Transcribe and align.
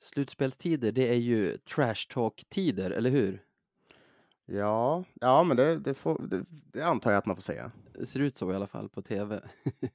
slutspelstider, 0.00 0.92
det 0.92 1.08
är 1.08 1.18
ju 1.18 1.58
trash 1.58 2.06
talk-tider, 2.08 2.90
eller 2.90 3.10
hur? 3.10 3.42
Ja, 4.46 5.04
ja 5.20 5.44
men 5.44 5.56
det, 5.56 5.78
det, 5.78 5.94
får, 5.94 6.22
det, 6.22 6.44
det 6.48 6.82
antar 6.82 7.10
jag 7.10 7.18
att 7.18 7.26
man 7.26 7.36
får 7.36 7.42
säga. 7.42 7.72
Det 7.92 8.06
ser 8.06 8.20
ut 8.20 8.36
så 8.36 8.52
i 8.52 8.56
alla 8.56 8.66
fall 8.66 8.88
på 8.88 9.02
tv. 9.02 9.42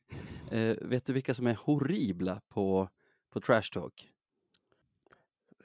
eh, 0.51 0.75
vet 0.81 1.05
du 1.05 1.13
vilka 1.13 1.33
som 1.33 1.47
är 1.47 1.53
horribla 1.55 2.41
på, 2.49 2.89
på 3.33 3.39
trash 3.39 3.69
talk? 3.73 4.09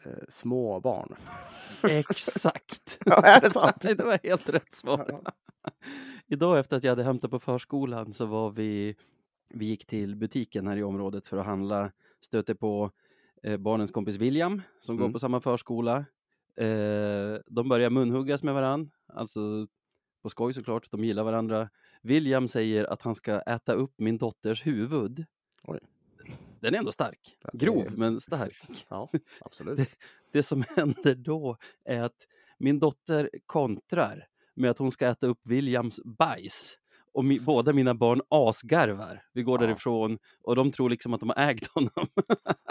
Eh, 0.04 0.12
små 0.28 0.80
barn. 0.80 1.14
Exakt! 1.82 2.98
ja, 3.04 3.22
är 3.22 3.40
det 3.40 3.50
sant? 3.50 3.80
det 3.82 4.04
var 4.04 4.20
helt 4.22 4.48
rätt 4.48 4.74
svar. 4.74 5.20
Idag 6.26 6.58
efter 6.58 6.76
att 6.76 6.84
jag 6.84 6.90
hade 6.90 7.04
hämtat 7.04 7.30
på 7.30 7.38
förskolan 7.38 8.12
så 8.12 8.26
var 8.26 8.50
vi, 8.50 8.96
vi 9.48 9.66
gick 9.66 9.86
till 9.86 10.16
butiken 10.16 10.66
här 10.66 10.76
i 10.76 10.82
området 10.82 11.26
för 11.26 11.36
att 11.36 11.46
handla, 11.46 11.90
stötte 12.20 12.54
på 12.54 12.90
eh, 13.42 13.56
barnens 13.56 13.90
kompis 13.90 14.16
William 14.16 14.62
som 14.80 14.96
Mm. 14.96 15.06
går 15.06 15.12
på 15.12 15.18
samma 15.18 15.40
förskola. 15.40 15.96
Eh, 16.56 17.38
de 17.46 17.68
börjar 17.68 17.90
munhuggas 17.90 18.42
med 18.42 18.54
varann, 18.54 18.90
alltså 19.06 19.66
på 20.22 20.28
skoj 20.28 20.52
såklart, 20.52 20.90
de 20.90 21.04
gillar 21.04 21.24
varandra. 21.24 21.70
William 22.02 22.48
säger 22.48 22.84
att 22.84 23.02
han 23.02 23.14
ska 23.14 23.40
äta 23.40 23.72
upp 23.72 23.94
min 23.96 24.18
dotters 24.18 24.66
huvud. 24.66 25.24
Oj. 25.62 25.80
Den 26.60 26.74
är 26.74 26.78
ändå 26.78 26.92
stark. 26.92 27.36
Grov, 27.52 27.86
men 27.98 28.20
stark. 28.20 28.56
Ja, 28.88 29.10
absolut. 29.40 29.76
Det- 29.78 29.96
Det 30.32 30.42
som 30.42 30.64
händer 30.76 31.14
då 31.14 31.56
är 31.84 32.02
att 32.02 32.26
min 32.58 32.78
dotter 32.78 33.30
kontrar 33.46 34.26
med 34.54 34.70
att 34.70 34.78
hon 34.78 34.90
ska 34.90 35.06
äta 35.06 35.26
upp 35.26 35.40
Williams 35.46 36.00
bajs. 36.04 36.76
Och 37.12 37.24
mi, 37.24 37.40
båda 37.40 37.72
mina 37.72 37.94
barn 37.94 38.20
asgarvar. 38.28 39.22
Vi 39.32 39.42
går 39.42 39.60
Ja. 39.60 39.66
därifrån 39.66 40.18
och 40.42 40.56
de 40.56 40.72
tror 40.72 40.90
liksom 40.90 41.14
att 41.14 41.20
de 41.20 41.28
har 41.28 41.36
ägt 41.50 41.66
honom. 41.74 42.06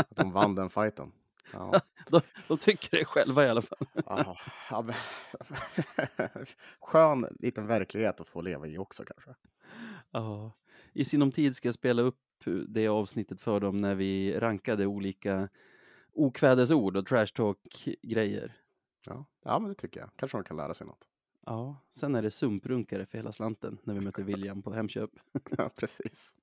De 0.10 0.32
vann 0.32 0.56
den 0.56 0.70
fighten. 0.70 1.12
Ja. 1.54 1.82
de, 2.10 2.22
de 2.48 2.58
tycker 2.58 2.98
det 2.98 3.06
själva 3.06 3.46
i 3.46 3.50
alla 3.50 3.62
fall. 3.62 3.88
Ja, 4.06 4.36
ja, 4.72 4.82
men- 4.82 4.96
Skön 6.82 7.28
liten 7.40 7.68
verklighet 7.68 8.22
att 8.22 8.28
få 8.30 8.42
leva 8.42 8.68
i 8.68 8.78
också 8.78 9.04
kanske. 9.06 9.36
Ja. 10.12 10.52
I 10.94 11.06
sinom 11.06 11.32
tid 11.32 11.56
ska 11.56 11.68
jag 11.68 11.76
spela 11.76 12.02
upp 12.02 12.18
det 12.68 12.88
avsnittet 12.88 13.42
för 13.42 13.60
dem 13.60 13.78
när 13.78 13.96
vi 13.96 14.40
rankade 14.40 14.86
olika 14.86 15.50
okvädesord 16.14 16.98
och 16.98 17.06
trash 17.06 17.26
talk-grejer. 17.26 18.54
Ja. 19.06 19.26
ja, 19.46 19.60
men 19.60 19.70
det 19.70 19.76
tycker 19.76 20.00
jag. 20.00 20.10
Kanske 20.16 20.38
de 20.38 20.44
kan 20.44 20.58
lära 20.58 20.74
sig 20.74 20.88
något. 20.88 21.08
Ja, 21.50 21.76
sen 21.92 22.16
är 22.16 22.22
det 22.22 22.32
sumprunkare 22.32 23.06
för 23.06 23.18
hela 23.18 23.32
slanten 23.32 23.78
när 23.84 23.94
vi 23.94 24.00
möter 24.00 24.24
William 24.24 24.62
på 24.62 24.74
Hemköp. 24.74 25.10
Ja, 25.58 25.70
precis. 25.76 26.34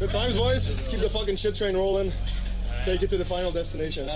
Good 0.00 0.10
times, 0.10 0.38
boys. 0.38 0.68
Let's 0.70 0.90
keep 0.90 1.00
the 1.02 1.08
fucking 1.08 1.36
shit 1.36 1.56
train 1.56 1.76
rolling. 1.76 2.12
Take 2.84 3.04
it 3.04 3.10
to 3.10 3.16
the 3.16 3.24
final 3.24 3.52
destination. 3.52 4.06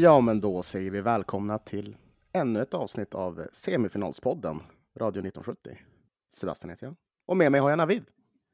Ja, 0.00 0.20
men 0.20 0.40
då 0.40 0.62
säger 0.62 0.90
vi 0.90 1.00
välkomna 1.00 1.58
till 1.58 1.96
ännu 2.32 2.62
ett 2.62 2.74
avsnitt 2.74 3.14
av 3.14 3.46
Semifinalspodden, 3.52 4.56
Radio 4.96 5.20
1970. 5.20 5.78
Sebastian 6.34 6.70
heter 6.70 6.86
jag. 6.86 6.96
Och 7.26 7.36
med 7.36 7.52
mig 7.52 7.60
har 7.60 7.70
jag 7.70 7.76
Navid. 7.76 8.04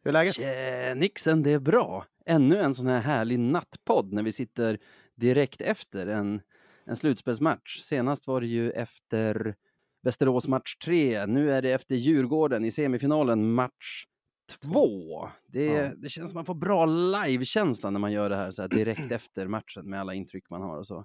Hur 0.05 0.09
är 0.09 0.13
läget? 0.13 0.35
Tjenixen, 0.35 1.43
det 1.43 1.51
är 1.53 1.59
bra. 1.59 2.05
Ännu 2.27 2.57
en 2.59 2.75
sån 2.75 2.87
här 2.87 3.01
härlig 3.01 3.39
nattpodd 3.39 4.13
när 4.13 4.23
vi 4.23 4.33
sitter 4.33 4.79
direkt 5.15 5.61
efter 5.61 6.07
en, 6.07 6.41
en 6.85 6.97
slutspelsmatch. 6.97 7.81
Senast 7.81 8.27
var 8.27 8.41
det 8.41 8.47
ju 8.47 8.71
efter 8.71 9.55
Västerås 10.03 10.49
match 10.49 10.77
3. 10.85 11.27
Nu 11.27 11.53
är 11.53 11.63
det 11.63 11.73
efter 11.73 11.95
Djurgården 11.95 12.65
i 12.65 12.71
semifinalen 12.71 13.53
match 13.53 14.05
2. 14.63 15.29
Det, 15.47 15.65
Ja. 15.65 15.91
det 15.97 16.09
känns 16.09 16.31
som 16.31 16.39
man 16.39 16.45
får 16.45 16.55
bra 16.55 16.87
live-känsla 16.87 17.91
när 17.91 18.01
man 18.01 18.13
gör 18.13 18.31
det 18.31 18.37
här, 18.37 18.51
så 18.51 18.63
här 18.63 18.69
direkt 18.69 19.11
efter 19.13 19.47
matchen 19.47 19.91
med 19.91 20.01
alla 20.01 20.15
intryck 20.15 20.51
man 20.51 20.63
har 20.63 20.79
och 20.79 20.87
så. 20.87 21.05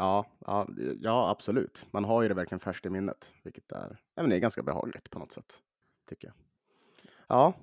Ja, 0.00 0.26
ja, 0.46 0.66
ja, 1.00 1.30
absolut. 1.30 1.86
Man 1.90 2.04
har 2.04 2.22
ju 2.22 2.28
det 2.28 2.34
verkligen 2.34 2.60
färskt 2.60 2.86
i 2.86 2.90
minnet, 2.90 3.32
vilket 3.42 3.72
är, 3.72 4.00
ja, 4.14 4.22
men 4.22 4.30
det 4.30 4.36
är 4.36 4.40
ganska 4.40 4.62
behagligt 4.62 5.10
på 5.10 5.18
något 5.18 5.32
sätt, 5.32 5.62
tycker 6.08 6.28
jag. 6.28 6.34
Ja, 7.28 7.54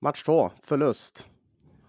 match 0.00 0.22
två, 0.22 0.50
förlust. 0.62 1.26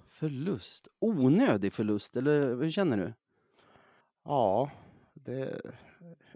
Förlust? 0.09 0.87
Onödig 0.99 1.73
förlust, 1.73 2.15
eller 2.15 2.55
hur 2.55 2.69
känner 2.69 2.97
du? 2.97 3.13
Ja, 4.23 4.71
det, 5.13 5.61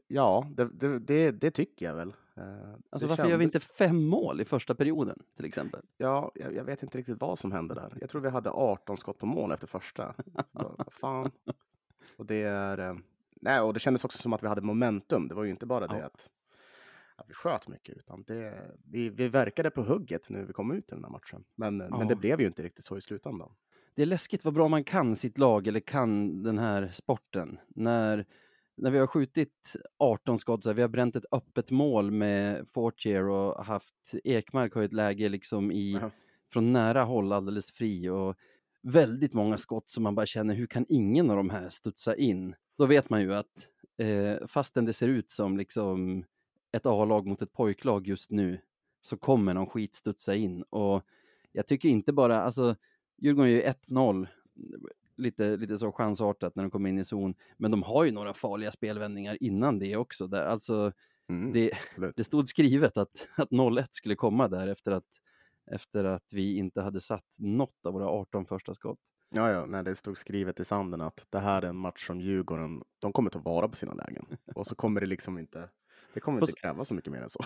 ja, 0.08 0.48
det, 0.52 0.66
det, 0.66 1.00
det, 1.00 1.32
det 1.32 1.52
tycker 1.52 1.86
jag 1.86 1.96
väl. 1.96 2.14
Eh, 2.36 2.44
Alltså 2.90 3.08
varför 3.08 3.24
gör 3.24 3.38
vi 3.38 3.44
kändes- 3.44 3.56
inte 3.56 3.60
fem 3.60 4.06
mål 4.06 4.42
i 4.42 4.46
första 4.46 4.76
perioden 4.76 5.24
till 5.36 5.46
exempel? 5.46 5.82
Ja, 5.98 6.32
jag, 6.36 6.56
jag 6.56 6.64
vet 6.64 6.84
inte 6.84 6.98
riktigt 6.98 7.22
vad 7.22 7.40
som 7.40 7.52
hände 7.52 7.74
där. 7.76 7.98
Jag 8.02 8.10
tror 8.10 8.22
vi 8.22 8.30
hade 8.30 8.50
18 8.50 8.98
skott 8.98 9.18
på 9.18 9.26
mål 9.26 9.52
efter 9.52 9.68
första. 9.68 10.14
Fan. 10.92 11.32
Och 12.18 12.26
det 12.26 12.42
är... 12.44 12.98
Nej, 13.42 13.60
och 13.62 13.74
det 13.74 13.80
kändes 13.80 14.06
också 14.06 14.18
som 14.18 14.34
att 14.34 14.44
vi 14.44 14.48
hade 14.48 14.62
momentum. 14.62 15.28
Det 15.28 15.36
var 15.36 15.44
ju 15.44 15.50
inte 15.50 15.66
bara 15.66 15.88
det 15.88 15.98
Ja. 15.98 16.06
att, 16.06 16.30
att 17.16 17.30
vi 17.30 17.34
sköt 17.34 17.68
mycket, 17.68 17.98
utan 17.98 18.24
det, 18.24 18.72
vi, 18.92 19.10
vi 19.10 19.28
verkade 19.28 19.70
på 19.70 19.82
hugget 19.84 20.30
när 20.30 20.44
vi 20.44 20.54
kom 20.54 20.72
ut 20.72 20.92
i 20.92 20.96
den 20.96 21.04
här 21.04 21.12
matchen. 21.12 21.44
Men, 21.56 21.78
men 21.78 21.90
Ja. 22.00 22.06
det 22.06 22.16
blev 22.16 22.42
ju 22.42 22.48
inte 22.48 22.64
riktigt 22.64 22.86
så 22.86 22.98
i 22.98 23.02
slutändan. 23.02 23.52
det 23.96 24.02
är 24.02 24.06
läskigt 24.06 24.46
vad 24.46 24.54
bra 24.54 24.68
man 24.68 24.84
kan 24.84 25.16
sitt 25.16 25.38
lag 25.38 25.68
eller 25.68 25.80
kan 25.80 26.44
den 26.44 26.58
här 26.58 26.90
sporten. 26.94 27.60
När, 27.68 28.26
när 28.78 28.92
vi 28.92 28.98
har 29.00 29.08
skjutit 29.08 29.74
18 30.00 30.38
skott, 30.38 30.64
så 30.64 30.70
här, 30.70 30.74
vi 30.76 30.82
har 30.82 30.90
bränt 30.90 31.16
ett 31.16 31.26
öppet 31.32 31.72
mål 31.72 32.12
med 32.12 32.68
Fortier 32.74 33.24
och 33.30 33.66
haft 33.66 34.14
Ekmark 34.24 34.74
har 34.74 34.84
ett 34.84 34.94
läge 34.94 35.30
liksom 35.30 35.72
i, 35.72 35.92
Ja. 36.02 36.10
från 36.54 36.74
nära 36.74 37.04
håll 37.04 37.32
alldeles 37.34 37.72
fri 37.72 38.10
och 38.10 38.36
väldigt 38.86 39.34
många 39.34 39.58
skott 39.58 39.90
som 39.90 40.04
man 40.04 40.16
bara 40.16 40.26
känner, 40.26 40.56
hur 40.56 40.68
kan 40.68 40.86
ingen 40.90 41.30
av 41.30 41.38
de 41.38 41.50
här 41.50 41.70
studsa 41.70 42.16
in? 42.16 42.56
Då 42.78 42.86
vet 42.86 43.10
man 43.10 43.22
ju 43.22 43.34
att 43.34 43.68
eh, 43.98 44.48
fastän 44.48 44.86
det 44.86 44.94
ser 44.94 45.08
ut 45.08 45.32
som 45.32 45.58
liksom 45.58 46.24
ett 46.72 46.86
A-lag 46.86 47.28
mot 47.28 47.42
ett 47.42 47.54
pojklag 47.54 48.08
just 48.08 48.32
nu 48.32 48.60
så 49.02 49.18
kommer 49.18 49.54
någon 49.54 49.68
skit 49.68 49.96
studsa 49.96 50.36
in 50.36 50.64
och 50.64 51.04
jag 51.52 51.68
tycker 51.68 51.90
inte 51.90 52.14
bara, 52.14 52.42
alltså 52.42 52.76
Djurgården 53.18 53.52
är 53.52 53.56
ju 53.56 53.62
1-0, 53.62 54.28
lite, 55.18 55.58
lite 55.58 55.78
så 55.78 55.92
chansartat 55.92 56.56
när 56.56 56.64
de 56.64 56.70
kommer 56.70 56.90
in 56.90 57.00
i 57.00 57.06
zon, 57.06 57.36
men 57.58 57.72
de 57.72 57.84
har 57.84 58.04
ju 58.04 58.12
några 58.12 58.34
farliga 58.34 58.72
spelvändningar 58.72 59.38
innan 59.44 59.80
det 59.80 59.96
också. 59.96 60.28
Där. 60.28 60.46
Alltså, 60.46 60.92
Mm, 61.30 61.54
det, 61.54 61.72
det 62.16 62.24
stod 62.24 62.48
skrivet 62.48 62.98
att, 62.98 63.28
att 63.36 63.50
0-1 63.50 63.86
skulle 63.92 64.16
komma 64.16 64.48
där 64.48 64.68
efter 64.68 64.92
att, 64.92 65.06
efter 65.72 66.04
att 66.04 66.34
vi 66.34 66.58
inte 66.58 66.82
hade 66.82 67.02
satt 67.02 67.36
något 67.40 67.86
av 67.86 67.94
våra 67.94 68.08
18 68.08 68.46
första 68.46 68.74
skott. 68.74 69.00
Ja, 69.30 69.52
ja, 69.52 69.66
när 69.66 69.84
det 69.84 69.96
stod 69.96 70.18
skrivet 70.18 70.60
i 70.60 70.66
sanden 70.66 71.02
att 71.02 71.28
det 71.30 71.40
här 71.40 71.62
är 71.62 71.70
en 71.70 71.76
match 71.76 72.08
som 72.08 72.22
Djurgården, 72.22 72.82
de 73.00 73.14
kommer 73.14 73.30
ta 73.30 73.40
vara 73.40 73.68
på 73.68 73.76
sina 73.76 73.94
lägen. 73.94 74.26
Och 74.56 74.68
så 74.68 74.76
kommer 74.76 75.02
det 75.02 75.08
liksom 75.08 75.38
inte, 75.38 75.70
det 76.14 76.20
kommer 76.20 76.42
inte 76.42 76.54
kräva 76.62 76.86
så 76.86 76.94
mycket 76.94 77.12
mer 77.12 77.22
än 77.22 77.30
så. 77.30 77.44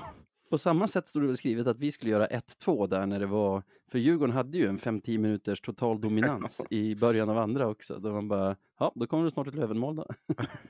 På 0.50 0.58
samma 0.58 0.88
sätt 0.88 1.08
stod 1.08 1.24
det 1.24 1.28
väl 1.28 1.38
skrivet 1.38 1.68
att 1.68 1.80
vi 1.80 1.92
skulle 1.92 2.12
göra 2.12 2.28
1-2 2.28 2.88
där 2.88 3.06
när 3.06 3.20
det 3.20 3.26
var, 3.26 3.64
för 3.92 4.00
Djurgården 4.00 4.36
hade 4.36 4.58
ju 4.58 4.68
en 4.68 4.80
5-10 4.80 5.18
minuters 5.18 5.62
total 5.62 6.02
dominans 6.02 6.62
i 6.70 6.96
början 6.96 7.30
av 7.30 7.38
andra 7.38 7.68
också. 7.68 8.00
Då 8.00 8.12
man 8.12 8.28
bara, 8.28 8.56
ja, 8.80 8.92
då 8.96 9.08
kommer 9.08 9.24
det 9.24 9.32
snart 9.32 9.48
ett 9.48 9.56
Lövenmål 9.56 9.96
då. 9.96 10.06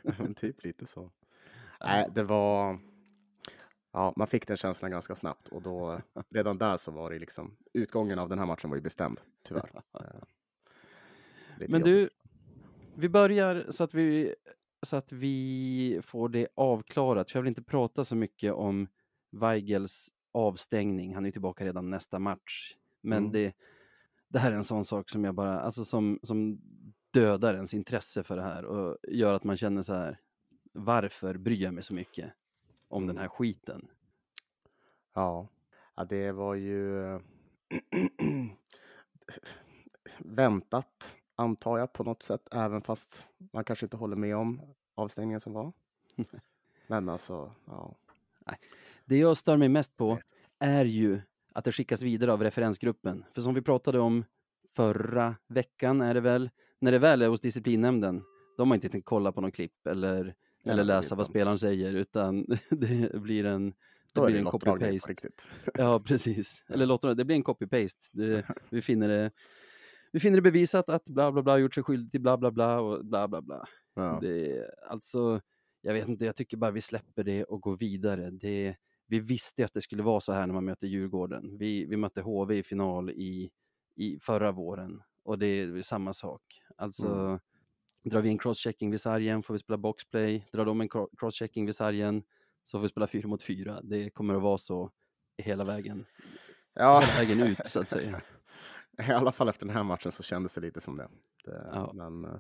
Men 0.17 0.35
typ 0.35 0.63
lite 0.63 0.85
så. 0.85 1.11
Nej, 1.81 2.09
det 2.15 2.23
var... 2.23 2.79
Ja, 3.91 4.13
man 4.15 4.27
fick 4.27 4.47
den 4.47 4.57
känslan 4.57 4.91
ganska 4.91 5.15
snabbt 5.15 5.47
och 5.47 5.61
då 5.61 6.01
redan 6.29 6.57
där 6.57 6.77
så 6.77 6.91
var 6.91 7.11
det 7.11 7.19
liksom 7.19 7.55
utgången 7.73 8.19
av 8.19 8.29
den 8.29 8.39
här 8.39 8.45
matchen 8.45 8.69
var 8.69 8.77
ju 8.77 8.81
bestämd, 8.83 9.21
tyvärr. 9.43 9.69
Eh, 11.61 11.67
Men 11.69 11.81
du, 11.81 12.07
vi 12.95 13.09
börjar 13.09 13.65
så 13.69 13.83
att 13.83 13.93
vi, 13.93 14.35
så 14.83 14.95
att 14.95 15.11
vi 15.11 16.01
får 16.03 16.29
det 16.29 16.47
avklarat. 16.55 17.31
För 17.31 17.37
jag 17.37 17.43
vill 17.43 17.49
inte 17.49 17.63
prata 17.63 18.05
så 18.05 18.15
mycket 18.15 18.53
om 18.53 18.87
Weigels 19.31 20.09
avstängning. 20.31 21.15
Han 21.15 21.25
är 21.25 21.31
tillbaka 21.31 21.65
redan 21.65 21.89
nästa 21.89 22.19
match. 22.19 22.75
Men 23.01 23.17
Mm. 23.17 23.31
det, 23.31 23.53
det 24.27 24.39
här 24.39 24.51
är 24.51 24.55
en 24.55 24.63
sån 24.63 24.85
sak 24.85 25.09
som 25.09 25.23
jag 25.23 25.35
bara, 25.35 25.59
alltså 25.59 25.83
som, 25.85 26.19
som 26.23 26.61
dödar 27.11 27.53
ens 27.53 27.73
intresse 27.73 28.23
för 28.23 28.35
det 28.35 28.43
här 28.43 28.65
och 28.65 28.97
gör 29.07 29.33
att 29.33 29.43
man 29.43 29.57
känner 29.57 29.81
så 29.81 29.93
här, 29.93 30.19
varför 30.73 31.37
bryr 31.37 31.61
jag 31.63 31.73
mig 31.73 31.83
så 31.83 31.93
mycket 31.93 32.33
om 32.89 33.07
den 33.07 33.17
här 33.17 33.27
skiten? 33.27 33.87
Ja. 35.13 35.47
ja, 35.95 36.03
det 36.03 36.31
var 36.31 36.55
ju 36.55 37.03
väntat 40.17 41.15
antar 41.35 41.77
jag 41.77 41.93
på 41.93 42.03
något 42.03 42.23
sätt, 42.23 42.47
även 42.51 42.81
fast 42.81 43.25
man 43.37 43.63
kanske 43.63 43.85
inte 43.85 43.97
håller 43.97 44.15
med 44.15 44.35
om 44.35 44.61
avstängningen 44.95 45.39
som 45.39 45.53
var. 45.53 45.73
Men 46.87 47.09
alltså, 47.09 47.51
ja. 47.65 47.95
Det 49.05 49.17
jag 49.17 49.37
stör 49.37 49.57
mig 49.57 49.69
mest 49.69 49.97
på 49.97 50.19
är 50.59 50.85
ju 50.85 51.21
att 51.53 51.65
det 51.65 51.71
skickas 51.71 52.01
vidare 52.01 52.33
av 52.33 52.43
referensgruppen. 52.43 53.25
För 53.33 53.41
som 53.41 53.53
vi 53.53 53.61
pratade 53.61 53.99
om 53.99 54.25
förra 54.75 55.35
veckan 55.47 56.01
är 56.01 56.13
det 56.13 56.21
väl, 56.21 56.49
när 56.79 56.91
det 56.91 56.99
väl 56.99 57.21
är 57.21 57.27
hos 57.27 57.41
disciplinnämnden, 57.41 58.23
de 58.57 58.69
har 58.69 58.75
inte 58.75 58.89
tänkt 58.89 59.05
kolla 59.05 59.31
på 59.31 59.41
någon 59.41 59.51
klipp 59.51 59.87
eller, 59.87 60.23
Nej, 60.23 60.35
eller 60.69 60.83
läsa 60.83 61.15
vad 61.15 61.25
spelaren 61.25 61.59
säger, 61.59 61.93
utan 61.93 62.45
det 62.69 63.21
blir 63.21 63.45
en, 63.45 63.69
det 63.69 63.75
Då 64.13 64.25
blir 64.25 64.35
en 64.35 64.45
copy-paste. 64.45 65.15
Ja, 65.73 65.99
precis. 65.99 66.63
Eller 66.69 66.85
låt 66.85 67.01
det, 67.01 67.13
det 67.15 67.25
blir 67.25 67.35
en 67.35 67.43
copy-paste. 67.43 68.43
Vi, 68.69 68.81
finner 68.81 69.07
det, 69.07 69.31
vi 70.11 70.19
finner 70.19 70.37
det 70.37 70.41
bevisat 70.41 70.89
att 70.89 71.05
bla 71.05 71.31
bla 71.31 71.41
bla 71.43 71.57
gjort 71.57 71.73
sig 71.73 71.83
skyldig 71.83 72.11
till 72.11 72.21
bla 72.21 72.37
bla 72.37 72.51
bla 72.51 72.79
och 72.81 73.05
bla 73.05 73.27
bla 73.27 73.41
bla. 73.41 73.67
Ja. 73.95 74.19
Det, 74.21 74.65
alltså, 74.89 75.41
jag 75.81 75.93
vet 75.93 76.07
inte, 76.07 76.25
jag 76.25 76.35
tycker 76.35 76.57
bara 76.57 76.71
vi 76.71 76.81
släpper 76.81 77.23
det 77.23 77.43
och 77.43 77.61
går 77.61 77.77
vidare. 77.77 78.31
Det, 78.31 78.75
vi 79.07 79.19
visste 79.19 79.61
ju 79.61 79.65
att 79.65 79.73
det 79.73 79.81
skulle 79.81 80.03
vara 80.03 80.19
så 80.19 80.33
här 80.33 80.47
när 80.47 80.53
man 80.53 80.65
möter 80.65 80.87
Djurgården. 80.87 81.57
Vi, 81.57 81.85
vi 81.85 81.97
mötte 81.97 82.21
HV 82.21 82.57
i 82.57 82.63
final 82.63 83.09
i, 83.09 83.49
i 83.95 84.19
förra 84.19 84.51
våren 84.51 85.01
och 85.23 85.39
det 85.39 85.45
är 85.45 85.81
samma 85.81 86.13
sak. 86.13 86.41
Alltså, 86.77 87.07
Mm. 87.07 87.39
Drar 88.03 88.21
vi 88.21 88.29
en 88.29 88.37
crosschecking 88.37 88.91
vid 88.91 89.01
sargen 89.01 89.43
får 89.43 89.53
vi 89.53 89.57
spela 89.59 89.77
boxplay. 89.77 90.45
Drar 90.53 90.65
de 90.65 90.81
en 90.81 90.89
cro- 90.89 91.09
crosschecking 91.17 91.65
vid 91.65 91.75
sargen 91.75 92.23
så 92.65 92.77
får 92.77 92.81
vi 92.81 92.87
spela 92.87 93.07
fyra 93.07 93.27
mot 93.27 93.43
fyra. 93.43 93.79
Det 93.83 94.09
kommer 94.09 94.35
att 94.35 94.41
vara 94.41 94.57
så 94.57 94.91
hela 95.37 95.65
vägen, 95.65 96.05
Ja. 96.73 96.99
hela 96.99 97.13
vägen 97.13 97.39
ut 97.47 97.57
så 97.65 97.79
att 97.79 97.89
säga. 97.89 98.21
I 99.09 99.11
alla 99.11 99.31
fall 99.31 99.49
efter 99.49 99.65
den 99.65 99.75
här 99.75 99.83
matchen 99.83 100.11
så 100.11 100.23
kändes 100.23 100.53
det 100.53 100.61
lite 100.61 100.81
som 100.81 100.97
det. 100.97 101.07
det 101.45 101.69
Ja. 101.73 101.91
Men, 101.93 102.25
eh, 102.25 102.31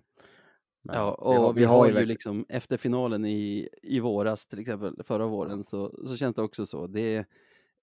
men 0.81 0.95
Ja, 0.95 1.17
vi 1.31 1.37
och 1.49 1.57
vi, 1.57 1.63
har, 1.63 1.85
ju 1.85 1.91
verkligen- 1.91 2.07
liksom 2.09 2.45
efter 2.49 2.77
finalen 2.77 3.25
i, 3.25 3.69
i 3.83 3.99
våras, 3.99 4.47
till 4.47 4.59
exempel 4.59 4.95
förra 5.03 5.25
våren, 5.27 5.63
så, 5.63 6.05
så 6.07 6.15
känns 6.17 6.35
det 6.35 6.41
också 6.41 6.65
så. 6.65 6.87
Det, 6.87 7.25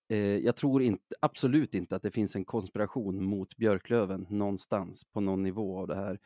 eh, 0.09 0.19
jag 0.19 0.57
tror 0.57 0.83
inte, 0.83 1.15
absolut 1.21 1.75
inte 1.75 1.97
att 1.97 2.03
det 2.03 2.11
finns 2.11 2.37
en 2.37 2.45
konspiration 2.45 3.25
mot 3.25 3.57
Björklöven 3.57 4.27
någonstans 4.31 5.05
på 5.13 5.21
någon 5.21 5.43
nivå 5.43 5.79
av 5.79 5.87
det 5.87 5.95
här. 5.97 6.19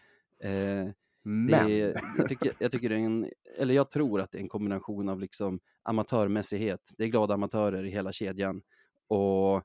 Eh, 0.51 0.89
Men, 1.23 1.67
det 1.67 1.81
är, 1.81 2.01
jag, 2.19 2.29
tycker, 2.29 2.53
jag 2.59 2.73
tycker 2.73 2.91
en, 2.91 3.31
eller 3.59 3.75
jag 3.75 3.91
tror 3.91 4.21
att 4.21 4.33
det 4.33 4.39
är 4.39 4.43
en 4.43 4.49
kombination 4.49 5.09
av 5.09 5.21
liksom 5.21 5.61
amatörmässighet. 5.83 6.81
Det 6.97 7.05
är 7.05 7.09
glada 7.09 7.35
amatörer 7.35 7.85
i 7.85 7.91
hela 7.91 8.13
kedjan 8.13 8.63
och 9.09 9.57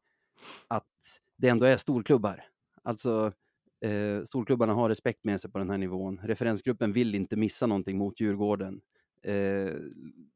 att 0.67 1.21
det 1.37 1.47
ändå 1.47 1.65
är 1.65 1.77
storklubbar. 1.77 2.43
Alltså 2.83 3.33
eh, 3.81 4.23
storklubbarna 4.23 4.73
har 4.73 4.89
respekt 4.89 5.23
med 5.23 5.41
sig 5.41 5.51
på 5.51 5.57
den 5.57 5.69
här 5.69 5.77
nivån. 5.77 6.19
Referensgruppen 6.23 6.91
vill 6.91 7.15
inte 7.15 7.35
missa 7.35 7.67
någonting 7.67 7.97
mot 7.97 8.19
Djurgården. 8.19 8.81
Eh, 9.21 9.73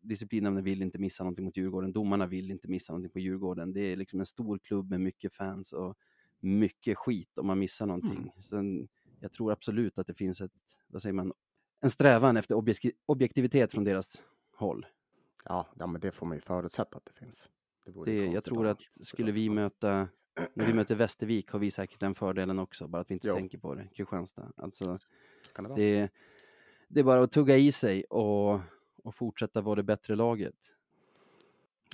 disciplinnämnden 0.01 0.63
vill 0.63 0.81
inte 0.81 0.97
missa 0.97 1.23
någonting 1.23 1.45
mot 1.45 1.57
Djurgården. 1.57 1.91
Domarna 1.91 2.25
vill 2.27 2.51
inte 2.51 2.67
missa 2.67 2.93
någonting 2.93 3.11
på 3.11 3.19
Djurgården. 3.19 3.73
Det 3.73 3.81
är 3.81 3.95
liksom 3.95 4.19
en 4.19 4.25
stor 4.25 4.59
klubb 4.59 4.89
med 4.89 5.01
mycket 5.01 5.33
fans 5.33 5.73
och 5.73 5.97
mycket 6.39 6.97
skit 6.97 7.37
om 7.37 7.47
man 7.47 7.59
missar 7.59 7.85
någonting. 7.85 8.31
Sen, 8.39 8.87
jag 9.19 9.31
tror 9.31 9.51
absolut 9.51 9.97
att 9.99 10.07
det 10.07 10.13
finns 10.13 10.41
ett, 10.41 10.51
vad 10.87 11.01
säger 11.01 11.13
man, 11.13 11.33
en 11.81 11.89
strävan 11.89 12.37
efter 12.37 12.55
objekti- 12.55 12.95
objektivitet 13.05 13.71
från 13.71 13.83
deras 13.83 14.21
håll. 14.55 14.85
ja, 15.45 15.67
ja, 15.79 15.87
men 15.87 16.01
det 16.01 16.11
får 16.11 16.25
man 16.25 16.37
ju 16.37 16.41
förutsätta 16.41 16.97
att 16.97 17.05
det 17.05 17.13
finns. 17.13 17.49
Det 17.85 18.05
Det, 18.05 18.25
jag 18.25 18.43
tror 18.43 18.67
att 18.67 18.81
skulle 19.01 19.31
vi 19.31 19.49
möta, 19.49 20.07
när 20.53 20.65
vi 20.65 20.73
möter 20.73 20.95
Västervik 20.95 21.51
har 21.51 21.59
vi 21.59 21.71
säkert 21.71 21.99
den 21.99 22.15
fördelen 22.15 22.59
också, 22.59 22.87
bara 22.87 23.01
att 23.01 23.09
vi 23.11 23.13
inte 23.13 23.27
Jo. 23.27 23.35
tänker 23.35 23.57
på 23.57 23.75
det. 23.75 23.87
Kristianstad. 23.95 24.51
Alltså, 24.57 24.97
det 25.55 25.75
det, 25.75 26.09
det 26.87 26.99
är 26.99 27.03
bara 27.03 27.23
att 27.23 27.31
tugga 27.31 27.57
i 27.57 27.71
sig 27.71 28.03
och, 28.03 28.59
och 29.03 29.15
fortsätta 29.15 29.61
vara 29.61 29.75
det 29.75 29.83
bättre 29.83 30.15
laget. 30.15 30.55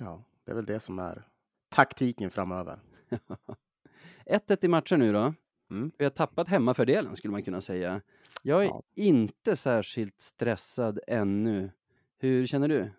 Ja, 0.00 0.24
det 0.44 0.50
är 0.50 0.54
väl 0.54 0.66
det 0.66 0.80
som 0.80 0.98
är 0.98 1.28
taktiken 1.68 2.30
framöver. 2.30 2.80
1-1 4.26 4.64
i 4.64 4.68
matcher 4.68 4.96
nu 4.96 5.12
då. 5.12 5.34
Mm. 5.70 5.90
Vi 5.98 6.04
har 6.04 6.10
tappat 6.10 6.48
hemmafördelen 6.48 7.16
skulle 7.16 7.32
man 7.32 7.42
kunna 7.42 7.60
säga. 7.60 8.00
Jag 8.42 8.62
är 8.64 8.66
Ja. 8.68 8.82
inte 8.94 9.56
särskilt 9.56 10.20
stressad 10.20 11.00
ännu. 11.06 11.70
Hur 12.18 12.46
känner 12.46 12.68
du? 12.68 12.90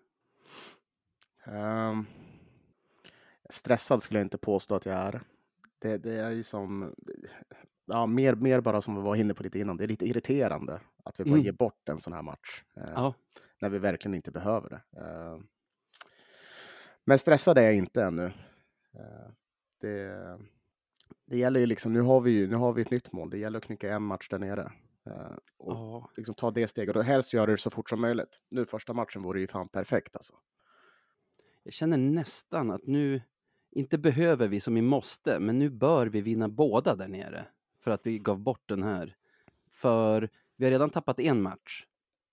Ehm, 1.44 2.06
stressad 3.50 4.02
skulle 4.02 4.20
jag 4.20 4.26
inte 4.26 4.38
påstå 4.38 4.74
att 4.74 4.86
jag 4.86 4.94
är. 4.94 5.20
Det, 5.78 5.98
det 5.98 6.14
är 6.14 6.30
ju 6.30 6.42
som, 6.42 6.94
ja, 7.86 8.06
mer, 8.06 8.34
mer 8.34 8.60
bara 8.60 8.82
som 8.82 8.94
vi 8.96 9.02
var 9.02 9.16
inne 9.16 9.34
på 9.34 9.42
lite 9.42 9.58
innan, 9.58 9.76
det 9.76 9.84
är 9.84 9.88
lite 9.88 10.06
irriterande 10.06 10.80
att 11.04 11.20
vi 11.20 11.24
bara 11.24 11.30
Mm. 11.30 11.44
ger 11.44 11.52
bort 11.52 11.88
en 11.88 11.98
sån 11.98 12.12
här 12.12 12.22
match. 12.22 12.62
eh, 12.76 13.12
När 13.60 13.68
vi 13.68 13.78
verkligen 13.78 14.14
inte 14.14 14.30
behöver 14.30 14.68
det. 14.70 15.00
Ehm, 15.00 15.46
men 17.04 17.18
stressad 17.18 17.58
är 17.58 17.62
jag 17.62 17.74
inte 17.74 18.02
ännu. 18.04 18.24
Eh, 18.94 19.30
det, 19.80 20.38
det 21.30 21.38
gäller 21.38 21.60
ju 21.60 21.66
liksom, 21.66 21.92
nu 21.92 22.00
har 22.00 22.20
vi 22.20 22.30
ju 22.30 22.46
nu 22.46 22.56
har 22.56 22.72
vi 22.72 22.82
ett 22.82 22.90
nytt 22.90 23.12
mål, 23.12 23.30
det 23.30 23.38
gäller 23.38 23.58
att 23.58 23.64
knycka 23.64 23.92
en 23.92 24.02
match 24.02 24.28
där 24.28 24.38
nere. 24.38 24.72
Eh, 25.06 25.36
och 25.56 25.72
ja. 25.72 26.10
liksom 26.16 26.34
ta 26.34 26.50
det 26.50 26.68
steget 26.68 26.96
och 26.96 27.04
helst 27.04 27.32
göra 27.32 27.50
det 27.50 27.58
så 27.58 27.70
fort 27.70 27.90
som 27.90 28.00
möjligt. 28.00 28.40
Nu 28.50 28.66
första 28.66 28.92
matchen 28.92 29.22
vore 29.22 29.40
ju 29.40 29.46
fan 29.46 29.68
perfekt 29.68 30.16
alltså. 30.16 30.34
Jag 31.62 31.72
känner 31.72 31.96
nästan 31.96 32.70
att 32.70 32.86
nu, 32.86 33.22
inte 33.70 33.98
behöver 33.98 34.48
vi 34.48 34.60
som 34.60 34.74
vi 34.74 34.82
måste, 34.82 35.40
men 35.40 35.58
nu 35.58 35.70
bör 35.70 36.06
vi 36.06 36.20
vinna 36.20 36.48
båda 36.48 36.96
där 36.96 37.08
nere. 37.08 37.46
För 37.80 37.90
att 37.90 38.06
vi 38.06 38.18
gav 38.18 38.38
bort 38.38 38.68
den 38.68 38.82
här. 38.82 39.16
För 39.70 40.28
vi 40.56 40.64
har 40.64 40.70
redan 40.70 40.90
tappat 40.90 41.20
en 41.20 41.42
match. 41.42 41.84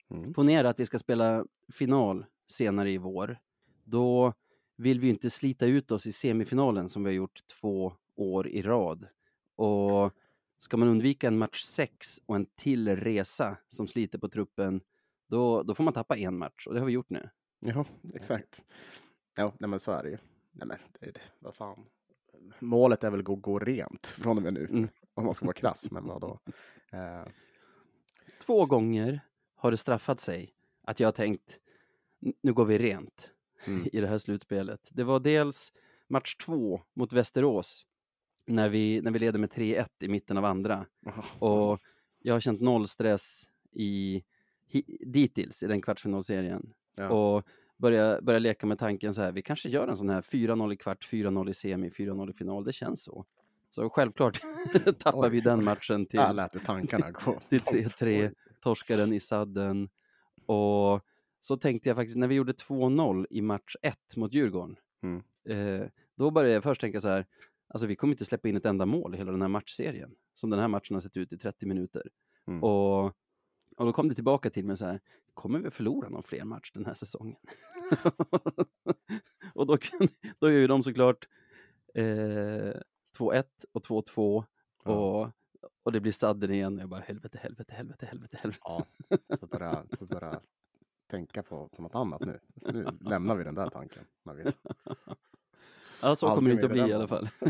Mm. 0.09 0.33
Ponera 0.33 0.69
att 0.69 0.79
vi 0.79 0.85
ska 0.85 0.99
spela 0.99 1.45
final 1.73 2.25
senare 2.47 2.91
i 2.91 2.97
vår. 2.97 3.37
Då 3.83 4.33
vill 4.75 4.99
vi 4.99 5.09
inte 5.09 5.29
slita 5.29 5.65
ut 5.65 5.91
oss 5.91 6.07
i 6.07 6.11
semifinalen 6.11 6.89
som 6.89 7.03
vi 7.03 7.09
har 7.09 7.15
gjort 7.15 7.39
två 7.59 7.93
år 8.15 8.47
i 8.47 8.61
rad. 8.61 9.07
Och 9.55 10.11
ska 10.57 10.77
man 10.77 10.87
undvika 10.87 11.27
en 11.27 11.37
match 11.37 11.61
sex 11.63 12.21
och 12.25 12.35
en 12.35 12.45
till 12.45 12.95
resa 12.95 13.57
som 13.69 13.87
sliter 13.87 14.17
på 14.19 14.29
truppen, 14.29 14.81
då, 15.27 15.63
då 15.63 15.75
får 15.75 15.83
man 15.83 15.93
tappa 15.93 16.17
en 16.17 16.37
match 16.37 16.67
och 16.67 16.73
det 16.73 16.79
har 16.79 16.87
vi 16.87 16.93
gjort 16.93 17.09
nu. 17.09 17.29
Ja, 17.59 17.85
exakt. 18.13 18.63
Ja, 19.35 19.53
nej 19.59 19.69
men 19.69 19.79
så 19.79 19.91
är 19.91 20.03
det 20.03 20.09
ju. 20.09 20.17
Nej 20.51 20.67
men, 20.67 20.77
det, 20.99 21.19
vad 21.39 21.55
fan. 21.55 21.85
Målet 22.59 23.03
är 23.03 23.11
väl 23.11 23.19
att 23.19 23.25
gå, 23.25 23.35
gå 23.35 23.59
rent 23.59 24.05
från 24.07 24.37
och 24.37 24.43
med 24.43 24.53
nu, 24.53 24.65
Mm. 24.69 24.87
om 25.13 25.25
man 25.25 25.33
ska 25.33 25.45
vara 25.45 25.53
krass. 25.53 25.91
Men 25.91 26.05
vadå? 26.07 26.39
Eh, 26.91 27.25
Två 28.45 28.65
gånger 28.65 29.19
har 29.55 29.71
det 29.71 29.77
straffat 29.77 30.19
sig 30.19 30.53
att 30.83 30.99
jag 30.99 31.07
har 31.07 31.11
tänkt, 31.13 31.59
"N- 32.25 32.33
nu 32.41 32.53
går 32.53 32.65
vi 32.65 32.77
rent 32.77 33.31
Mm. 33.65 33.87
i 33.93 33.99
det 34.01 34.07
här 34.07 34.17
slutspelet. 34.17 34.89
Det 34.91 35.03
var 35.03 35.19
dels 35.19 35.73
match 36.07 36.35
två 36.35 36.81
mot 36.93 37.13
Västerås, 37.13 37.85
när 38.45 38.69
vi, 38.69 39.01
när 39.01 39.11
vi 39.11 39.19
leder 39.19 39.39
med 39.39 39.49
3-1 39.49 39.87
i 39.99 40.07
mitten 40.07 40.37
av 40.37 40.45
andra. 40.45 40.85
Och 41.39 41.79
jag 42.19 42.33
har 42.35 42.39
känt 42.39 42.61
noll 42.61 42.87
stress 42.87 43.43
i, 43.71 44.23
hi, 44.67 44.83
dittills 45.05 45.63
i 45.63 45.67
den 45.67 45.81
kvartsfinalserien. 45.81 46.73
ja. 46.95 47.09
Och 47.09 47.43
börja, 47.77 48.21
börja 48.21 48.39
leka 48.39 48.67
med 48.67 48.79
tanken 48.79 49.13
så 49.13 49.21
här, 49.21 49.31
vi 49.31 49.41
kanske 49.41 49.69
gör 49.69 49.87
en 49.87 49.97
sån 49.97 50.09
här 50.09 50.21
4-0 50.21 50.73
i 50.73 50.77
kvart, 50.77 51.07
4-0 51.11 51.49
i 51.49 51.53
semi, 51.53 51.89
4-0 51.89 52.29
i 52.29 52.33
final. 52.33 52.63
Det 52.63 52.73
känns 52.73 53.03
så. 53.03 53.25
Så 53.69 53.89
självklart 53.89 54.41
tappar 54.99 55.29
vi 55.29 55.41
den 55.41 55.63
matchen 55.63 56.05
till, 56.05 56.19
Där 56.19 56.33
lät 56.33 56.65
tankarna 56.65 57.11
gå. 57.11 57.39
till 57.49 57.61
långt. 57.65 57.77
3-3, 57.77 58.25
Oj. 58.25 58.33
torskaren 58.61 59.13
i 59.13 59.19
sadden. 59.19 59.89
Och 60.45 61.01
så 61.39 61.57
tänkte 61.57 61.89
jag 61.89 61.95
faktiskt, 61.95 62.17
när 62.17 62.27
vi 62.27 62.35
gjorde 62.35 62.51
2-0 62.53 63.25
i 63.29 63.41
match 63.41 63.75
1 63.81 64.15
mot 64.15 64.33
Djurgården, 64.33 64.75
Mm. 65.03 65.23
eh, 65.49 65.87
då 66.15 66.31
började 66.31 66.53
jag 66.53 66.63
först 66.63 66.81
tänka 66.81 67.01
så 67.01 67.07
här, 67.07 67.25
alltså 67.67 67.87
vi 67.87 67.95
kommer 67.95 68.13
inte 68.13 68.25
släppa 68.25 68.49
in 68.49 68.55
ett 68.55 68.65
enda 68.65 68.85
mål 68.85 69.15
i 69.15 69.17
hela 69.17 69.31
den 69.31 69.41
här 69.41 69.49
matchserien, 69.49 70.15
som 70.33 70.49
den 70.49 70.59
här 70.59 70.67
matchen 70.67 70.93
har 70.93 71.01
sett 71.01 71.17
ut 71.17 71.33
i 71.33 71.37
30 71.37 71.65
minuter. 71.65 72.09
Mm. 72.47 72.63
Och, 72.63 73.05
och 73.77 73.85
då 73.85 73.93
kom 73.93 74.09
det 74.09 74.15
tillbaka 74.15 74.49
till 74.49 74.65
mig 74.65 74.77
så 74.77 74.85
här, 74.85 74.99
kommer 75.33 75.59
vi 75.59 75.71
förlora 75.71 76.09
någon 76.09 76.23
fler 76.23 76.43
match 76.43 76.71
den 76.73 76.85
här 76.85 76.93
säsongen? 76.93 77.39
och 79.53 79.67
då, 79.67 79.77
då 80.39 80.51
gör 80.51 80.59
ju 80.59 80.67
de 80.67 80.83
såklart 80.83 81.27
eh, 81.93 82.73
2-1 83.17 83.43
och 83.71 83.85
2-2 83.85 84.43
Ja. 84.85 84.91
och, 84.91 85.31
och 85.83 85.91
det 85.91 85.99
blir 85.99 86.11
sadden 86.11 86.51
igen. 86.51 86.77
Jag 86.77 86.89
bara 86.89 87.01
helvete, 87.01 87.39
helvete, 87.41 87.73
helvete, 87.73 88.05
helvete, 88.05 88.37
helvete. 88.41 88.61
Ja, 88.63 88.85
får 89.39 89.47
börja, 89.47 89.85
får 89.99 90.05
börja 90.05 90.41
tänka 91.07 91.43
på, 91.43 91.69
på 91.69 91.81
något 91.81 91.95
annat 91.95 92.21
nu. 92.21 92.39
Nu 92.55 92.87
lämnar 92.99 93.35
vi 93.35 93.43
den 93.43 93.55
där 93.55 93.69
tanken. 93.69 94.05
Ja, 96.01 96.15
så 96.15 96.27
kommer 96.27 96.49
det 96.49 96.53
inte 96.53 96.65
att 96.65 96.71
bli 96.71 96.81
i 96.81 96.93
alla 96.93 97.07
fall. 97.07 97.29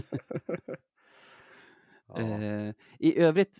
Ja. 2.07 2.21
Eh, 2.21 2.73
I 2.99 3.19
övrigt, 3.19 3.59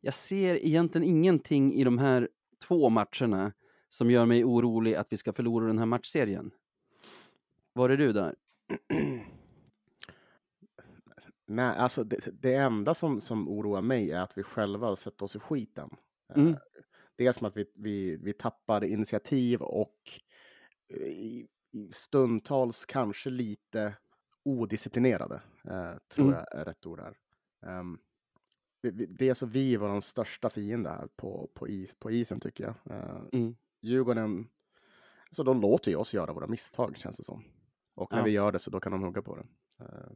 jag 0.00 0.14
ser 0.14 0.66
egentligen 0.66 1.08
ingenting 1.08 1.74
i 1.74 1.84
de 1.84 1.98
här 1.98 2.28
två 2.68 2.88
matcherna 2.88 3.52
som 3.88 4.10
gör 4.10 4.26
mig 4.26 4.44
orolig 4.44 4.94
att 4.94 5.12
vi 5.12 5.16
ska 5.16 5.32
förlora 5.32 5.66
den 5.66 5.78
här 5.78 5.86
matchserien. 5.86 6.50
Var 7.72 7.90
är 7.90 7.96
du 7.96 8.12
där? 8.12 8.34
Nej, 11.46 11.76
alltså 11.76 12.04
det, 12.04 12.42
det 12.42 12.54
enda 12.54 12.94
som, 12.94 13.20
som 13.20 13.48
oroar 13.48 13.82
mig 13.82 14.10
är 14.10 14.20
att 14.20 14.38
vi 14.38 14.42
själva 14.42 14.96
sätter 14.96 15.24
oss 15.24 15.36
i 15.36 15.38
skiten. 15.38 15.90
Mm. 16.34 16.52
Eh, 16.52 16.58
Dels 17.16 17.36
som 17.36 17.46
att 17.46 17.56
vi, 17.56 17.64
vi, 17.74 18.16
vi 18.16 18.32
tappar 18.32 18.84
initiativ 18.84 19.62
och 19.62 19.96
eh, 20.88 21.44
stundtals 21.90 22.86
kanske 22.86 23.30
lite 23.30 23.96
odisciplinerade, 24.44 25.42
eh, 25.64 25.94
tror 26.08 26.26
Mm. 26.26 26.34
jag 26.38 26.60
är 26.60 26.64
rätt 26.64 26.86
ord 26.86 27.00
här. 27.00 27.16
Um, 27.78 27.98
det 29.08 29.28
är 29.28 29.34
så 29.34 29.46
vi 29.46 29.76
var 29.76 29.88
de 29.88 30.02
största 30.02 30.50
fiender 30.50 30.90
här 30.90 31.08
på, 31.16 31.50
på, 31.54 31.68
is, 31.68 31.94
på 31.98 32.10
isen 32.10 32.40
tycker 32.40 32.64
jag. 32.64 32.74
Uh, 32.96 33.22
Mm. 33.32 33.56
Djurgården, 33.82 34.48
så 35.32 35.42
de 35.42 35.60
låter 35.60 35.90
ju 35.90 35.96
oss 35.96 36.14
göra 36.14 36.32
våra 36.32 36.46
misstag 36.46 36.96
känns 36.96 37.16
det 37.16 37.24
som. 37.24 37.44
Och 37.94 38.12
när 38.12 38.18
Ja. 38.18 38.24
vi 38.24 38.30
gör 38.30 38.52
det 38.52 38.58
så 38.58 38.70
då 38.70 38.80
kan 38.80 38.92
de 38.92 39.02
hugga 39.02 39.22
på 39.22 39.36
det. 39.36 39.46
Eh, 39.84 40.10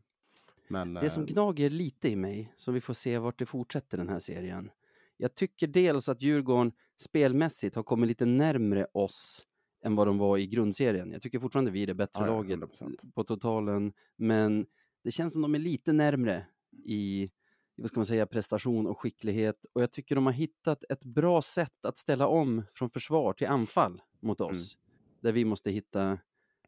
men 0.69 0.95
Det 0.95 1.11
som 1.11 1.23
eh, 1.23 1.29
gnager 1.29 1.71
lite 1.71 2.09
i 2.09 2.17
mig, 2.17 2.53
så 2.57 2.73
vi 2.73 2.81
får 2.81 2.95
se 2.95 3.19
vart 3.19 3.39
det 3.39 3.47
fortsätter 3.47 3.99
den 3.99 4.09
här 4.09 4.19
serien. 4.19 4.71
Jag 5.17 5.35
tycker 5.35 5.67
dels 5.67 6.09
att 6.09 6.23
Djurgården 6.23 6.73
spelmässigt 6.97 7.77
har 7.77 7.83
kommit 7.83 8.09
lite 8.09 8.27
närmre 8.27 8.87
oss 8.93 9.47
än 9.83 9.97
vad 9.97 10.07
de 10.07 10.19
var 10.19 10.39
i 10.39 10.47
grundserien. 10.47 11.13
Jag 11.13 11.23
tycker 11.23 11.39
fortfarande 11.39 11.71
vi 11.71 11.83
är 11.83 11.87
det 11.87 11.95
bättre 11.95 12.21
Ja, 12.21 12.27
laget 12.27 12.59
100%. 12.61 13.13
på 13.15 13.25
totalen, 13.25 13.93
men 14.17 14.67
det 15.05 15.11
känns 15.11 15.33
som 15.33 15.43
de 15.43 15.55
är 15.55 15.59
lite 15.59 15.93
närmre 15.93 16.47
i 16.85 17.31
vad 17.75 17.89
ska 17.89 17.99
man 18.01 18.07
säga, 18.07 18.27
prestation 18.27 18.87
och 18.87 19.01
skicklighet. 19.01 19.67
Och 19.73 19.83
jag 19.83 19.93
tycker 19.93 20.15
de 20.15 20.27
har 20.27 20.33
hittat 20.33 20.85
ett 20.89 21.05
bra 21.05 21.43
sätt 21.43 21.85
att 21.85 21.99
ställa 21.99 22.27
om 22.27 22.63
från 22.75 22.91
försvar 22.91 23.33
till 23.33 23.47
anfall 23.47 24.03
mot 24.21 24.41
oss. 24.41 24.79
Där 25.21 25.33
vi 25.33 25.45
måste 25.45 25.71
hitta 25.71 26.19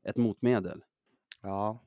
ett 0.03 0.17
motmedel. 0.17 0.85
Ja, 1.43 1.79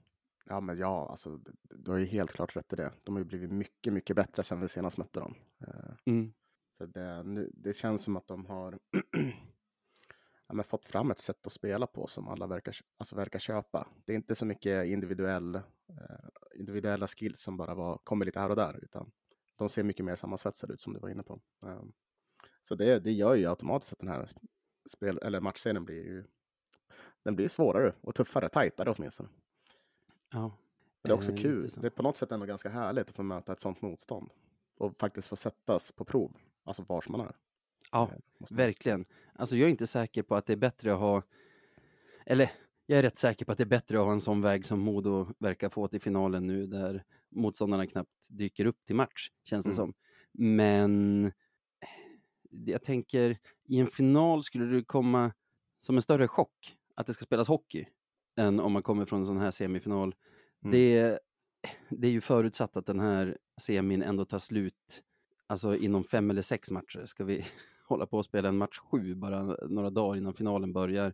ja, 0.46 0.60
men 0.60 0.78
ja, 0.78 1.08
alltså, 1.10 1.40
du 1.64 1.92
har 1.92 1.98
ju 1.98 2.06
helt 2.06 2.32
klart 2.34 2.56
rätt 2.56 2.74
i 2.74 2.76
det. 2.76 2.92
De 3.04 3.16
har 3.16 3.20
ju 3.20 3.26
blivit 3.26 3.52
mycket, 3.52 3.94
mycket 3.94 4.16
bättre 4.16 4.44
sedan 4.44 4.62
vi 4.62 4.68
senast 4.68 4.98
mötte 4.98 5.20
dem. 5.20 5.36
Eh, 5.68 5.74
Mm. 6.06 6.34
Så 6.78 6.86
det, 6.86 7.24
nu, 7.24 7.52
det 7.54 7.74
känns 7.74 8.02
som 8.04 8.18
att 8.18 8.28
de 8.28 8.46
har 8.46 8.80
ja, 10.48 10.54
men 10.54 10.64
fått 10.66 10.86
fram 10.86 11.12
ett 11.12 11.18
sätt 11.18 11.48
att 11.48 11.54
spela 11.54 11.88
på 11.88 12.08
som 12.08 12.28
alla 12.28 12.48
verkar, 12.48 12.76
alltså 12.98 13.16
verkar 13.16 13.40
köpa. 13.40 13.88
Det 14.06 14.12
är 14.12 14.16
inte 14.16 14.36
så 14.36 14.46
mycket 14.46 14.86
individuell, 14.86 15.56
eh, 15.56 16.60
individuella 16.60 17.08
skills 17.08 17.42
som 17.42 17.58
bara 17.58 17.76
var, 17.76 17.98
kommer 17.98 18.26
lite 18.26 18.40
här 18.40 18.50
och 18.50 18.56
där, 18.56 18.80
utan 18.84 19.12
de 19.56 19.70
ser 19.70 19.84
mycket 19.84 20.06
mer 20.06 20.16
sammansvetsade 20.16 20.74
ut 20.74 20.82
som 20.82 20.94
du 20.94 21.00
var 21.00 21.10
inne 21.10 21.24
på. 21.24 21.40
Eh, 21.66 21.84
så 22.62 22.76
det, 22.76 23.00
det 23.00 23.12
gör 23.12 23.36
ju 23.36 23.46
automatiskt 23.46 23.94
att 23.94 24.00
den 24.00 24.08
här 24.10 24.30
spel, 24.90 25.20
eller 25.22 25.40
matchserien 25.40 25.86
blir 25.86 26.04
ju 26.04 26.24
den 27.24 27.36
blir 27.36 27.48
svårare 27.48 27.94
och 28.02 28.16
tuffare, 28.16 28.50
tajtare 28.50 28.92
åtminstone. 28.98 29.30
Ja. 30.32 30.58
Det 31.02 31.10
är 31.10 31.14
också 31.14 31.32
eh, 31.32 31.38
kul. 31.38 31.70
Det 31.78 31.88
är 31.88 31.92
på 31.92 32.04
något 32.04 32.18
sätt 32.18 32.32
ändå 32.32 32.46
ganska 32.46 32.70
härligt 32.70 33.10
att 33.10 33.16
få 33.16 33.24
möta 33.24 33.54
ett 33.54 33.60
sånt 33.60 33.82
motstånd 33.82 34.32
och 34.78 34.98
faktiskt 35.00 35.28
få 35.28 35.36
sättas 35.36 35.92
på 35.92 36.06
prov, 36.06 36.38
alltså 36.64 36.84
vars 36.84 37.10
man 37.10 37.22
är. 37.22 37.36
Ja, 37.92 38.12
Eh, 38.12 38.56
Verkligen. 38.58 39.06
Alltså 39.34 39.58
jag 39.58 39.66
är 39.68 39.72
inte 39.72 39.88
säker 39.88 40.24
på 40.24 40.36
att 40.36 40.46
det 40.46 40.54
är 40.54 40.58
bättre 40.58 40.94
att 40.94 41.00
ha, 41.00 41.24
eller 42.26 42.52
jag 42.86 43.00
är 43.00 43.04
rätt 43.04 43.18
säker 43.18 43.46
på 43.46 43.52
att 43.52 43.58
det 43.58 43.64
är 43.64 43.66
bättre 43.66 44.00
att 44.00 44.06
ha 44.06 44.12
en 44.12 44.22
sån 44.22 44.42
väg 44.42 44.66
som 44.66 44.80
Modo 44.80 45.28
verkar 45.40 45.70
få 45.70 45.88
till 45.88 46.02
finalen 46.02 46.48
nu, 46.48 46.68
där 46.68 47.04
motståndarna 47.30 47.88
knappt 47.88 48.28
dyker 48.30 48.66
upp 48.66 48.86
till 48.86 48.96
match, 48.96 49.32
känns 49.44 49.66
det 49.66 49.70
Mm. 49.72 49.76
som. 49.76 49.94
Men 50.32 51.26
eh, 51.26 51.32
jag 52.50 52.84
tänker, 52.84 53.38
i 53.66 53.80
en 53.80 53.88
final 53.88 54.44
skulle 54.44 54.66
det 54.66 54.84
komma 54.84 55.32
som 55.80 55.96
en 55.96 56.02
större 56.02 56.28
chock 56.28 56.76
att 56.96 57.08
det 57.08 57.14
ska 57.14 57.26
spelas 57.26 57.48
hockey, 57.48 57.86
än 58.38 58.60
om 58.60 58.72
man 58.72 58.84
kommer 58.84 59.06
från 59.06 59.20
en 59.20 59.26
sån 59.26 59.38
här 59.38 59.52
semifinal. 59.52 60.16
Mm. 60.64 60.72
Det, 60.72 61.20
det 61.90 62.08
är 62.08 62.12
ju 62.12 62.22
förutsatt 62.22 62.78
att 62.78 62.86
den 62.86 63.00
här 63.00 63.38
semin 63.62 64.02
ändå 64.02 64.26
tar 64.26 64.40
slut 64.40 65.04
alltså 65.48 65.76
inom 65.76 66.04
fem 66.04 66.30
eller 66.30 66.42
sex 66.42 66.72
matcher. 66.72 67.06
Ska 67.06 67.24
vi 67.24 67.46
hålla 67.88 68.06
på 68.06 68.18
och 68.18 68.26
spela 68.26 68.50
en 68.50 68.58
match 68.58 68.78
sju 68.80 69.16
bara 69.16 69.44
några 69.44 69.90
dagar 69.90 70.18
innan 70.18 70.34
finalen 70.34 70.74
börjar, 70.74 71.14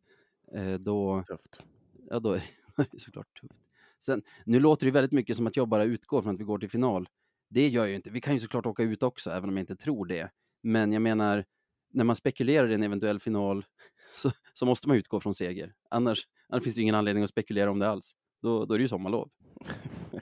eh, 0.55 0.73
då, 0.73 1.23
Tufft. 1.27 1.63
ja, 2.09 2.19
då 2.19 2.31
är 2.31 2.43
det 2.91 2.99
såklart 2.99 3.41
tufft. 3.41 3.53
Sen, 3.99 4.21
nu 4.45 4.59
låter 4.59 4.85
det 4.85 4.91
väldigt 4.91 5.11
mycket 5.11 5.37
som 5.37 5.47
att 5.47 5.55
jag 5.55 5.67
bara 5.67 5.83
utgår 5.83 6.21
från 6.21 6.33
att 6.33 6.39
vi 6.39 6.43
går 6.43 6.59
till 6.59 6.69
final. 6.69 7.09
Det 7.49 7.67
gör 7.69 7.81
jag 7.83 7.89
ju 7.89 7.95
inte. 7.95 8.09
Vi 8.11 8.21
kan 8.21 8.33
ju 8.33 8.39
såklart 8.39 8.65
åka 8.65 8.83
ut 8.83 9.03
också, 9.03 9.31
även 9.31 9.49
om 9.49 9.57
jag 9.57 9.63
inte 9.63 9.75
tror 9.75 10.05
det. 10.05 10.31
Men 10.61 10.93
jag 10.93 11.01
menar, 11.01 11.45
när 11.89 12.03
man 12.03 12.15
spekulerar 12.15 12.71
i 12.71 12.73
en 12.73 12.83
eventuell 12.83 13.19
final 13.19 13.65
så, 14.13 14.31
så 14.53 14.65
måste 14.65 14.87
man 14.87 14.97
utgå 14.97 15.19
från 15.19 15.33
seger. 15.33 15.73
Annars, 15.89 16.27
annars 16.49 16.63
finns 16.63 16.75
det 16.75 16.81
ingen 16.81 16.95
anledning 16.95 17.23
att 17.23 17.29
spekulera 17.29 17.71
om 17.71 17.79
det 17.79 17.89
alls. 17.89 18.15
Då, 18.41 18.65
då 18.65 18.73
är 18.73 18.77
det 18.77 18.81
ju 18.81 18.87
sommarlov. 18.87 19.29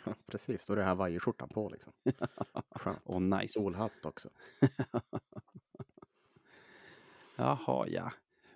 Ja, 0.05 0.15
precis, 0.27 0.65
då 0.67 0.73
är 0.73 0.77
det 0.77 0.83
här 0.83 0.95
vajerskjortan 0.95 1.49
på 1.49 1.69
liksom. 1.69 1.93
Skönt. 2.75 2.99
Åh, 3.05 3.21
nice. 3.21 3.59
Solhatt 3.59 4.05
också. 4.05 4.29
Jaha, 7.41 7.87
ja. 7.87 8.11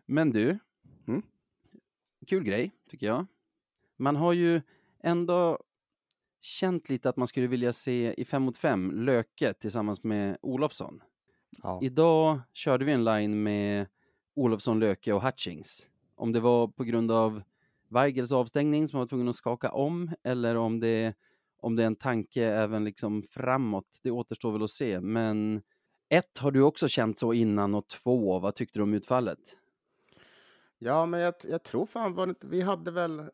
Men 0.05 0.29
du, 0.31 0.59
Mm? 1.07 1.21
kul 2.27 2.43
grej 2.43 2.71
tycker 2.89 3.07
jag. 3.07 3.25
Man 3.97 4.15
har 4.15 4.33
ju 4.33 4.61
ändå 5.03 5.59
känt 6.41 6.89
lite 6.89 7.09
att 7.09 7.17
man 7.17 7.27
skulle 7.27 7.47
vilja 7.47 7.73
se 7.73 8.13
i 8.17 8.25
5 8.25 8.43
mot 8.43 8.57
5 8.57 8.91
Löke 8.91 9.53
tillsammans 9.53 10.03
med 10.03 10.37
Olofsson. 10.41 11.03
Ja. 11.63 11.79
Idag 11.83 12.39
körde 12.53 12.85
vi 12.85 12.91
en 12.91 13.03
line 13.03 13.43
med 13.43 13.87
Olofsson, 14.35 14.79
Löke 14.79 15.13
och 15.13 15.21
Hutchings. 15.21 15.87
Om 16.15 16.31
det 16.31 16.39
var 16.39 16.67
på 16.67 16.83
grund 16.83 17.11
av 17.11 17.41
Weigels 17.87 18.31
avstängning 18.31 18.87
som 18.87 18.99
var 18.99 19.07
tvungen 19.07 19.29
att 19.29 19.35
skaka 19.35 19.71
om 19.71 20.11
eller 20.23 20.55
om 20.55 20.79
det, 20.79 21.13
om 21.57 21.75
det 21.75 21.83
är 21.83 21.87
en 21.87 21.95
tanke 21.95 22.43
även 22.45 22.83
liksom 22.83 23.23
framåt, 23.23 23.99
det 24.03 24.11
återstår 24.11 24.51
väl 24.51 24.63
att 24.63 24.69
se. 24.71 24.99
Men 25.01 25.61
ett, 26.09 26.37
har 26.37 26.51
du 26.51 26.61
också 26.61 26.87
känt 26.87 27.17
så 27.19 27.33
innan 27.33 27.75
och 27.75 27.87
två, 27.87 28.39
vad 28.39 28.55
tyckte 28.55 28.79
du 28.79 28.83
om 28.83 28.93
utfallet? 28.93 29.39
Ja, 30.77 31.05
men 31.05 31.19
jag, 31.19 31.33
jag 31.43 31.63
tror 31.63 31.85
fan 31.85 32.13
var 32.13 32.27
det, 32.27 32.35
vi 32.41 32.61
hade 32.61 32.91
väl, 32.91 33.19
eh, 33.19 33.25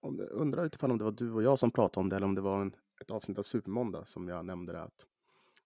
om, 0.00 0.26
undrar 0.30 0.64
utifrån 0.64 0.90
om 0.90 0.98
det 0.98 1.04
var 1.04 1.12
du 1.12 1.32
och 1.32 1.42
jag 1.42 1.58
som 1.58 1.70
pratade 1.70 2.00
om 2.00 2.08
det 2.08 2.16
eller 2.16 2.26
om 2.26 2.34
det 2.34 2.40
var 2.40 2.60
en, 2.60 2.74
ett 3.00 3.10
avsnitt 3.10 3.38
av 3.38 3.42
Supermåndag 3.42 4.04
som 4.08 4.28
jag 4.28 4.44
nämnde 4.44 4.72
det, 4.72 4.82
att, 4.82 5.06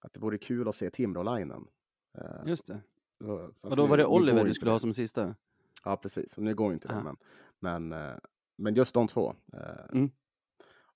att 0.01 0.13
det 0.13 0.21
vore 0.21 0.39
kul 0.39 0.69
att 0.69 0.75
se 0.75 0.91
Timrå-linen. 0.91 1.67
Eh, 2.19 2.25
Just 2.47 2.67
det. 2.67 2.81
och- 3.25 3.41
fast 3.61 3.65
Och 3.73 3.77
då 3.77 3.83
nu- 3.83 3.89
var 3.89 3.97
det 3.97 4.07
Oliver 4.07 4.45
du 4.45 4.55
skulle 4.55 4.69
det. 4.69 4.75
ha 4.75 4.79
som 4.79 4.93
sista? 4.93 5.35
Ja, 5.85 5.97
precis. 5.97 6.37
Och 6.37 6.43
nu 6.43 6.55
går 6.55 6.73
inte 6.73 6.89
det, 6.89 6.95
Aha. 6.95 7.03
men, 7.03 7.17
men, 7.89 8.09
eh, 8.11 8.17
men 8.57 8.75
just 8.75 8.95
de 8.95 9.09
två. 9.09 9.35
eh, 9.53 9.85
Mm. 9.93 10.11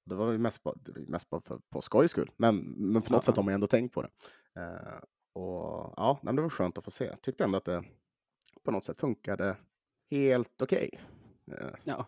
Det 0.05 0.15
var 0.15 0.39
mest, 0.39 0.63
bara, 0.63 0.75
det 0.81 1.09
mest 1.09 1.31
bara 1.31 1.41
för, 1.41 1.59
på 1.71 1.81
skojs 1.81 2.11
skull, 2.11 2.31
men, 2.37 2.57
men 2.57 3.03
på 3.03 3.13
något 3.13 3.19
Ja. 3.19 3.23
sätt 3.23 3.37
har 3.37 3.43
man 3.43 3.55
ändå 3.55 3.67
tänkt 3.67 3.95
på 3.95 4.03
det. 4.03 4.09
Och 5.33 5.95
ja, 5.97 6.19
det 6.23 6.43
var 6.43 6.49
skönt 6.49 6.79
att 6.79 6.85
få 6.85 6.91
se. 6.91 7.17
Tyckte 7.17 7.45
ändå 7.45 7.59
att 7.59 7.65
det 7.65 7.85
på 8.65 8.71
något 8.71 8.85
sätt 8.85 9.01
funkade 9.01 9.57
helt 10.11 10.63
okej. 10.63 10.91
Eh, 11.53 11.55
Ja. 11.85 12.07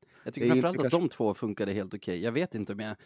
Jag 0.00 0.08
Det 0.24 0.32
tycker 0.32 0.48
framförallt 0.48 0.76
att 0.76 0.82
kanske- 0.82 0.98
de 0.98 1.08
två 1.08 1.34
funkade 1.34 1.72
helt 1.72 1.94
okej. 1.94 2.22
Jag 2.22 2.32
vet 2.32 2.54
inte 2.54 2.72
om 2.72 2.80
jag... 2.80 2.96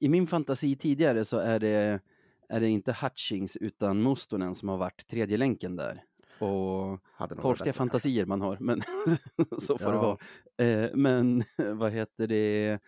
I 0.00 0.08
min 0.08 0.26
fantasi 0.26 0.76
tidigare 0.76 1.24
så 1.24 1.38
är 1.38 1.58
det, 1.60 2.00
är 2.48 2.60
det 2.60 2.68
inte 2.68 2.96
Hutchings 3.02 3.56
utan 3.56 4.02
Mustonen 4.02 4.54
som 4.54 4.68
har 4.68 4.76
varit 4.76 5.06
tredje 5.06 5.36
länken 5.36 5.76
där. 5.76 6.04
Och 6.38 7.00
bättre 7.28 7.72
fantasier 7.72 8.26
man 8.26 8.40
har, 8.40 8.56
men 8.60 8.80
så 9.58 9.78
får 9.78 9.86
det 9.92 9.96
Ja. 9.96 10.18
vara. 10.56 10.68
Eh, 10.68 10.90
men 10.94 11.42
vad 11.78 11.92
heter 11.92 12.26
det? 12.26 12.78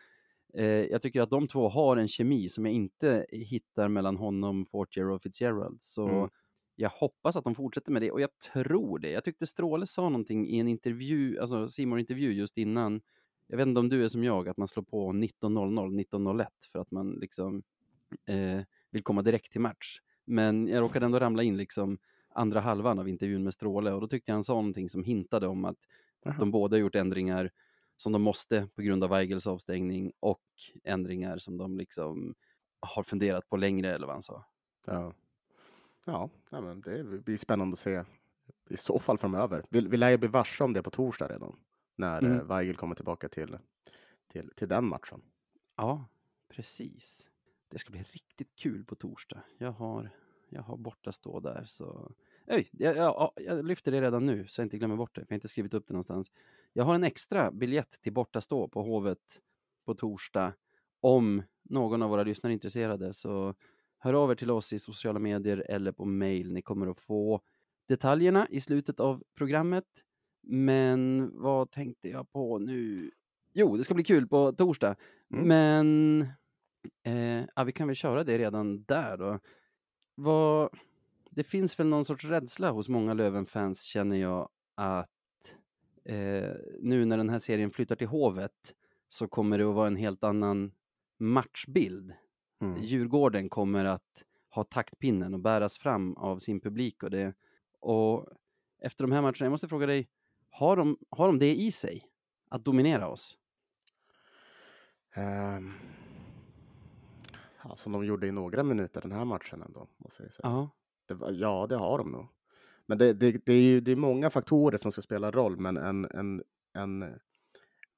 Eh, 0.55 0.65
jag 0.67 1.03
tycker 1.03 1.21
att 1.21 1.31
de 1.31 1.49
två 1.49 1.69
har 1.69 1.97
en 1.97 2.09
kemi 2.09 2.49
som 2.49 2.67
jag 2.67 2.75
inte 2.75 3.27
hittar 3.31 3.89
mellan 3.89 4.17
honom, 4.17 4.67
Fortier 4.67 5.09
och 5.11 5.23
Fitzgerald. 5.23 5.83
Så 5.83 6.03
Mm. 6.11 6.31
jag 6.77 6.91
hoppas 6.91 7.37
att 7.37 7.45
de 7.45 7.55
fortsätter 7.55 7.93
med 7.93 8.03
det 8.03 8.11
och 8.11 8.21
jag 8.21 8.31
tror 8.53 8.99
det. 8.99 9.11
Jag 9.11 9.25
tyckte 9.25 9.47
Stråle 9.47 9.87
sa 9.87 10.03
någonting 10.09 10.49
i 10.49 10.59
en 10.59 10.69
intervju, 10.69 11.39
alltså 11.39 11.69
simon 11.69 11.99
intervju 11.99 12.33
just 12.33 12.59
innan. 12.59 13.01
Jag 13.47 13.57
vet 13.57 13.67
inte 13.67 13.81
om 13.81 13.89
du 13.89 14.05
är 14.05 14.09
som 14.09 14.25
jag, 14.25 14.49
att 14.49 14.57
man 14.57 14.69
slår 14.69 14.83
på 14.85 15.13
19.00, 15.13 15.95
19.01 15.95 16.47
för 16.73 16.79
att 16.79 16.91
man 16.91 17.11
liksom 17.11 17.63
eh, 18.27 18.61
vill 18.91 19.03
komma 19.03 19.23
direkt 19.23 19.53
till 19.53 19.61
match. 19.61 20.01
Men 20.25 20.69
jag 20.69 20.81
råkade 20.83 21.07
ändå 21.07 21.19
ramla 21.19 21.43
in 21.43 21.57
liksom 21.57 21.99
andra 22.29 22.61
halvan 22.61 22.99
av 22.99 23.09
intervjun 23.09 23.45
med 23.45 23.55
Stråle 23.55 23.93
och 23.93 24.01
då 24.01 24.09
tyckte 24.09 24.31
jag 24.31 24.37
han 24.37 24.45
sa 24.45 24.55
någonting 24.55 24.89
som 24.89 25.05
hintade 25.05 25.47
om 25.47 25.65
att 25.65 25.77
Jaha. 26.23 26.35
de 26.41 26.51
båda 26.51 26.77
gjort 26.79 26.95
ändringar 26.95 27.51
som 27.99 28.13
de 28.13 28.23
måste 28.23 28.69
på 28.75 28.83
grund 28.83 29.05
av 29.05 29.11
Weigels 29.11 29.47
avstängning 29.47 30.13
och 30.21 30.43
ändringar 30.85 31.39
som 31.39 31.59
de 31.59 31.79
liksom 31.79 32.35
har 32.81 33.03
funderat 33.03 33.49
på 33.49 33.57
längre 33.57 33.95
eller 33.95 34.07
vad 34.07 34.15
han 34.15 34.23
sa. 34.23 34.45
Ja, 34.87 35.13
ja 36.51 36.61
men 36.61 36.81
det 36.81 37.05
blir 37.05 37.37
spännande 37.37 37.73
att 37.73 37.79
se 37.79 38.05
i 38.69 38.77
så 38.77 38.99
fall 38.99 39.19
framöver. 39.19 39.65
Vi, 39.71 39.81
vi 39.81 39.97
lär 39.97 40.11
ju 40.11 40.17
bli 40.17 40.29
varse 40.29 40.65
om 40.65 40.73
det 40.73 40.83
på 40.83 40.91
torsdag 40.91 41.29
redan, 41.29 41.57
när 41.97 42.19
Mm. 42.19 42.33
mm. 42.33 42.47
Weigel 42.47 42.77
kommer 42.77 42.95
tillbaka 42.95 43.29
till, 43.29 43.59
till, 44.29 44.53
till 44.57 44.69
den 44.69 44.85
matchen. 44.85 45.23
Ja, 45.77 46.05
precis. 46.49 47.27
Det 47.69 47.79
ska 47.79 47.91
bli 47.91 48.03
riktigt 48.03 48.57
kul 48.57 48.85
på 48.85 48.95
torsdag. 48.95 49.43
Jag 49.59 49.73
har, 49.73 50.11
jag 50.49 50.63
har 50.63 50.77
borta 50.77 51.13
stå 51.13 51.41
där 51.41 51.65
så... 51.65 52.13
Öj, 52.51 52.69
jag, 52.73 52.97
jag, 52.97 53.33
jag 53.37 53.65
lyfter 53.65 53.93
det 53.93 54.01
redan 54.01 54.27
nu 54.27 54.47
så 54.47 54.61
jag 54.61 54.67
inte 54.67 54.79
glömmer 54.79 54.97
bort 54.97 55.15
det. 55.15 55.21
för 55.21 55.27
Jag 55.27 55.35
har 55.35 55.37
inte 55.37 55.49
skrivit 55.49 55.75
upp 55.75 55.87
det 55.87 55.93
någonstans. 55.93 56.31
Jag 56.73 56.85
har 56.85 56.95
en 56.95 57.05
extra 57.05 57.51
biljett 57.51 58.01
till 58.01 58.13
borta 58.13 58.41
stå 58.41 58.69
på 58.69 58.83
Hovet 58.83 59.41
på 59.85 59.95
torsdag 59.95 60.53
om 61.01 61.43
någon 61.63 62.03
av 62.03 62.11
våra 62.11 62.23
lyssnare 62.23 62.53
är 62.53 62.55
intresserade 62.55 63.15
så 63.15 63.55
hör 63.99 64.15
av 64.15 64.31
er 64.31 64.35
till 64.35 64.51
oss 64.51 64.73
i 64.73 64.79
sociala 64.79 65.19
medier 65.19 65.65
eller 65.69 65.93
på 65.93 66.05
mail. 66.05 66.53
Ni 66.53 66.63
kommer 66.63 66.87
att 66.87 67.01
få 67.01 67.41
detaljerna 67.89 68.47
i 68.51 68.61
slutet 68.61 69.01
av 69.01 69.23
programmet. 69.35 69.85
Men 70.43 71.31
vad 71.35 71.71
tänkte 71.71 72.09
jag 72.09 72.33
på 72.33 72.59
nu? 72.59 73.11
Jo, 73.53 73.77
det 73.77 73.85
ska 73.85 73.95
bli 73.95 74.05
kul 74.05 74.29
på 74.29 74.53
torsdag. 74.53 74.97
Mm. 75.35 75.49
Men 75.49 76.21
eh, 77.03 77.47
ja, 77.57 77.65
vi 77.65 77.73
kan 77.73 77.87
väl 77.87 77.97
köra 77.97 78.25
det 78.25 78.39
redan 78.39 78.85
där 78.85 79.17
då. 79.17 79.41
Vad, 80.15 80.79
det 81.39 81.45
finns 81.45 81.81
väl 81.81 81.87
någon 81.87 82.05
sorts 82.05 82.25
rädsla 82.25 82.71
hos 82.71 82.89
många 82.89 83.15
Löven-fans 83.15 83.83
känner 83.83 84.17
jag 84.17 84.49
att 84.75 85.55
eh, 86.05 86.53
nu 86.81 87.05
när 87.05 87.17
den 87.17 87.29
här 87.29 87.39
serien 87.39 87.71
flyttar 87.71 87.97
till 87.97 88.07
Hovet 88.07 88.75
så 89.09 89.29
kommer 89.29 89.59
det 89.59 89.69
att 89.69 89.75
vara 89.75 89.87
en 89.87 89.97
helt 89.97 90.25
annan 90.25 90.73
matchbild. 91.19 92.13
Mm. 92.61 92.83
Djurgården 92.83 93.49
kommer 93.49 93.85
att 93.85 94.25
ha 94.51 94.65
taktpinnen 94.65 95.35
och 95.35 95.41
bäras 95.41 95.79
fram 95.79 96.17
av 96.17 96.39
sin 96.39 96.61
publik 96.61 97.03
och 97.03 97.11
det. 97.11 97.35
Och 97.81 98.29
efter 98.79 99.05
de 99.05 99.13
här 99.13 99.23
matcherna, 99.23 99.37
jag 99.41 99.51
måste 99.51 99.69
fråga 99.69 99.87
dig, 99.87 100.09
har 100.51 100.77
de, 100.77 100.99
har 101.11 101.27
de 101.27 101.39
det 101.39 101.55
i 101.55 101.73
sig? 101.73 102.07
Att 102.49 102.65
dominera 102.65 103.09
oss? 103.09 103.39
Ehm, 105.15 105.73
ja, 107.65 107.77
som 107.77 107.93
de 107.93 108.05
gjorde 108.05 108.27
i 108.27 108.33
några 108.33 108.63
minuter 108.63 109.01
den 109.01 109.13
här 109.13 109.25
matchen 109.25 109.63
ändå, 109.63 109.89
måste 109.97 110.23
jag 110.23 110.33
säga. 110.33 110.49
Ja. 110.49 110.71
Det, 111.09 111.19
ja, 111.31 111.67
det 111.67 111.77
har 111.77 111.99
de 111.99 112.11
nog. 112.13 112.27
Men 112.87 112.99
det, 112.99 113.13
det, 113.13 113.47
det 113.47 113.53
är 113.53 113.63
ju 113.63 113.81
det 113.81 113.93
är 113.93 113.97
många 113.97 114.31
faktorer 114.31 114.79
som 114.79 114.93
ska 114.93 115.03
spela 115.03 115.31
roll, 115.31 115.59
men 115.59 115.77
en, 115.77 116.05
en, 116.05 116.43
en, 116.75 117.19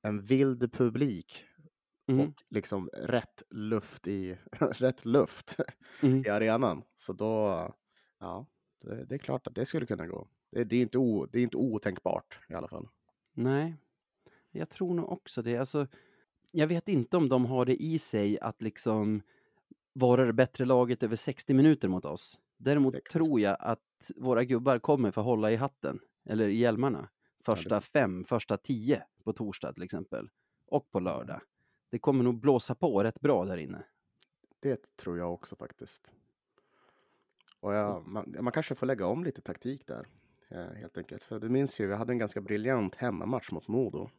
en 0.02 0.22
vild 0.22 0.72
publik 0.72 1.46
Mm. 2.08 2.28
och 2.28 2.42
liksom 2.48 2.88
rätt 2.92 3.42
luft 3.50 4.06
i, 4.06 4.38
rätt 4.60 5.04
luft 5.04 5.56
Mm. 6.02 6.22
i 6.26 6.28
arenan. 6.28 6.82
Så 6.96 7.12
då, 7.12 7.68
ja, 8.18 8.46
det, 8.82 9.04
det 9.04 9.14
är 9.14 9.18
klart 9.18 9.46
att 9.46 9.54
det 9.54 9.64
skulle 9.64 9.86
kunna 9.86 10.06
gå. 10.06 10.28
Det, 10.50 10.64
det, 10.64 10.76
är 10.76 10.80
inte 10.82 10.98
o, 10.98 11.26
det 11.26 11.38
är 11.38 11.42
inte 11.42 11.56
otänkbart 11.56 12.38
i 12.48 12.54
alla 12.54 12.68
fall. 12.68 12.88
Nej, 13.32 13.76
jag 14.50 14.68
tror 14.70 14.94
nog 14.94 15.08
också 15.12 15.42
det. 15.42 15.56
Alltså, 15.56 15.86
jag 16.50 16.66
vet 16.66 16.88
inte 16.88 17.16
om 17.16 17.28
de 17.28 17.46
har 17.46 17.64
det 17.64 17.82
i 17.82 17.98
sig 17.98 18.40
att 18.40 18.62
liksom 18.62 19.22
vara 19.92 20.24
det 20.24 20.32
bättre 20.32 20.64
laget 20.64 21.02
över 21.02 21.16
60 21.16 21.54
minuter 21.54 21.88
mot 21.88 22.04
oss. 22.04 22.38
Däremot 22.60 23.04
tror 23.04 23.40
jag 23.40 23.56
att 23.60 24.10
våra 24.16 24.44
gubbar 24.44 24.78
kommer 24.78 25.10
få 25.10 25.20
hålla 25.20 25.50
i 25.50 25.56
hatten, 25.56 26.00
eller 26.24 26.48
i 26.48 26.56
hjälmarna, 26.56 27.08
första 27.44 27.80
fem, 27.80 28.24
första 28.24 28.56
tio 28.56 29.04
på 29.24 29.32
torsdag 29.32 29.72
till 29.72 29.82
exempel. 29.82 30.30
Och 30.66 30.90
på 30.90 31.00
lördag. 31.00 31.40
Det 31.90 31.98
kommer 31.98 32.24
nog 32.24 32.40
blåsa 32.40 32.74
på 32.74 33.02
rätt 33.02 33.20
bra 33.20 33.44
där 33.44 33.56
inne. 33.56 33.84
Det 34.60 34.96
tror 34.96 35.18
jag 35.18 35.32
också 35.32 35.56
faktiskt. 35.56 36.12
Och 37.60 37.74
jag, 37.74 38.06
man, 38.06 38.36
man 38.40 38.52
kanske 38.52 38.74
får 38.74 38.86
lägga 38.86 39.06
om 39.06 39.24
lite 39.24 39.40
taktik 39.40 39.86
där, 39.86 40.06
eh, 40.48 40.72
helt 40.80 40.98
enkelt. 40.98 41.24
För 41.24 41.40
du 41.40 41.48
minns 41.48 41.80
ju, 41.80 41.86
vi 41.86 41.94
hade 41.94 42.12
en 42.12 42.18
ganska 42.18 42.40
briljant 42.40 42.94
hemmamatch 42.94 43.50
mot 43.50 43.68
Modo. 43.68 44.10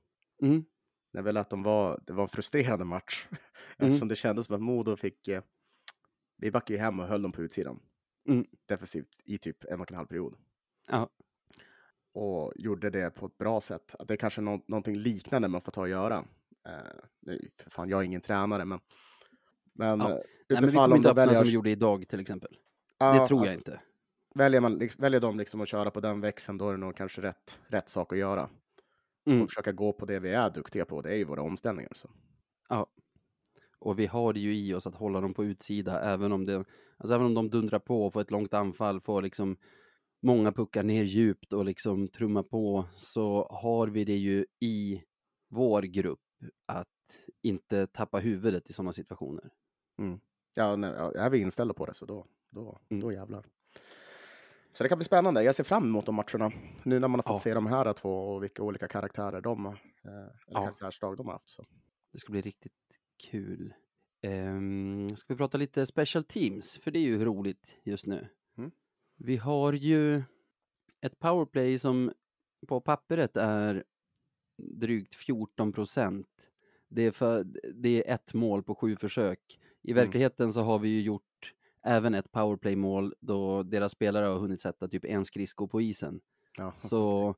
Mm. 0.42 0.66
När 1.12 1.22
väl 1.22 1.38
att 1.38 1.50
de 1.50 1.64
var, 1.64 2.00
det 2.08 2.14
var 2.14 2.24
en 2.24 2.30
frustrerande 2.30 2.86
match. 2.86 3.28
Mm. 3.78 3.90
Eftersom 3.90 4.08
det 4.08 4.16
kändes 4.16 4.46
som 4.46 4.56
att 4.56 4.62
Modo 4.62 4.96
fick, 4.96 5.28
eh, 5.28 5.44
vi 6.38 6.52
backade 6.52 6.74
ju 6.74 6.80
hem 6.80 7.00
och 7.00 7.06
höll 7.06 7.22
dem 7.22 7.32
på 7.32 7.42
utsidan. 7.42 7.80
Mm. 8.28 8.46
Defensivt 8.66 9.20
i 9.26 9.38
typ 9.38 9.64
en 9.64 9.82
och 9.82 9.92
en 9.92 9.98
halv 9.98 10.08
period. 10.08 10.36
Ja. 10.88 11.10
Och 12.14 12.54
gjorde 12.56 12.90
det 12.90 13.10
på 13.12 13.26
ett 13.26 13.38
bra 13.38 13.62
sätt. 13.62 13.96
Att 14.00 14.08
det 14.08 14.14
är 14.14 14.18
kanske 14.18 14.42
nå 14.42 14.62
någonting 14.68 14.96
liknande 14.96 15.48
man 15.48 15.62
får 15.62 15.72
ta 15.72 15.82
och 15.82 15.90
göra. 15.90 16.26
Eh, 16.68 17.36
för 17.64 17.72
fan, 17.72 17.90
jag 17.90 18.00
är 18.00 18.04
ingen 18.04 18.22
tränare, 18.22 18.66
men 18.66 18.80
men 19.74 20.00
Ja. 20.00 20.10
eh, 20.10 20.16
Nej, 20.16 20.24
men 20.62 20.66
vi 20.66 20.72
kommer 20.72 20.86
om 20.92 20.96
inte 20.96 21.10
öppna 21.10 21.22
väljer, 21.22 21.36
som 21.36 21.46
vi 21.46 21.52
gjorde 21.54 21.70
idag 21.70 22.08
till 22.08 22.20
exempel. 22.20 22.58
Ja, 22.98 23.14
det 23.14 23.28
tror 23.28 23.40
jag 23.46 23.54
alltså, 23.54 23.58
inte. 23.72 23.82
Väljer, 24.36 24.62
man, 24.62 24.74
liksom- 24.76 25.02
väljer 25.02 25.20
de 25.20 25.38
liksom 25.38 25.62
att 25.62 25.68
köra 25.68 25.92
på 25.92 26.00
den 26.00 26.22
växeln, 26.22 26.58
då 26.58 26.68
är 26.70 26.72
det 26.72 26.78
nog 26.80 26.96
kanske 26.96 27.22
rätt, 27.22 27.60
rätt 27.68 27.90
sak 27.90 28.14
att 28.14 28.20
göra. 28.20 28.50
Mm. 29.26 29.42
Och 29.42 29.50
försöka 29.50 29.72
gå 29.72 29.94
på 29.94 30.06
det 30.06 30.20
vi 30.20 30.32
är 30.34 30.50
duktiga 30.50 30.86
på, 30.86 31.02
det 31.02 31.10
är 31.12 31.16
ju 31.16 31.24
våra 31.24 31.42
omställningar. 31.42 31.92
Så. 31.96 32.10
Och 33.82 34.00
vi 34.00 34.06
har 34.06 34.34
det 34.34 34.40
ju 34.40 34.56
i 34.58 34.74
oss 34.74 34.88
att 34.88 34.96
hålla 34.96 35.22
dem 35.22 35.34
på 35.34 35.46
utsida, 35.46 36.02
även 36.02 36.32
om, 36.32 36.46
det, 36.46 36.66
alltså 36.98 37.14
även 37.16 37.26
om 37.26 37.34
de 37.34 37.50
dundrar 37.50 37.80
på 37.80 38.06
och 38.06 38.14
får 38.14 38.22
ett 38.22 38.32
långt 38.32 38.54
anfall, 38.54 39.02
får 39.02 39.22
liksom 39.22 39.58
många 40.22 40.52
puckar 40.52 40.84
ner 40.84 41.04
djupt 41.04 41.54
och 41.54 41.66
liksom 41.66 42.08
trumma 42.08 42.44
på, 42.44 42.86
så 42.96 43.48
har 43.52 43.88
vi 43.88 44.04
det 44.06 44.18
ju 44.18 44.46
i 44.60 45.04
vår 45.50 45.82
grupp 45.82 46.20
att 46.66 46.88
inte 47.42 47.88
tappa 47.88 48.20
huvudet 48.20 48.70
i 48.70 48.74
sådana 48.74 48.94
situationer. 48.94 49.50
Ja, 50.54 50.76
nej, 50.76 50.94
ja, 50.98 51.12
är 51.16 51.30
vi 51.30 51.38
inställda 51.40 51.74
på 51.74 51.86
det 51.86 51.94
så 51.94 52.06
då, 52.06 52.26
då, 52.50 52.80
Mm. 52.90 53.02
då 53.02 53.12
jävlar. 53.12 53.46
Så 54.74 54.84
det 54.84 54.90
kan 54.90 54.98
bli 54.98 55.06
spännande. 55.06 55.44
Jag 55.44 55.56
ser 55.56 55.64
fram 55.64 55.84
emot 55.84 56.06
de 56.06 56.16
matcherna. 56.16 56.52
Nu 56.84 57.00
när 57.00 57.08
man 57.08 57.20
har 57.20 57.24
fått 57.24 57.32
Ja. 57.32 57.40
se 57.40 57.54
de 57.54 57.66
här 57.68 57.94
två 57.94 58.10
och 58.34 58.44
vilka 58.44 58.64
olika 58.64 58.88
karaktärer 58.88 59.42
de, 59.42 59.66
eh, 59.66 59.72
eller 60.06 60.32
Ja. 60.48 60.60
karaktärsdrag 60.64 61.18
de 61.18 61.26
har 61.26 61.34
haft. 61.34 61.50
Så. 61.50 61.66
Det 62.12 62.20
ska 62.20 62.32
bli 62.32 62.42
riktigt 62.42 62.74
kul. 63.22 63.74
Um, 64.28 65.16
ska 65.16 65.34
vi 65.34 65.38
prata 65.38 65.58
lite 65.58 65.86
special 65.86 66.24
teams? 66.24 66.78
För 66.84 66.92
det 66.92 67.00
är 67.00 67.04
ju 67.04 67.26
roligt 67.26 67.78
just 67.84 68.06
nu. 68.06 68.28
Mm. 68.58 68.72
Vi 69.18 69.38
har 69.38 69.74
ju 69.74 70.24
ett 71.02 71.20
powerplay 71.20 71.80
som 71.80 72.14
på 72.68 72.82
pappret 72.82 73.38
är 73.38 73.84
drygt 74.58 75.16
14 75.16 75.74
procent. 75.74 76.28
Det, 76.90 77.02
är 77.02 77.12
för- 77.12 77.44
det 77.74 77.90
är 78.10 78.14
ett 78.16 78.34
mål 78.34 78.64
på 78.64 78.76
sju 78.76 78.96
försök. 78.96 79.60
I 79.82 79.92
Mm. 79.92 80.06
verkligheten 80.06 80.54
så 80.54 80.62
har 80.62 80.80
vi 80.80 80.90
ju 80.90 81.02
gjort 81.02 81.54
även 81.84 82.14
ett 82.14 82.32
powerplay-mål 82.32 83.14
då 83.20 83.64
deras 83.64 83.92
spelare 83.92 84.26
har 84.26 84.40
hunnit 84.40 84.62
sätta 84.62 84.88
typ 84.88 85.06
en 85.06 85.26
skridsko 85.26 85.68
på 85.68 85.82
isen. 85.82 86.22
Ja. 86.58 86.72
Så 86.72 87.36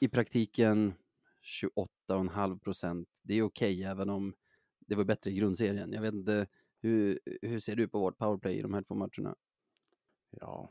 i 0.00 0.08
praktiken 0.08 0.94
28,5 1.42 2.58
procent. 2.58 3.08
Det 3.22 3.34
är 3.34 3.42
okej 3.42 3.84
även 3.84 4.10
om 4.10 4.34
det 4.90 4.96
var 4.96 5.04
bättre 5.04 5.30
i 5.30 5.34
grundserien. 5.34 5.92
Jag 5.92 6.02
vet 6.02 6.14
inte, 6.14 6.46
hur, 6.82 7.20
hur 7.42 7.58
ser 7.58 7.76
du 7.76 7.88
på 7.88 8.00
vårt 8.00 8.18
powerplay 8.18 8.58
i 8.58 8.62
de 8.62 8.74
här 8.74 8.82
två 8.82 8.94
matcherna? 8.94 9.36
ja. 10.30 10.70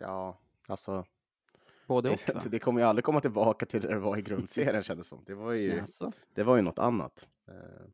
Ja, 0.00 0.40
alltså. 0.68 1.04
Både 1.86 2.10
och? 2.10 2.18
Det, 2.26 2.48
det 2.48 2.58
kommer 2.58 2.80
ju 2.80 2.86
aldrig 2.86 3.04
komma 3.04 3.20
tillbaka 3.20 3.66
till 3.66 3.80
det 3.80 3.88
det 3.88 3.98
var 3.98 4.18
i 4.18 4.22
grundserien 4.22 4.82
kändes 4.82 5.08
som. 5.08 5.24
Det 5.26 5.34
var 5.34 5.52
ju, 5.52 5.68
Jaså? 5.76 6.12
det 6.34 6.42
var 6.42 6.56
ju 6.56 6.62
något 6.62 6.78
annat. 6.78 7.28
Eh, 7.48 7.86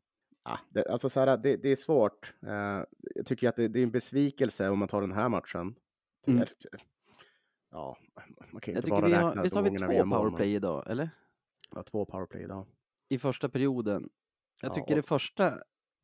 ah, 0.43 0.57
det, 0.69 0.89
alltså 0.89 1.09
så 1.09 1.19
här, 1.19 1.37
det, 1.37 1.57
det 1.57 1.69
är 1.69 1.75
svårt. 1.75 2.33
Eh, 2.41 2.83
jag 3.15 3.25
tycker 3.25 3.49
att 3.49 3.55
det, 3.55 3.67
det 3.67 3.79
är 3.79 3.83
en 3.83 3.91
besvikelse 3.91 4.69
om 4.69 4.79
man 4.79 4.87
tar 4.87 5.01
den 5.01 5.11
här 5.11 5.29
matchen. 5.29 5.75
Mm. 6.27 6.45
Ja, 7.71 7.97
man 8.51 8.61
kan 8.61 8.73
ju 8.73 8.77
inte 8.77 8.89
bara 8.89 9.05
vi 9.05 9.11
räkna 9.11 9.27
har, 9.27 9.43
visst 9.43 9.55
har 9.55 9.63
vi 9.63 9.77
två 9.77 9.85
men- 9.87 10.09
powerplay 10.09 10.55
idag, 10.55 10.83
eller? 10.87 11.09
Ja, 11.75 11.83
två 11.83 12.05
powerplay 12.05 12.43
idag. 12.43 12.65
I 13.09 13.19
första 13.19 13.49
perioden. 13.49 14.09
Jag 14.61 14.69
Ja, 14.69 14.73
tycker 14.73 14.89
och- 14.91 14.95
det 14.95 15.01
första 15.01 15.53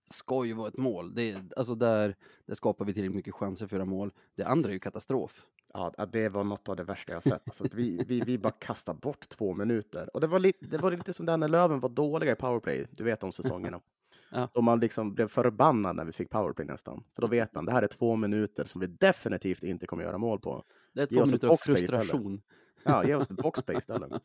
ska 0.09 0.45
ju 0.45 0.53
vara 0.53 0.67
ett 0.67 0.77
mål. 0.77 1.15
Det 1.15 1.37
alltså 1.57 1.75
där, 1.75 2.15
där 2.45 2.55
skapar 2.55 2.85
vi 2.85 2.93
tillräckligt 2.93 3.15
mycket 3.15 3.33
chanser 3.33 3.67
för 3.67 3.75
att 3.75 3.79
göra 3.79 3.85
mål. 3.85 4.11
Det 4.35 4.43
andra 4.43 4.69
är 4.69 4.73
ju 4.73 4.79
katastrof. 4.79 5.45
Ja, 5.73 6.05
det 6.11 6.29
var 6.29 6.43
något 6.43 6.69
av 6.69 6.75
det 6.75 6.83
värsta 6.83 7.13
jag 7.13 7.23
sett. 7.23 7.41
Alltså, 7.45 7.65
vi, 7.73 8.03
vi, 8.07 8.21
vi 8.21 8.37
bara 8.37 8.53
kastade 8.53 8.99
bort 8.99 9.29
två 9.29 9.53
minuter. 9.53 10.09
Och 10.13 10.21
det 10.21 10.27
var, 10.27 10.39
lite, 10.39 10.65
det 10.65 10.77
var 10.77 10.91
lite 10.91 11.13
som 11.13 11.25
där 11.25 11.37
när 11.37 11.47
Löven 11.47 11.79
var 11.79 11.89
dåliga 11.89 12.31
i 12.31 12.35
powerplay. 12.35 12.87
Du 12.91 13.03
vet 13.03 13.19
de 13.19 13.31
säsongerna. 13.31 13.81
Ja. 14.35 14.49
Då 14.53 14.61
man 14.61 14.79
liksom 14.79 15.13
blev 15.13 15.27
förbannad 15.27 15.95
när 15.95 16.05
vi 16.05 16.11
fick 16.11 16.29
powerplay 16.29 16.67
nästan. 16.67 17.03
För 17.15 17.21
då 17.21 17.27
vet 17.27 17.53
man, 17.55 17.65
det 17.65 17.71
här 17.71 17.81
är 17.81 17.87
två 17.87 18.15
minuter 18.15 18.65
som 18.65 18.81
vi 18.81 18.87
definitivt 18.87 19.63
inte 19.63 19.85
kommer 19.87 20.03
göra 20.03 20.17
mål 20.17 20.39
på. 20.39 20.63
Det 20.93 21.01
är 21.01 21.05
två 21.05 21.25
minuter 21.25 21.47
av 21.47 21.53
istället. 21.53 21.79
frustration. 21.79 22.41
Ja, 22.83 23.05
ge 23.07 23.15
oss 23.15 23.31
ett 23.31 23.37
boxplay 23.37 23.77
istället. 23.77 24.11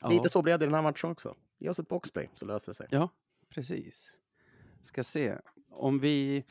Ja. 0.00 0.08
Lite 0.08 0.28
så 0.28 0.42
blev 0.42 0.58
det 0.58 0.64
i 0.64 0.66
den 0.66 0.74
här 0.74 0.82
matchen 0.82 1.10
också. 1.10 1.34
Ge 1.58 1.68
oss 1.68 1.78
ett 1.78 1.88
boxplay 1.88 2.30
så 2.34 2.46
löser 2.46 2.72
det 2.72 2.76
sig. 2.76 2.86
Ja, 2.90 3.08
precis. 3.48 4.16
Ska 4.82 5.04
se. 5.04 5.38
Om 5.70 5.98
vi, 5.98 6.44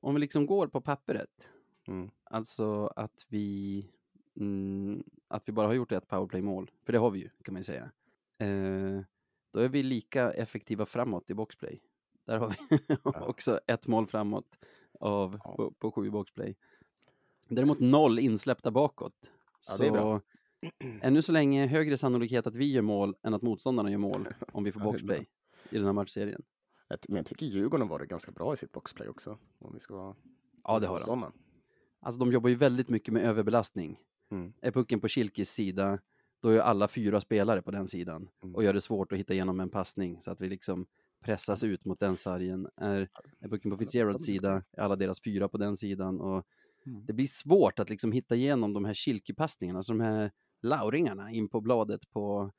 om 0.00 0.14
vi 0.14 0.20
liksom 0.20 0.46
går 0.46 0.66
på 0.66 0.80
pappret, 0.80 1.48
Mm. 1.88 2.10
alltså 2.24 2.86
att 2.86 3.26
vi, 3.28 3.86
mm, 4.40 5.04
att 5.28 5.48
vi 5.48 5.52
bara 5.52 5.66
har 5.66 5.74
gjort 5.74 5.92
ett 5.92 6.08
powerplay-mål, 6.08 6.70
för 6.84 6.92
det 6.92 6.98
har 6.98 7.10
vi 7.10 7.18
ju, 7.18 7.28
kan 7.44 7.54
man 7.54 7.60
ju 7.60 7.64
säga. 7.64 7.90
Eh, 8.38 9.00
då 9.52 9.60
är 9.60 9.68
vi 9.68 9.82
lika 9.82 10.30
effektiva 10.32 10.86
framåt 10.86 11.30
i 11.30 11.34
boxplay. 11.34 11.80
Där 12.24 12.38
har 12.38 12.48
vi 12.70 12.78
också 13.28 13.60
ett 13.66 13.86
mål 13.86 14.06
framåt 14.06 14.58
av, 15.00 15.40
Ja. 15.44 15.54
på, 15.56 15.70
på 15.72 15.92
sju 15.92 16.10
boxplay. 16.10 16.56
Däremot 17.48 17.80
noll 17.80 18.18
insläppta 18.18 18.70
bakåt. 18.70 19.30
Ja, 19.68 19.76
det 19.76 19.84
är 19.84 19.88
så 19.88 19.92
bra. 19.92 20.20
Ännu 21.02 21.22
så 21.22 21.32
länge 21.32 21.66
högre 21.66 21.96
sannolikhet 21.96 22.46
att 22.46 22.56
vi 22.56 22.72
gör 22.72 22.82
mål 22.82 23.14
än 23.22 23.34
att 23.34 23.42
motståndarna 23.42 23.90
gör 23.90 23.98
mål 23.98 24.28
om 24.52 24.64
vi 24.64 24.72
får 24.72 24.80
boxplay 24.80 25.26
i 25.70 25.76
den 25.76 25.84
här 25.86 25.92
matchserien. 25.92 26.42
Men 27.08 27.16
jag 27.16 27.26
tycker 27.26 27.46
Djurgården 27.46 27.88
har 27.88 27.88
varit 27.98 28.08
ganska 28.08 28.32
bra 28.32 28.54
i 28.54 28.56
sitt 28.56 28.72
boxplay 28.72 29.08
också. 29.08 29.38
Om 29.58 29.74
vi 29.74 29.80
ska 29.80 29.94
vara, 29.96 30.16
Ja, 30.64 30.78
det 30.78 30.86
har 30.86 31.00
de. 31.06 31.32
Alltså 32.00 32.18
de 32.18 32.32
jobbar 32.32 32.48
ju 32.50 32.54
väldigt 32.56 32.88
mycket 32.88 33.14
med 33.14 33.22
överbelastning. 33.24 33.98
Mm. 34.30 34.52
Är 34.60 34.70
pucken 34.70 35.00
på 35.00 35.08
Kilkis 35.08 35.50
sida, 35.50 35.98
då 36.42 36.48
är 36.48 36.58
alla 36.58 36.88
fyra 36.88 37.20
spelare 37.20 37.62
på 37.62 37.70
den 37.70 37.88
sidan 37.88 38.28
Mm. 38.42 38.54
och 38.54 38.64
gör 38.64 38.72
det 38.72 38.80
svårt 38.80 39.12
att 39.12 39.18
hitta 39.18 39.32
igenom 39.34 39.60
en 39.60 39.70
passning 39.70 40.20
så 40.20 40.30
att 40.30 40.40
vi 40.40 40.48
liksom 40.48 40.86
pressas 41.24 41.62
ut 41.62 41.84
mot 41.84 42.00
den 42.00 42.16
sargen 42.16 42.68
är, 42.76 43.08
är 43.40 43.48
pucken 43.48 43.70
på 43.70 43.76
Fitzgeralds 43.76 44.24
sida, 44.24 44.62
är 44.72 44.82
alla 44.82 44.96
deras 44.96 45.22
fyra 45.22 45.48
på 45.48 45.58
den 45.58 45.76
sidan 45.76 46.20
och 46.20 46.46
Mm. 46.86 47.06
det 47.06 47.12
blir 47.12 47.26
svårt 47.26 47.78
att 47.78 47.90
liksom 47.90 48.12
hitta 48.12 48.36
igenom 48.36 48.72
de 48.72 48.84
här 48.84 48.94
kilkepassningarna, 48.94 49.78
alltså 49.78 49.92
de 49.92 50.00
här 50.00 50.30
lauringarna 50.60 51.30
in 51.30 51.48
på 51.48 51.60
bladet 51.60 52.10
på 52.10 52.52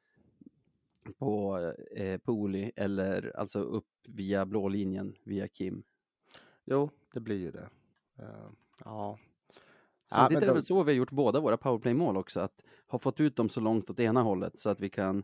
på 1.17 1.59
eh, 1.95 2.17
Pooley 2.17 2.71
eller 2.75 3.37
alltså 3.37 3.59
upp 3.59 3.87
via 4.07 4.45
blå 4.45 4.67
linjen 4.67 5.15
via 5.23 5.47
Kim. 5.47 5.83
Jo, 6.65 6.89
det 7.13 7.19
blir 7.19 7.37
ju 7.37 7.51
det. 7.51 7.69
Eh, 8.19 8.49
ja. 8.85 9.19
Så 10.03 10.15
Ja, 10.19 10.29
det 10.29 10.35
är 10.45 10.53
väl 10.53 10.63
så 10.63 10.83
vi 10.83 10.91
har 10.91 10.97
gjort 10.97 11.11
båda 11.11 11.39
våra 11.39 11.57
powerplay-mål 11.57 12.17
också, 12.17 12.39
att 12.39 12.61
ha 12.87 12.99
fått 12.99 13.19
ut 13.19 13.35
dem 13.35 13.49
så 13.49 13.59
långt 13.61 13.89
åt 13.89 13.99
ena 13.99 14.21
hållet 14.21 14.59
så 14.59 14.69
att 14.69 14.79
vi 14.79 14.89
kan 14.89 15.23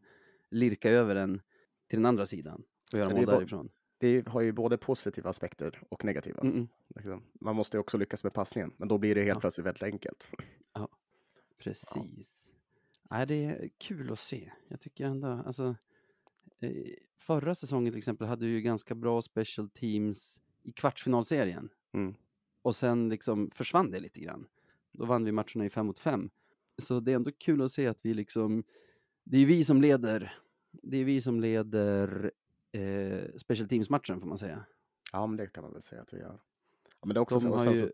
lirka 0.49 0.89
över 0.89 1.15
den 1.15 1.41
till 1.88 1.99
den 1.99 2.05
andra 2.05 2.25
sidan 2.25 2.63
och 2.93 2.99
göra 2.99 3.09
mål 3.09 3.25
därifrån. 3.25 3.69
Det 3.97 4.27
har 4.27 4.41
ju 4.41 4.51
både 4.51 4.77
positiva 4.77 5.29
aspekter 5.29 5.81
och 5.89 6.05
negativa. 6.05 6.39
Mm 6.41 6.55
-mm. 6.55 6.67
Liksom. 6.95 7.23
Man 7.41 7.55
måste 7.55 7.77
ju 7.77 7.81
också 7.81 7.97
lyckas 7.97 8.23
med 8.23 8.33
passningen, 8.33 8.73
men 8.77 8.88
då 8.88 8.97
blir 8.97 9.15
det 9.15 9.21
helt 9.21 9.35
Ja. 9.35 9.39
plötsligt 9.39 9.65
väldigt 9.65 9.83
enkelt. 9.83 10.29
Precis. 11.57 12.44
Nej, 13.10 13.28
det 13.28 13.46
är 13.46 13.70
kul 13.78 14.12
att 14.12 14.20
se. 14.20 14.52
Jag 14.68 14.82
tycker 14.82 15.06
ändå, 15.06 15.28
alltså, 15.28 15.76
eh, 16.60 16.94
förra 17.18 17.56
säsongen 17.56 17.94
till 17.94 17.98
exempel 17.98 18.28
hade 18.28 18.46
vi 18.46 18.52
ju 18.52 18.62
ganska 18.62 18.96
bra 18.96 19.22
special 19.22 19.70
teams 19.70 20.41
i 20.63 20.72
kvartsfinalserien. 20.72 21.70
Mm. 21.91 22.15
Och 22.62 22.76
sen 22.76 23.10
liksom 23.10 23.52
försvann 23.52 23.91
det 23.91 24.00
lite 24.00 24.20
grann. 24.20 24.48
Då 24.91 25.06
vann 25.06 25.26
vi 25.26 25.32
matcherna 25.32 25.65
i 25.65 25.70
fem 25.70 25.86
mot 25.86 26.00
fem. 26.00 26.30
Så 26.78 27.00
det 27.00 27.12
är 27.12 27.15
ändå 27.15 27.32
kul 27.32 27.62
att 27.62 27.72
se 27.72 27.88
att 27.88 28.06
vi 28.06 28.13
liksom, 28.13 28.63
det 29.24 29.38
är 29.38 29.46
vi 29.46 29.63
som 29.63 29.82
leder, 29.82 30.38
det 30.72 30.98
är 30.98 31.04
vi 31.04 31.22
som 31.22 31.39
leder 31.39 32.32
eh, 32.72 33.36
special 33.38 33.70
teams-matchen 33.70 34.20
får 34.20 34.28
man 34.28 34.38
säga. 34.38 34.65
Ja, 35.12 35.28
men 35.28 35.38
det 35.38 35.48
kan 35.48 35.63
man 35.63 35.74
väl 35.74 35.82
säga 35.82 36.02
att 36.02 36.13
vi 36.13 36.18
gör. 36.18 36.39
Ja, 37.00 37.06
men 37.06 37.13
det 37.13 37.18
är 37.18 37.22
också 37.22 37.36
De 37.36 37.41
så, 37.41 37.56
har 37.56 37.74
ju 37.74 37.80
så, 37.80 37.91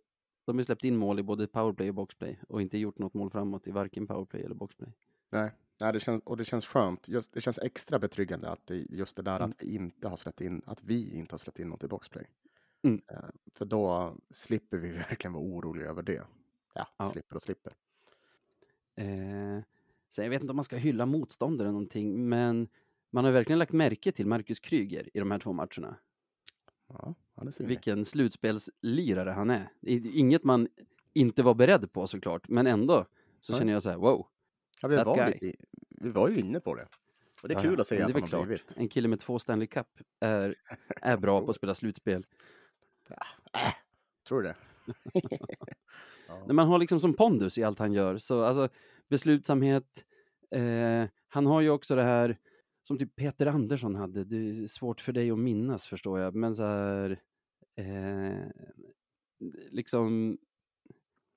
de 0.53 0.57
har 0.57 0.63
släppt 0.63 0.83
in 0.83 0.97
mål 0.97 1.19
i 1.19 1.23
både 1.23 1.47
powerplay 1.47 1.89
och 1.89 1.95
boxplay 1.95 2.39
och 2.49 2.61
inte 2.61 2.77
gjort 2.77 2.97
något 2.99 3.13
mål 3.13 3.29
framåt 3.29 3.67
i 3.67 3.71
varken 3.71 4.07
powerplay 4.07 4.43
eller 4.43 4.55
boxplay. 4.55 4.89
nej, 5.29 5.51
nej 5.79 5.93
det 5.93 5.99
känns, 5.99 6.23
och 6.23 6.37
det 6.37 6.45
känns 6.45 6.65
skönt. 6.65 7.07
Just, 7.07 7.33
det 7.33 7.41
känns 7.41 7.57
extra 7.59 7.99
betryggande 7.99 8.49
att 8.49 8.67
det, 8.67 8.75
just 8.89 9.15
det 9.17 9.21
där 9.23 9.35
Mm. 9.37 9.49
att 9.49 9.55
vi 9.63 9.75
inte 9.75 10.07
har 10.07 10.17
släppt 10.17 10.41
in, 10.41 10.61
att 10.65 10.83
vi 10.83 11.17
inte 11.17 11.33
har 11.33 11.37
släppt 11.39 11.59
in 11.59 11.69
något 11.69 11.83
i 11.83 11.87
boxplay. 11.87 12.25
Mm. 12.83 13.01
Eh, 13.07 13.17
för 13.53 13.65
då 13.65 14.15
slipper 14.29 14.77
vi 14.77 14.91
verkligen 15.09 15.33
vara 15.33 15.43
oroliga 15.43 15.89
över 15.89 16.01
det. 16.03 16.23
Ja, 16.73 16.87
Ja. 16.97 17.05
slipper 17.05 17.35
och 17.35 17.41
slipper. 17.41 17.73
Eh, 18.95 19.59
så 20.09 20.21
jag 20.21 20.29
vet 20.29 20.41
inte 20.41 20.51
om 20.51 20.55
man 20.55 20.63
ska 20.65 20.75
hylla 20.75 21.05
motståndare 21.05 21.65
eller 21.67 21.73
någonting, 21.73 22.29
men 22.29 22.67
man 23.09 23.25
har 23.25 23.31
verkligen 23.31 23.59
lagt 23.59 23.71
märke 23.71 24.11
till 24.11 24.27
Marcus 24.27 24.59
Kryger 24.59 25.09
i 25.13 25.19
de 25.19 25.31
här 25.31 25.39
två 25.39 25.53
matcherna. 25.53 25.95
Ja, 26.97 27.15
han 27.35 27.47
är 27.47 27.51
synlig. 27.51 27.69
Vilken 27.69 28.05
slutspelslirare 28.05 29.29
han 29.29 29.49
är. 29.49 29.69
Inget 29.81 30.43
man 30.43 30.67
inte 31.13 31.43
var 31.43 31.53
beredd 31.53 31.93
på 31.93 32.07
såklart, 32.07 32.49
men 32.49 32.67
ändå 32.67 33.05
så 33.39 33.53
Nej. 33.53 33.59
känner 33.59 33.73
jag 33.73 33.83
så 33.83 33.89
här, 33.89 33.97
wow. 33.97 34.27
Ja, 34.81 34.87
vi, 34.87 34.95
var 34.95 35.15
guy. 35.15 35.33
lite, 35.41 35.65
vi 35.89 36.09
var 36.09 36.29
ju 36.29 36.39
inne 36.39 36.59
på 36.59 36.75
det. 36.75 36.87
Och 37.41 37.47
det 37.47 37.53
är 37.53 37.55
Ja, 37.55 37.61
kul 37.61 37.73
ja, 37.73 37.81
att 37.81 37.87
se 37.87 38.01
att 38.01 38.13
han 38.13 38.39
har 38.39 38.45
blivit. 38.45 38.73
En 38.75 38.89
kille 38.89 39.07
med 39.07 39.19
två 39.19 39.39
Stanley 39.39 39.67
Cup 39.67 39.87
är, 40.19 40.55
är 41.01 41.17
bra 41.17 41.41
på 41.41 41.49
att 41.49 41.55
spela 41.55 41.75
slutspel. 41.75 42.25
Äh, 43.53 43.73
tror 44.27 44.41
du 44.41 44.47
det? 44.47 44.55
ja. 46.27 46.43
När 46.47 46.53
man 46.53 46.67
har 46.67 46.79
liksom 46.79 46.99
som 46.99 47.13
pondus 47.13 47.57
i 47.57 47.63
allt 47.63 47.79
han 47.79 47.93
gör, 47.93 48.17
så 48.17 48.43
alltså 48.43 48.69
beslutsamhet. 49.07 50.05
Eh, 50.51 51.05
han 51.27 51.45
har 51.45 51.61
ju 51.61 51.69
också 51.69 51.95
det 51.95 52.03
här 52.03 52.37
som 52.83 52.97
typ 52.97 53.15
Peter 53.15 53.45
Andersson 53.45 53.95
hade. 53.95 54.23
Det 54.23 54.35
är 54.63 54.67
svårt 54.67 55.01
för 55.01 55.13
dig 55.13 55.31
att 55.31 55.39
minnas 55.39 55.87
förstår 55.87 56.19
jag, 56.19 56.35
men 56.35 56.55
så 56.55 56.63
här 56.63 57.21
eh, 57.75 58.45
liksom 59.71 60.37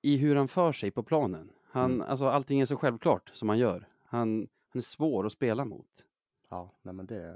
i 0.03 0.17
hur 0.17 0.37
han 0.37 0.49
för 0.49 0.73
sig 0.73 0.91
på 0.91 1.03
planen. 1.03 1.51
Han, 1.65 1.93
Mm. 1.95 2.07
alltså 2.09 2.27
allting 2.29 2.61
är 2.61 2.67
så 2.67 2.77
självklart 2.77 3.31
som 3.35 3.49
han 3.49 3.59
gör. 3.59 3.89
Han, 4.03 4.49
han 4.69 4.79
är 4.79 4.81
svår 4.81 5.27
att 5.27 5.33
spela 5.33 5.65
mot. 5.65 6.07
Ja, 6.49 6.79
nej 6.83 6.95
men, 6.95 7.07
det, 7.07 7.33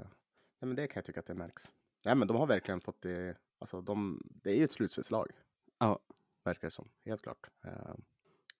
nej 0.59 0.67
men 0.67 0.75
det 0.75 0.87
kan 0.87 0.93
jag 0.99 1.05
tycka 1.05 1.19
att 1.19 1.25
det 1.25 1.33
märks. 1.33 1.73
Nej 2.05 2.15
men 2.15 2.27
de 2.27 2.37
har 2.37 2.47
verkligen 2.47 2.81
fått 2.81 3.01
det, 3.01 3.37
alltså 3.59 3.81
de, 3.81 4.21
det 4.43 4.51
är 4.51 4.55
ju 4.55 4.63
ett 4.63 4.71
slutspelslag. 4.71 5.31
Ja. 5.79 5.99
Verkar 6.43 6.67
det 6.67 6.71
som, 6.71 6.89
helt 7.05 7.21
klart. 7.21 7.49
Eh, 7.65 7.95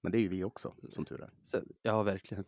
Men 0.01 0.11
det 0.11 0.17
är 0.17 0.19
ju 0.19 0.27
vi 0.27 0.43
också, 0.43 0.73
som 0.89 1.05
tur 1.05 1.21
är. 1.21 1.29
Sen, 1.43 1.69
ja, 1.81 2.03
verkligen. 2.03 2.43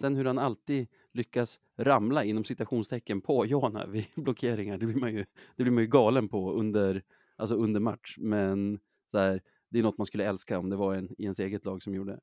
Sen 0.00 0.16
hur 0.16 0.24
han 0.24 0.38
alltid 0.38 0.88
lyckas 1.12 1.58
ramla 1.76 2.24
inom 2.24 2.44
citationstecken 2.44 3.20
på 3.20 3.46
Jona 3.46 3.86
vid 3.86 4.06
blockeringar, 4.14 4.78
det 4.78 4.86
blir 4.86 4.96
man 5.00 5.12
ju, 5.14 5.24
det 5.56 5.62
blir 5.62 5.72
man 5.72 5.82
ju 5.82 5.88
galen 5.88 6.28
på 6.28 6.52
under, 6.52 7.02
alltså 7.36 7.54
under 7.54 7.80
match. 7.80 8.16
Men 8.18 8.80
så 9.10 9.18
här, 9.18 9.42
det 9.68 9.78
är 9.78 9.82
något 9.82 9.98
man 9.98 10.06
skulle 10.06 10.24
älska 10.24 10.58
om 10.58 10.70
det 10.70 10.76
var 10.76 10.94
en 10.94 11.10
i 11.18 11.22
ens 11.22 11.38
eget 11.40 11.64
lag 11.64 11.82
som 11.82 11.94
gjorde. 11.94 12.20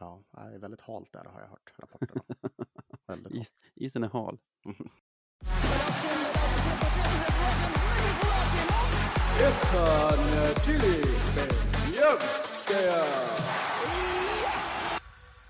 Ja, 0.00 0.22
det 0.32 0.38
är 0.54 0.58
väldigt 0.58 0.80
halt 0.80 1.12
där 1.12 1.24
har 1.24 1.40
jag 1.40 1.48
hört 1.48 1.72
rapporterna. 1.78 2.22
väldigt 3.06 3.32
I- 3.34 3.36
halt. 3.36 3.50
Isen 3.74 4.04
är 4.04 4.08
hal. 4.08 4.38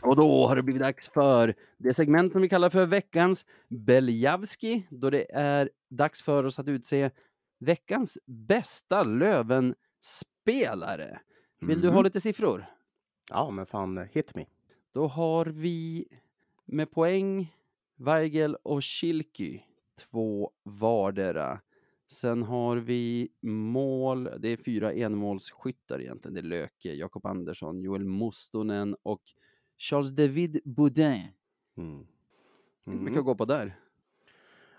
Och 0.03 0.17
då 0.17 0.47
har 0.47 0.57
det 0.57 0.63
blivit 0.63 0.83
dags 0.83 1.09
för 1.09 1.55
det 1.79 1.95
segment 1.95 2.33
som 2.33 2.43
vi 2.43 2.49
kallar 2.49 2.71
för 2.71 2.87
veckans 2.87 3.47
Beljavski, 3.69 4.87
då 4.91 5.11
det 5.11 5.27
är 5.35 5.71
dags 5.89 6.23
för 6.23 6.45
oss 6.45 6.59
att 6.59 6.69
utse 6.69 7.11
veckans 7.59 8.19
bästa 8.27 9.03
Löven-spelare. 9.03 11.21
Vill 11.61 11.81
du 11.81 11.89
ha 11.89 11.95
Mm. 11.95 12.05
lite 12.05 12.21
siffror? 12.21 12.65
Ja, 13.31 13.51
men 13.51 13.67
fan, 13.67 14.09
hit 14.13 14.35
me. 14.35 14.45
Då 14.93 15.07
har 15.07 15.47
vi 15.47 16.07
med 16.65 16.91
poäng 16.91 17.55
Weigel 17.97 18.57
och 18.63 18.85
Schilky, 18.85 19.61
två 20.11 20.51
vardera. 20.63 21.61
Sen 22.11 22.43
har 22.43 22.77
vi 22.77 23.29
mål, 23.41 24.31
det 24.39 24.49
är 24.49 24.57
fyra 24.57 24.93
enmålsskyttar 24.93 26.01
egentligen. 26.01 26.35
Det 26.35 26.41
är 26.41 26.43
Löke, 26.43 26.95
Jakob 26.95 27.27
Andersson, 27.27 27.81
Joel 27.81 28.05
Mustonen 28.05 28.97
och 29.03 29.23
Charles 29.79 30.11
David 30.11 30.61
Boudin. 30.65 31.27
Mm. 31.77 32.07
Inte 32.87 33.03
mycket 33.05 33.19
att 33.19 33.25
gå 33.25 33.35
på 33.35 33.45
där. 33.45 33.81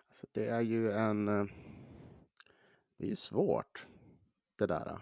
Alltså, 0.08 0.28
det 0.32 0.46
är 0.48 0.62
ju 0.62 0.92
en... 0.92 1.28
eh, 1.28 1.46
Det 2.98 3.06
är 3.06 3.10
ju 3.10 3.16
svårt, 3.16 3.86
det 4.58 4.66
där. 4.66 5.02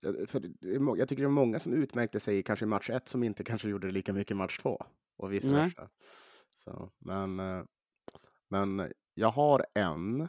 Jag- 0.00 0.28
För 0.28 0.40
det 0.40 0.74
är 0.74 0.78
må- 0.78 0.96
jag 0.96 1.08
tycker 1.08 1.22
det 1.22 1.26
är 1.28 1.30
många 1.30 1.58
som 1.58 1.72
utmärkte 1.72 2.20
sig 2.20 2.42
kanske 2.42 2.64
i 2.64 2.68
match 2.68 2.90
ett 2.90 3.08
som 3.08 3.22
inte 3.22 3.44
kanske 3.44 3.68
gjorde 3.68 3.86
det 3.86 3.92
lika 3.92 4.12
mycket 4.12 4.30
i 4.30 4.34
match 4.34 4.58
två. 4.58 4.84
Och 5.16 5.32
vice 5.32 5.50
Nej. 5.50 5.60
versa. 5.64 5.88
Så, 6.50 6.90
men, 6.98 7.40
eh, 7.40 7.64
men 8.48 8.92
jag 9.14 9.28
har 9.28 9.66
en, 9.74 10.28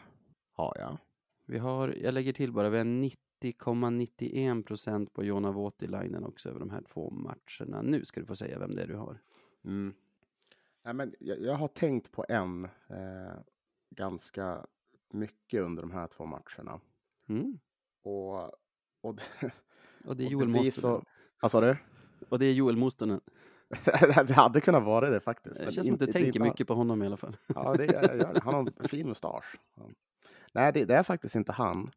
har 0.51 0.73
jag. 0.79 0.97
Vi 1.45 1.57
har, 1.57 1.89
jag 1.89 2.13
lägger 2.13 2.33
till 2.33 2.51
bara, 2.51 2.69
vi 2.69 2.77
har 2.77 2.85
90,91 3.41 4.63
procent 4.63 5.13
på 5.13 5.23
Jona 5.23 5.51
Voutilainen 5.51 6.25
också 6.25 6.49
över 6.49 6.59
de 6.59 6.69
här 6.69 6.81
två 6.93 7.09
matcherna. 7.09 7.81
Nu 7.81 8.05
ska 8.05 8.19
du 8.19 8.25
få 8.25 8.35
säga 8.35 8.59
vem 8.59 8.75
det 8.75 8.81
är 8.83 8.87
du 8.87 8.95
har. 8.95 9.19
Mm. 9.63 9.93
Nej, 10.83 10.93
men 10.93 11.15
jag, 11.19 11.41
jag 11.41 11.53
har 11.53 11.67
tänkt 11.67 12.11
på 12.11 12.25
en 12.29 12.65
eh, 12.65 13.39
ganska 13.89 14.65
mycket 15.09 15.61
under 15.61 15.81
de 15.81 15.91
här 15.91 16.07
två 16.07 16.25
matcherna. 16.25 16.79
Mm. 17.29 17.59
Och, 18.03 18.43
och, 19.01 19.15
det, 19.15 19.51
Och 20.05 20.17
det 20.17 20.25
är 20.25 20.29
Joel 20.29 20.71
så... 20.71 21.03
Vad 21.41 21.51
sa 21.51 21.61
du? 21.61 21.77
Och 22.29 22.39
det 22.39 22.45
är 22.45 22.53
Joel 22.53 22.77
Mustonen. 22.77 23.21
det 24.27 24.31
hade 24.31 24.61
kunnat 24.61 24.83
vara 24.83 25.09
det 25.09 25.19
faktiskt. 25.19 25.57
Det 25.57 25.71
känns 25.71 25.87
som 25.87 25.93
att 25.93 25.99
du 25.99 26.05
tänker 26.05 26.27
inte- 26.27 26.39
mycket 26.39 26.67
på 26.67 26.73
honom 26.73 27.03
i 27.03 27.05
alla 27.05 27.17
fall. 27.17 27.37
Ja, 27.47 27.73
det 27.73 27.85
gör 27.85 28.17
det. 28.17 28.41
Han 28.43 28.53
har 28.53 28.61
en 28.61 28.73
fin 28.89 29.07
mustasch. 29.07 29.55
Nej, 30.53 30.73
det, 30.73 30.85
det 30.85 30.95
är 30.95 31.03
faktiskt 31.03 31.35
inte 31.35 31.51
han. 31.51 31.91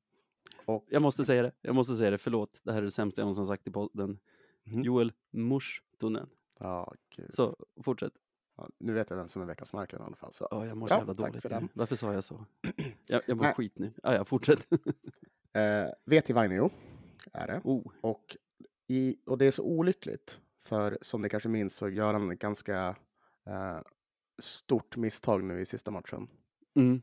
Och, 0.75 0.87
Jag 0.89 1.03
måste 1.03 1.25
säga 1.25 1.43
det, 1.43 1.53
jag 1.61 1.75
måste 1.75 1.97
säga 1.97 2.11
det, 2.11 2.19
förlåt. 2.19 2.61
Det 2.65 2.73
här 2.73 2.79
är 2.79 2.85
det 2.85 2.91
sämsta 2.91 3.21
jag 3.21 3.25
någonsin 3.25 3.47
sagt 3.47 3.67
i 3.67 3.71
podden. 3.71 4.19
Mhm. 4.65 4.83
Joel 4.83 5.13
Mustonen. 5.31 6.29
ja, 6.59 6.95
gud. 7.17 7.35
Så, 7.35 7.57
fortsätt. 7.85 8.13
Ja, 8.57 8.69
nu 8.79 8.93
vet 8.93 9.11
jag 9.11 9.17
vem 9.17 9.29
som 9.29 9.43
är 9.43 9.47
veckans 9.47 9.73
Marklund 9.73 10.03
i 10.03 10.07
alla 10.07 10.17
fall. 10.17 10.33
Så. 10.33 10.49
Ja, 10.51 10.67
jag 10.67 10.77
mår 10.77 10.87
så 10.89 10.95
Ja, 10.95 10.99
jävla 10.99 11.15
tack 11.15 11.27
dåligt. 11.27 11.43
för 11.43 11.49
den. 11.49 11.69
Varför 11.75 11.97
sa 11.97 12.13
jag 12.15 12.25
så? 12.25 12.45
Jag, 13.07 13.23
jag 13.27 13.37
mår 13.37 13.45
Nej. 13.45 13.55
skit 13.55 13.79
nu. 13.79 13.93
Ja, 14.03 14.15
ja, 14.15 14.25
fortsätt. 14.25 14.67
Eh, 15.53 15.91
Veti 16.05 16.33
Vainio 16.33 16.71
är 17.33 17.47
det. 17.47 17.61
oh, 17.65 17.93
Och, 18.01 18.37
i, 18.89 19.17
och 19.27 19.39
det 19.39 19.45
är 19.47 19.51
så 19.51 19.63
olyckligt. 19.63 20.41
För 20.63 20.99
som 21.03 21.23
ni 21.23 21.29
kanske 21.29 21.49
minns 21.49 21.77
så 21.77 21.89
gör 21.89 22.13
han 22.13 22.31
ett 22.31 22.39
ganska 22.39 22.97
eh, 23.47 23.79
stort 24.39 24.97
misstag 24.97 25.45
nu 25.45 25.61
i 25.61 25.67
sista 25.67 25.91
matchen. 25.91 26.29
mm, 26.77 27.03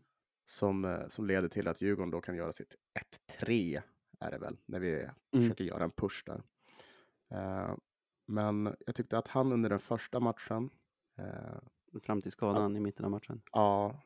Som, 0.50 0.86
eh, 0.86 1.08
som 1.08 1.26
leder 1.28 1.48
till 1.48 1.68
att 1.68 1.82
Djurgården 1.82 2.12
då 2.12 2.22
kan 2.22 2.36
göra 2.36 2.52
sitt 2.52 2.76
1-3 3.40 3.82
är 4.20 4.32
det 4.32 4.38
väl. 4.38 4.58
När 4.66 4.80
vi 4.80 4.94
Mm. 4.94 5.10
försöker 5.32 5.64
göra 5.64 5.84
en 5.84 5.92
push 5.92 6.24
där. 6.26 6.44
Eh, 7.30 7.76
men 8.26 8.76
jag 8.86 8.96
tyckte 8.96 9.18
att 9.18 9.28
han 9.28 9.52
under 9.52 9.70
den 9.70 9.80
första 9.80 10.20
matchen. 10.20 10.70
Eh, 11.18 12.00
fram 12.04 12.22
till 12.22 12.32
skadan 12.32 12.76
i 12.76 12.80
mitten 12.80 13.06
av 13.06 13.12
matchen. 13.12 13.42
ja, 13.52 14.02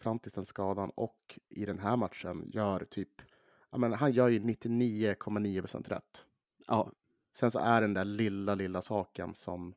fram 0.00 0.18
till 0.18 0.32
den 0.34 0.44
skadan 0.44 0.90
och 0.94 1.38
i 1.48 1.64
den 1.64 1.78
här 1.78 1.96
matchen 1.96 2.50
gör 2.52 2.84
typ, 2.84 3.22
ja 3.70 3.78
men 3.78 3.92
han 3.92 4.12
gör 4.12 4.28
ju 4.28 4.38
99,9 4.38 5.60
procent 5.60 5.88
rätt. 5.88 6.26
Ja, 6.66 6.92
Sen 7.32 7.50
så 7.50 7.58
är 7.58 7.80
den 7.80 7.94
där 7.94 8.04
lilla, 8.04 8.54
lilla 8.54 8.82
saken 8.82 9.34
som, 9.34 9.74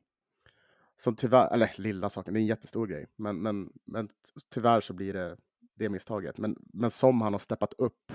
som 0.96 1.16
tyvärr, 1.16 1.54
eller 1.54 1.72
lilla 1.76 2.10
saken, 2.10 2.34
det 2.34 2.38
är 2.38 2.42
en 2.42 2.46
jättestor 2.46 2.86
grej, 2.86 3.06
men, 3.16 3.42
men, 3.42 3.72
men 3.84 4.08
tyvärr 4.48 4.80
så 4.80 4.92
blir 4.92 5.12
det 5.12 5.36
det 5.74 5.88
misstaget. 5.88 6.38
Men, 6.38 6.56
men 6.72 6.90
som 6.90 7.20
han 7.20 7.32
har 7.34 7.38
steppat 7.38 7.72
upp 7.78 8.12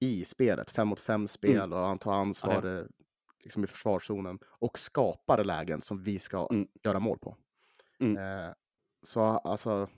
i 0.00 0.24
spelet, 0.24 0.70
fem 0.70 0.88
mot 0.88 1.00
fem 1.00 1.28
spel 1.28 1.72
och 1.72 1.78
han 1.78 1.98
tar 1.98 2.14
ansvar 2.14 2.78
eh, 2.78 2.84
liksom 3.44 3.64
i 3.64 3.66
försvarszonen 3.66 4.38
och 4.44 4.78
skapar 4.78 5.44
lägen 5.44 5.80
som 5.80 6.02
vi 6.02 6.18
ska 6.18 6.48
Mm. 6.50 6.68
göra 6.82 7.00
mål 7.00 7.18
på. 7.18 7.36
Mm. 8.00 8.16
Eh, 8.16 8.52
så 9.02 9.20
alltså, 9.20 9.88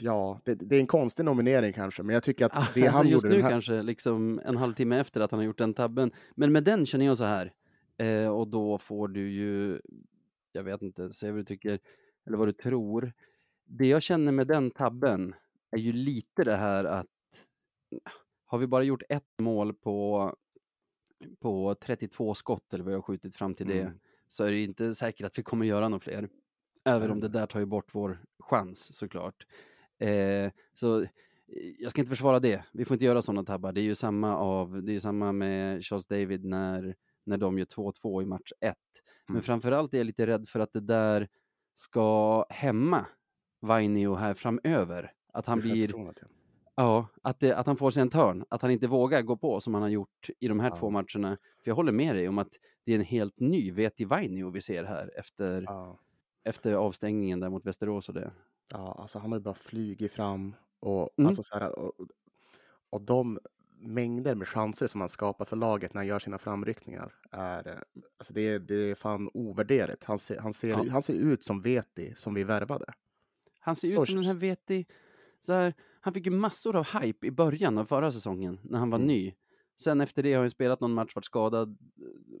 ja, 0.00 0.40
det, 0.44 0.54
det 0.54 0.76
är 0.76 0.80
en 0.80 0.86
konstig 0.86 1.24
nominering 1.24 1.72
kanske, 1.72 2.02
men 2.02 2.14
jag 2.14 2.22
tycker 2.22 2.46
att 2.46 2.52
det 2.52 2.58
alltså 2.58 2.96
han 2.96 3.08
just 3.08 3.24
gjorde 3.24 3.28
nu 3.28 3.34
den 3.36 3.44
här... 3.44 3.50
kanske 3.50 3.82
liksom 3.82 4.40
en 4.44 4.56
halvtimme 4.56 5.00
efter 5.00 5.20
att 5.20 5.30
han 5.30 5.40
har 5.40 5.44
gjort 5.44 5.58
den 5.58 5.74
tabben. 5.74 6.12
Men 6.34 6.52
med 6.52 6.64
den 6.64 6.86
känner 6.86 7.06
jag 7.06 7.16
så 7.16 7.24
här. 7.24 7.52
Eh, 7.96 8.28
och 8.28 8.48
då 8.48 8.78
får 8.78 9.08
du 9.08 9.30
ju, 9.30 9.80
jag 10.52 10.62
vet 10.62 10.82
inte, 10.82 11.12
säg 11.12 11.30
vad 11.30 11.40
du 11.40 11.44
tycker 11.44 11.78
eller 12.26 12.38
vad 12.38 12.48
du 12.48 12.52
tror. 12.52 13.12
Det 13.68 13.86
jag 13.86 14.02
känner 14.02 14.32
med 14.32 14.46
den 14.46 14.70
tabben 14.70 15.34
är 15.70 15.78
ju 15.78 15.92
lite 15.92 16.44
det 16.44 16.56
här 16.56 16.84
att 16.84 17.06
har 18.44 18.58
vi 18.58 18.66
bara 18.66 18.82
gjort 18.82 19.02
ett 19.08 19.38
mål 19.42 19.74
på, 19.74 20.34
på 21.40 21.74
32 21.74 22.34
skott 22.34 22.74
eller 22.74 22.84
vad 22.84 22.92
jag 22.92 22.98
har 22.98 23.02
skjutit 23.02 23.34
fram 23.36 23.54
till 23.54 23.66
det 23.66 23.80
Mm. 23.80 23.98
så 24.28 24.44
är 24.44 24.50
det 24.50 24.60
inte 24.60 24.94
säkert 24.94 25.26
att 25.26 25.38
vi 25.38 25.42
kommer 25.42 25.66
göra 25.66 25.88
några 25.88 26.00
fler. 26.00 26.28
Även 26.84 27.10
om 27.10 27.18
Nej. 27.18 27.28
det 27.30 27.38
där 27.38 27.46
tar 27.46 27.60
ju 27.60 27.66
bort 27.66 27.94
vår 27.94 28.18
chans 28.38 28.96
såklart. 28.96 29.46
Eh, 29.98 30.50
så 30.74 31.02
eh, 31.02 31.08
jag 31.78 31.90
ska 31.90 32.00
inte 32.00 32.10
försvara 32.10 32.40
det. 32.40 32.64
Vi 32.72 32.84
får 32.84 32.94
inte 32.94 33.04
göra 33.04 33.22
sådana 33.22 33.44
tabbar. 33.44 33.72
Det 33.72 33.80
är 33.80 33.82
ju 33.82 33.94
samma, 33.94 34.36
av, 34.36 34.82
det 34.82 34.92
är 34.94 35.00
samma 35.00 35.32
med 35.32 35.84
Charles 35.84 36.06
David 36.06 36.44
när, 36.44 36.96
när 37.24 37.36
de 37.36 37.58
gör 37.58 37.66
2-2 37.66 38.22
i 38.22 38.26
match 38.26 38.52
1. 38.60 38.76
Men 39.26 39.34
Mm. 39.36 39.42
framförallt 39.42 39.94
är 39.94 39.98
jag 39.98 40.04
lite 40.06 40.26
rädd 40.26 40.48
för 40.48 40.60
att 40.60 40.72
det 40.72 40.80
där 40.80 41.28
ska 41.74 42.44
hämma 42.50 43.06
Vainio 43.60 44.14
här 44.14 44.34
framöver. 44.34 45.12
Att 45.32 45.46
han 45.46 45.60
blir, 45.60 45.92
ja, 46.76 47.06
att, 47.22 47.40
det, 47.40 47.52
att 47.56 47.66
han 47.66 47.76
får 47.76 47.90
sig 47.90 48.00
en 48.00 48.10
törn. 48.10 48.44
Att 48.48 48.62
han 48.62 48.70
inte 48.70 48.86
vågar 48.86 49.22
gå 49.22 49.36
på 49.36 49.60
som 49.60 49.74
han 49.74 49.82
har 49.82 49.88
gjort 49.90 50.30
i 50.40 50.48
de 50.48 50.60
här 50.60 50.70
Ja. 50.70 50.76
två 50.76 50.90
matcherna. 50.90 51.36
För 51.62 51.70
jag 51.70 51.74
håller 51.74 51.92
med 51.92 52.14
dig 52.14 52.28
om 52.28 52.38
att 52.38 52.48
det 52.84 52.92
är 52.92 52.96
en 52.96 53.04
helt 53.04 53.40
ny 53.40 53.70
Veti 53.70 54.04
Vainio 54.04 54.50
vi 54.50 54.60
ser 54.60 54.84
här 54.84 55.10
efter, 55.18 55.62
Ja. 55.66 55.98
efter 56.44 56.72
avstängningen 56.72 57.40
där 57.40 57.48
mot 57.48 57.66
Västerås 57.66 58.08
och 58.08 58.14
det. 58.14 58.30
Ja, 58.72 58.96
alltså 59.00 59.18
han 59.18 59.32
har 59.32 59.38
ju 59.38 59.42
bara 59.42 59.54
flugit 59.54 60.12
fram 60.12 60.54
och, 60.80 61.10
Mm. 61.18 61.26
alltså 61.28 61.42
så 61.42 61.54
här, 61.58 61.78
och, 61.78 61.92
och 62.90 63.02
de 63.02 63.38
mängder 63.80 64.34
med 64.34 64.48
chanser 64.48 64.86
som 64.86 65.00
han 65.00 65.08
skapar 65.08 65.44
för 65.44 65.56
laget 65.56 65.94
när 65.94 65.98
han 65.98 66.06
gör 66.06 66.18
sina 66.18 66.38
framryckningar 66.38 67.14
är, 67.30 67.68
eh, 67.68 67.78
alltså 68.18 68.32
det, 68.32 68.40
är- 68.40 68.58
det 68.58 68.74
är 68.90 68.94
fan 68.94 69.30
ovärderligt. 69.34 70.04
Han 70.04 70.18
ser, 70.18 70.38
han, 70.40 70.52
ser, 70.52 70.68
Ja. 70.68 70.84
han 70.90 71.02
ser 71.02 71.14
ut 71.14 71.44
som 71.44 71.60
Veti 71.62 72.14
som 72.14 72.34
vi 72.34 72.44
värvade. 72.44 72.92
Han 73.68 73.76
ser 73.76 73.88
Så 73.88 74.02
ut 74.02 74.06
som 74.06 74.16
den 74.16 74.24
här 74.24 74.34
Veti, 74.34 74.86
så 75.40 75.52
här, 75.52 75.74
han 76.00 76.14
fick 76.14 76.26
ju 76.26 76.32
massor 76.32 76.76
av 76.76 76.86
hype 76.86 77.26
i 77.26 77.30
början 77.30 77.78
av 77.78 77.84
förra 77.84 78.12
säsongen 78.12 78.60
när 78.62 78.78
han 78.78 78.90
var 78.90 78.98
Mm. 78.98 79.08
ny. 79.08 79.34
Sen 79.80 80.00
efter 80.00 80.22
det 80.22 80.32
har 80.32 80.40
han 80.40 80.50
spelat 80.50 80.80
någon 80.80 80.94
match, 80.94 81.14
varit 81.14 81.24
skadad, 81.24 81.78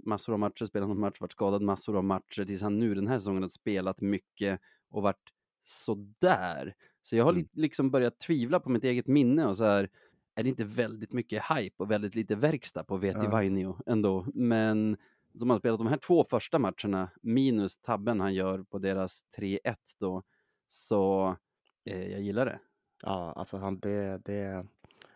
massor 0.04 0.32
av 0.32 0.38
matcher, 0.38 0.64
spelat 0.64 0.88
någon 0.88 1.00
match, 1.00 1.20
varit 1.20 1.32
skadad 1.32 1.62
massor 1.62 1.96
av 1.96 2.04
matcher, 2.04 2.44
tills 2.44 2.62
han 2.62 2.78
nu 2.78 2.94
den 2.94 3.06
här 3.06 3.18
säsongen 3.18 3.42
har 3.42 3.48
spelat 3.48 4.00
mycket 4.00 4.60
och 4.90 5.02
varit 5.02 5.32
sådär. 5.64 6.74
Så 7.02 7.16
jag 7.16 7.24
har 7.24 7.32
Mm. 7.32 7.42
li- 7.42 7.62
liksom 7.62 7.90
börjat 7.90 8.20
tvivla 8.20 8.60
på 8.60 8.70
mitt 8.70 8.84
eget 8.84 9.06
minne 9.06 9.46
och 9.46 9.56
så 9.56 9.64
här, 9.64 9.88
är 10.34 10.42
det 10.42 10.48
inte 10.48 10.64
väldigt 10.64 11.12
mycket 11.12 11.42
hype 11.56 11.74
och 11.82 11.90
väldigt 11.90 12.14
lite 12.14 12.34
verkstad 12.36 12.84
på 12.84 12.96
Veti 12.96 13.18
Ja. 13.22 13.30
Vainio 13.30 13.78
ändå? 13.86 14.26
Men 14.34 14.96
som 15.38 15.50
har 15.50 15.56
spelat 15.58 15.78
de 15.78 15.86
här 15.86 15.96
två 15.96 16.24
första 16.24 16.58
matcherna, 16.58 17.10
minus 17.22 17.76
tabben 17.76 18.20
han 18.20 18.34
gör 18.34 18.62
på 18.62 18.78
deras 18.78 19.24
3-1 19.36 19.76
då, 20.00 20.22
så 20.68 21.36
eh, 21.84 22.08
jag 22.12 22.20
gillar 22.20 22.44
det. 22.46 22.58
Ja, 23.02 23.32
alltså 23.36 23.56
han, 23.56 23.80
det, 23.80 24.18
det, 24.24 24.66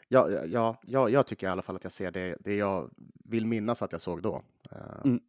ja, 0.08 0.30
ja, 0.46 0.76
ja, 0.82 1.08
jag 1.08 1.26
tycker 1.26 1.46
i 1.46 1.50
alla 1.50 1.62
fall 1.62 1.76
att 1.76 1.84
jag 1.84 1.92
ser 1.92 2.10
det, 2.10 2.36
det 2.40 2.54
jag 2.56 2.90
vill 3.24 3.46
minnas 3.46 3.82
att 3.82 3.92
jag 3.92 4.00
såg 4.00 4.22
då. 4.22 4.42
Eh, 4.70 5.00
Mm. 5.04 5.20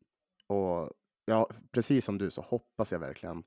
Och 0.48 0.92
ja, 1.26 1.50
precis 1.72 2.06
som 2.06 2.18
du 2.18 2.32
så 2.32 2.42
hoppas 2.42 2.92
jag 2.92 3.00
verkligen 3.00 3.44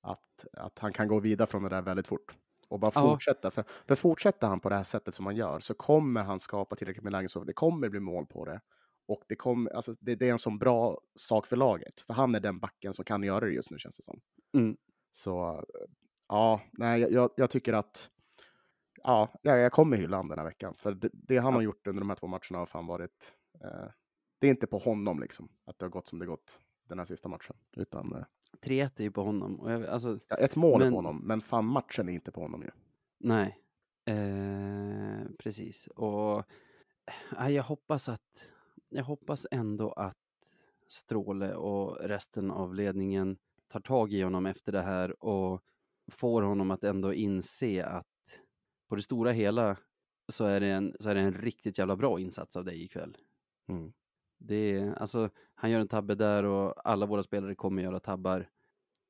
att, 0.00 0.46
att 0.52 0.78
han 0.78 0.92
kan 0.92 1.08
gå 1.08 1.20
vidare 1.20 1.46
från 1.46 1.62
det 1.62 1.68
där 1.68 1.82
väldigt 1.82 2.06
fort. 2.08 2.36
Och 2.68 2.80
bara 2.80 2.92
Ja. 2.94 3.00
fortsätta. 3.00 3.50
För, 3.50 3.64
för 3.86 3.94
fortsätter 3.94 4.46
han 4.46 4.60
på 4.60 4.68
det 4.68 4.74
här 4.76 4.82
sättet 4.82 5.14
som 5.14 5.26
han 5.26 5.36
gör 5.36 5.60
så 5.60 5.74
kommer 5.74 6.22
han 6.22 6.40
skapa 6.40 6.76
tillräckligt 6.76 7.04
med 7.04 7.12
lägen 7.12 7.28
så 7.28 7.44
det 7.44 7.52
kommer 7.52 7.88
bli 7.88 8.00
mål 8.00 8.26
på 8.26 8.44
det. 8.44 8.60
Och 9.08 9.22
det, 9.28 9.36
kommer, 9.36 9.70
alltså, 9.70 9.94
det, 10.00 10.14
det 10.14 10.28
är 10.28 10.32
en 10.32 10.38
sån 10.38 10.58
bra 10.58 11.00
sak 11.16 11.46
för 11.46 11.56
laget. 11.56 12.00
För 12.00 12.14
han 12.14 12.34
är 12.34 12.40
den 12.40 12.58
backen 12.58 12.92
som 12.92 13.04
kan 13.04 13.22
göra 13.22 13.40
det 13.44 13.50
just 13.52 13.70
nu 13.70 13.78
känns 13.78 13.96
det 13.96 14.02
som. 14.02 14.20
Mm. 14.54 14.76
Så 15.12 15.64
ja, 16.28 16.60
nej, 16.72 17.00
jag- 17.00 17.30
jag, 17.36 17.50
tycker 17.50 17.72
att 17.72 18.10
ja, 19.02 19.28
jag, 19.42 19.72
kommer 19.72 19.96
hylla 19.96 20.16
honom 20.16 20.28
den 20.30 20.38
här 20.38 20.46
veckan. 20.46 20.74
För 20.74 20.92
det, 20.94 21.10
det 21.12 21.38
han 21.38 21.52
Ja. 21.52 21.56
har 21.56 21.62
gjort 21.62 21.86
under 21.86 22.00
de 22.00 22.08
här 22.08 22.16
två 22.16 22.26
matcherna 22.26 22.58
har 22.58 22.66
fan 22.66 22.86
varit... 22.86 23.34
Eh, 23.64 23.90
det 24.38 24.46
är 24.46 24.50
inte 24.50 24.66
på 24.66 24.78
honom 24.78 25.20
liksom, 25.20 25.48
att 25.64 25.78
det 25.78 25.84
har 25.84 25.90
gått 25.90 26.08
som 26.08 26.18
det 26.18 26.26
gått 26.26 26.60
den 26.88 26.98
här 26.98 27.04
sista 27.06 27.28
matchen. 27.28 27.56
Utan 27.76 28.12
eh, 28.14 28.24
3-1 28.62 28.90
är 28.96 29.02
ju 29.02 29.10
på 29.10 29.22
honom. 29.22 29.60
Och 29.60 29.72
jag, 29.72 29.86
alltså, 29.86 30.18
ja, 30.28 30.36
ett 30.36 30.56
mål 30.56 30.80
är 30.80 30.84
Men- 30.84 30.92
på 30.92 30.96
honom, 30.98 31.20
men 31.24 31.40
fan 31.40 31.64
matchen 31.64 32.08
är 32.08 32.12
inte 32.12 32.32
på 32.32 32.40
honom 32.40 32.62
ju. 32.62 32.70
nej. 33.18 33.58
Eh, 34.04 35.24
precis. 35.38 35.86
Och 35.86 36.44
eh, 37.38 37.48
jag 37.48 37.62
hoppas 37.62 38.08
att, 38.08 38.48
jag 38.88 39.04
hoppas 39.04 39.46
ändå 39.50 39.92
att 39.92 40.16
Stråle 40.86 41.54
och 41.54 41.96
resten 42.00 42.50
av 42.50 42.74
ledningen 42.74 43.36
tar 43.72 43.80
tag 43.80 44.12
i 44.12 44.22
honom 44.22 44.46
efter 44.46 44.72
det 44.72 44.82
här 44.82 45.24
och 45.24 45.62
får 46.08 46.42
honom 46.42 46.70
att 46.70 46.84
ändå 46.84 47.14
inse 47.14 47.84
att 47.84 48.06
på 48.88 48.96
det 48.96 49.02
stora 49.02 49.32
hela 49.32 49.76
så 50.28 50.44
är 50.44 50.60
det 50.60 50.66
en, 50.66 50.96
så 51.00 51.10
är 51.10 51.14
det 51.14 51.20
en 51.20 51.34
riktigt 51.34 51.78
jävla 51.78 51.96
bra 51.96 52.20
insats 52.20 52.56
av 52.56 52.64
dig 52.64 52.84
ikväll. 52.84 53.16
Mm. 53.66 53.92
Det 54.38 54.54
är, 54.54 54.94
alltså, 54.94 55.30
han 55.54 55.70
gör 55.70 55.80
en 55.80 55.88
tabbe 55.88 56.14
där 56.14 56.44
och 56.44 56.88
alla 56.88 57.06
våra 57.06 57.22
spelare 57.22 57.54
kommer 57.54 57.82
göra 57.82 58.00
tabbar 58.00 58.48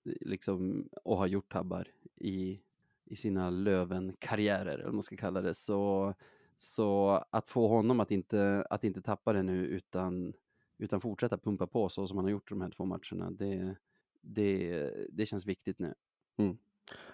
liksom, 0.05 0.89
och 1.05 1.17
har 1.17 1.27
gjort 1.27 1.53
tabbar 1.53 1.89
i, 2.17 2.61
i 3.05 3.17
sina 3.17 3.51
Löven-karriärer, 3.51 4.75
eller 4.75 4.85
vad 4.85 4.95
man 4.95 5.03
ska 5.03 5.17
kalla 5.17 5.41
det. 5.41 5.55
Så, 5.55 6.15
så 6.59 7.25
att 7.31 7.49
få 7.49 7.69
honom 7.69 8.01
att 8.01 8.11
inte, 8.11 8.67
att 8.71 8.85
inte 8.85 9.03
tappa 9.03 9.33
det 9.33 9.43
nu 9.43 9.67
utan, 9.67 10.33
utan 10.79 11.01
fortsätta 11.01 11.39
pumpa 11.39 11.67
på 11.67 11.89
så 11.89 12.07
som 12.07 12.17
han 12.17 12.25
har 12.25 12.31
gjort 12.31 12.51
de 12.51 12.61
här 12.61 12.71
två 12.71 12.85
matcherna, 12.85 13.31
det, 13.31 13.77
det, 14.21 14.91
det 15.13 15.27
känns 15.27 15.47
viktigt 15.47 15.79
nu. 15.79 15.95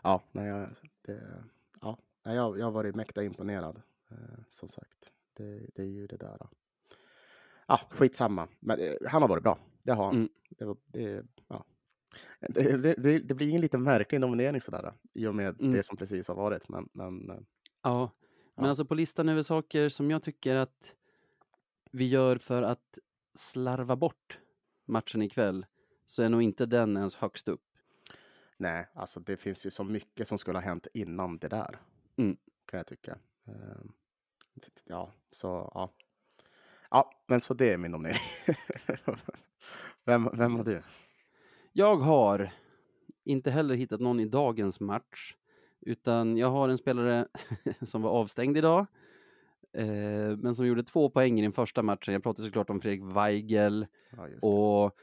Ja, 0.03 0.23
nej, 0.33 0.47
jag, 0.49 0.69
det, 1.03 1.45
ja, 1.81 1.99
nej, 2.25 2.37
jag, 2.37 2.59
jag 2.59 2.65
har 2.65 2.73
varit 2.73 2.95
mäkta 2.95 3.23
imponerad. 3.25 3.83
Eh, 4.11 4.17
som 4.51 4.69
sagt, 4.69 5.13
det, 5.37 5.67
det 5.75 5.83
är 5.83 5.87
ju 5.87 6.07
det 6.07 6.17
där. 6.17 6.39
Ja, 7.67 7.81
skitsamma. 7.91 8.49
Men 8.61 8.81
eh, 8.81 8.93
han 9.09 9.23
har 9.23 9.29
varit 9.29 9.43
bra. 9.43 9.59
Det 9.83 9.93
har 9.93 10.05
han. 10.05 10.15
Mm. 10.15 10.29
Det, 10.49 10.65
var, 10.65 10.77
det, 10.87 11.27
ja. 11.49 11.65
det, 12.49 12.95
det, 12.99 13.19
det, 13.19 13.35
blir 13.35 13.55
en 13.55 13.61
lite 13.61 13.79
märklig 13.79 14.21
nominering 14.21 14.61
sådär. 14.61 14.95
I 15.13 15.27
och 15.27 15.35
med 15.35 15.61
Mm. 15.61 15.73
det 15.73 15.83
som 15.83 15.97
precis 15.97 16.29
har 16.29 16.35
varit. 16.35 16.69
Men, 16.69 16.89
men 16.93 17.31
eh, 17.31 17.37
Ja, 17.83 18.11
men 18.55 18.65
Ja. 18.65 18.69
alltså 18.69 18.85
på 18.85 18.95
listan 18.95 19.29
över 19.29 19.43
saker 19.43 19.89
som 19.89 20.11
jag 20.11 20.23
tycker 20.23 20.55
att 20.55 20.95
vi 21.91 22.09
gör 22.09 22.37
för 22.39 22.63
att 22.63 22.99
slarva 23.35 23.97
bort 23.97 24.39
matchen 24.85 25.23
ikväll 25.23 25.67
så 26.07 26.23
är 26.23 26.29
nog 26.29 26.43
inte 26.43 26.67
den 26.67 26.97
ens 26.97 27.15
högst 27.17 27.49
upp. 27.49 27.63
Nej, 28.65 28.87
alltså 28.95 29.21
det 29.21 29.37
finns 29.37 29.67
ju 29.67 29.71
så 29.71 29.85
mycket 29.85 30.29
som 30.29 30.39
skulle 30.39 30.59
ha 30.59 30.63
hänt 30.63 30.87
innan 30.95 31.39
det 31.39 31.49
där. 31.49 31.79
Mm. 32.17 32.37
Kan 32.67 32.79
jag 32.79 32.87
tycka. 32.87 33.19
Eh, 33.47 33.55
ja, 34.85 35.13
så 35.31 35.71
ja. 35.75 35.93
Ja, 36.91 37.11
men 37.27 37.41
så 37.41 37.55
det 37.55 37.73
är 37.73 37.79
min 37.79 37.91
nominering. 37.91 38.21
vem, 40.05 40.31
vem 40.33 40.57
har 40.57 40.65
du? 40.65 40.83
Jag 41.73 41.97
har 41.97 42.51
inte 43.25 43.51
heller 43.51 43.75
hittat 43.75 44.01
någon 44.01 44.21
i 44.21 44.25
dagens 44.25 44.81
match, 44.81 45.37
utan 45.81 46.37
jag 46.37 46.51
har 46.51 46.69
en 46.69 46.79
spelare 46.79 47.29
som 47.83 48.03
var 48.03 48.11
avstängd 48.11 48.57
idag, 48.57 48.87
eh, 49.73 50.37
men 50.37 50.55
som 50.55 50.67
gjorde 50.67 50.83
två 50.83 51.11
poäng 51.11 51.39
i 51.39 51.43
den 51.43 51.53
första 51.53 51.83
matchen. 51.83 52.15
Jag 52.15 52.23
pratar 52.23 52.43
såklart 52.43 52.71
om 52.71 52.81
Fredrik 52.81 53.17
Weigel. 53.17 53.87
Ja. 54.11 54.49
Och 54.49 54.99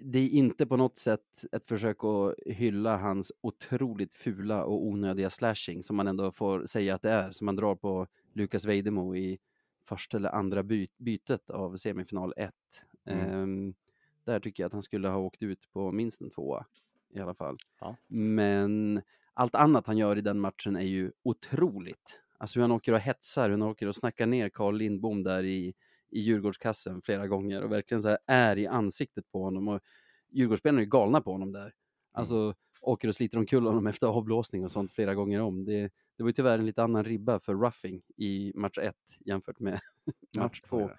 det 0.00 0.18
är 0.18 0.28
inte 0.28 0.66
på 0.66 0.76
något 0.76 0.98
sätt 0.98 1.44
ett 1.52 1.66
försök 1.66 2.04
att 2.04 2.34
hylla 2.46 2.96
hans 2.96 3.32
otroligt 3.40 4.14
fula 4.14 4.64
och 4.64 4.86
onödiga 4.86 5.30
slashing 5.30 5.82
som 5.82 5.96
man 5.96 6.06
ändå 6.06 6.32
får 6.32 6.66
säga 6.66 6.94
att 6.94 7.02
det 7.02 7.10
är, 7.10 7.30
som 7.30 7.44
man 7.44 7.56
drar 7.56 7.74
på 7.74 8.06
Lukas 8.32 8.64
Vejdemo 8.64 9.16
i 9.16 9.38
första 9.84 10.16
eller 10.16 10.30
andra 10.30 10.62
by 10.62 10.88
bytet 10.98 11.50
av 11.50 11.76
semifinal 11.76 12.34
1. 12.36 12.54
Mm. 13.04 13.30
Ehm, 13.30 13.74
där 14.24 14.40
tycker 14.40 14.62
jag 14.62 14.66
att 14.66 14.72
han 14.72 14.82
skulle 14.82 15.08
ha 15.08 15.18
åkt 15.18 15.42
ut 15.42 15.72
på 15.72 15.92
minst 15.92 16.20
en 16.20 16.30
tvåa 16.30 16.66
i 17.10 17.20
alla 17.20 17.34
fall. 17.34 17.58
Ja. 17.80 17.96
Men 18.08 19.02
allt 19.34 19.54
annat 19.54 19.86
han 19.86 19.98
gör 19.98 20.18
i 20.18 20.20
den 20.20 20.40
matchen 20.40 20.76
är 20.76 20.80
ju 20.80 21.12
otroligt. 21.22 22.20
Alltså 22.38 22.58
hur 22.58 22.62
han 22.62 22.72
åker 22.72 22.92
och 22.92 23.00
hetsar, 23.00 23.42
hur 23.42 23.50
han 23.50 23.62
åker 23.62 23.86
och 23.86 23.96
snackar 23.96 24.26
ner 24.26 24.48
Carl 24.48 24.76
Lindbom 24.76 25.22
där 25.22 25.44
i, 25.44 25.74
i 26.10 26.20
Djurgårdskassen 26.20 27.02
flera 27.02 27.26
gånger 27.26 27.62
och 27.62 27.72
verkligen 27.72 28.02
så 28.02 28.08
här 28.08 28.18
är 28.26 28.58
i 28.58 28.66
ansiktet 28.66 29.30
på 29.32 29.42
honom. 29.42 29.68
Och 29.68 29.80
Djurgårdsspelarna 30.30 30.80
är 30.80 30.86
galna 30.86 31.20
på 31.20 31.32
honom 31.32 31.52
där. 31.52 31.74
Alltså 32.12 32.54
åker 32.80 33.08
och 33.08 33.14
sliter 33.14 33.38
omkull 33.38 33.66
honom 33.66 33.86
efter 33.86 34.06
avblåsning 34.06 34.64
och 34.64 34.70
sånt 34.70 34.92
flera 34.92 35.14
gånger 35.14 35.40
om. 35.40 35.64
Det, 35.64 35.92
det 36.16 36.22
var 36.22 36.28
ju 36.28 36.32
tyvärr 36.32 36.58
en 36.58 36.66
lite 36.66 36.82
annan 36.82 37.04
ribba 37.04 37.40
för 37.40 37.54
roughing 37.54 38.02
i 38.16 38.52
match 38.54 38.78
ett 38.78 38.96
jämfört 39.20 39.60
med 39.60 39.80
match 40.38 40.60
Ja, 40.62 40.68
två, 40.68 40.90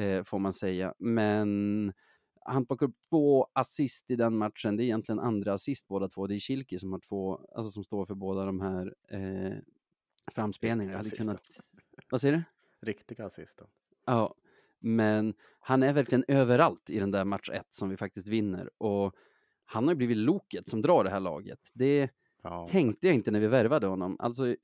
eh, 0.00 0.24
får 0.24 0.38
man 0.38 0.52
säga. 0.52 0.94
Men 0.98 1.92
han 2.40 2.66
plockar 2.66 2.86
upp 2.86 2.96
två 3.10 3.48
assist 3.52 4.10
i 4.10 4.16
den 4.16 4.36
matchen. 4.36 4.76
Det 4.76 4.82
är 4.82 4.84
egentligen 4.84 5.18
andra 5.18 5.52
assist 5.52 5.88
båda 5.88 6.08
två. 6.08 6.26
Det 6.26 6.34
är 6.34 6.38
Kilki 6.38 6.78
som 6.78 6.92
har 6.92 7.00
två, 7.00 7.40
alltså 7.54 7.70
som 7.70 7.84
står 7.84 8.04
för 8.04 8.14
båda 8.14 8.44
de 8.44 8.60
här 8.60 8.94
eh, 9.08 9.56
framspelningarna. 10.32 10.98
Riktiga 10.98 11.18
kunnat... 11.18 11.42
Vad 12.10 12.20
säger 12.20 12.34
du? 12.34 12.42
Riktiga 12.86 13.26
assisten. 13.26 13.66
Ja, 14.04 14.34
men 14.80 15.34
han 15.60 15.82
är 15.82 15.92
verkligen 15.92 16.24
överallt 16.28 16.90
i 16.90 16.98
den 16.98 17.10
där 17.10 17.24
match 17.24 17.50
1 17.52 17.66
som 17.70 17.88
vi 17.88 17.96
faktiskt 17.96 18.28
vinner 18.28 18.70
och 18.78 19.14
han 19.64 19.84
har 19.84 19.92
ju 19.92 19.96
blivit 19.96 20.16
loket 20.16 20.68
som 20.68 20.82
drar 20.82 21.04
det 21.04 21.10
här 21.10 21.20
laget. 21.20 21.58
Det 21.72 22.10
Ja, 22.42 22.66
tänkte 22.70 23.06
jag 23.06 23.14
inte 23.14 23.30
när 23.30 23.40
vi 23.40 23.46
värvade 23.46 23.86
honom. 23.86 24.16
Alltså 24.18 24.56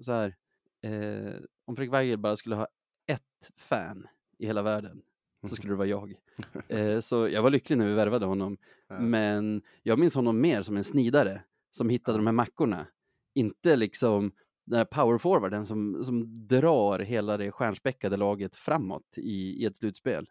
så 0.00 0.12
här, 0.12 0.36
eh, 0.82 1.34
om 1.64 1.76
Fredrik 1.76 1.92
Weigel 1.92 2.18
bara 2.18 2.36
skulle 2.36 2.56
ha 2.56 2.68
ett 3.06 3.50
fan 3.56 4.06
i 4.38 4.46
hela 4.46 4.62
världen 4.62 5.02
så 5.48 5.54
skulle 5.54 5.72
det 5.72 5.76
vara 5.76 5.88
jag. 5.88 6.14
Eh, 6.68 7.00
så 7.00 7.28
jag 7.28 7.42
var 7.42 7.50
lycklig 7.50 7.78
när 7.78 7.86
vi 7.86 7.94
värvade 7.94 8.26
honom. 8.26 8.56
Ja. 8.88 9.00
Men 9.00 9.62
jag 9.82 9.98
minns 9.98 10.14
honom 10.14 10.40
mer 10.40 10.62
som 10.62 10.76
en 10.76 10.84
snidare 10.84 11.42
som 11.70 11.88
hittade 11.88 12.18
de 12.18 12.26
här 12.26 12.32
mackorna. 12.32 12.86
Inte 13.34 13.76
liksom 13.76 14.32
den 14.68 14.78
här 14.78 14.84
powerforwarden 14.84 15.66
som, 15.66 16.04
som 16.04 16.34
drar 16.48 16.98
hela 16.98 17.36
det 17.36 17.50
stjärnspäckade 17.52 18.16
laget 18.16 18.56
framåt 18.56 19.14
i, 19.18 19.62
i 19.62 19.64
ett 19.64 19.76
slutspel. 19.76 20.30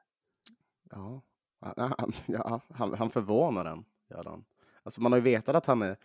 Ja, 0.91 1.21
han, 1.97 2.13
ja, 2.25 2.61
han, 2.69 2.93
han 2.93 3.09
förvånar 3.09 3.65
en. 3.65 3.85
Gör 4.09 4.23
han. 4.23 4.45
Alltså 4.83 5.01
man 5.01 5.11
har 5.11 5.19
ju 5.19 5.23
vetat 5.23 5.55
att 5.55 5.65
han, 5.65 5.81
är, 5.81 5.97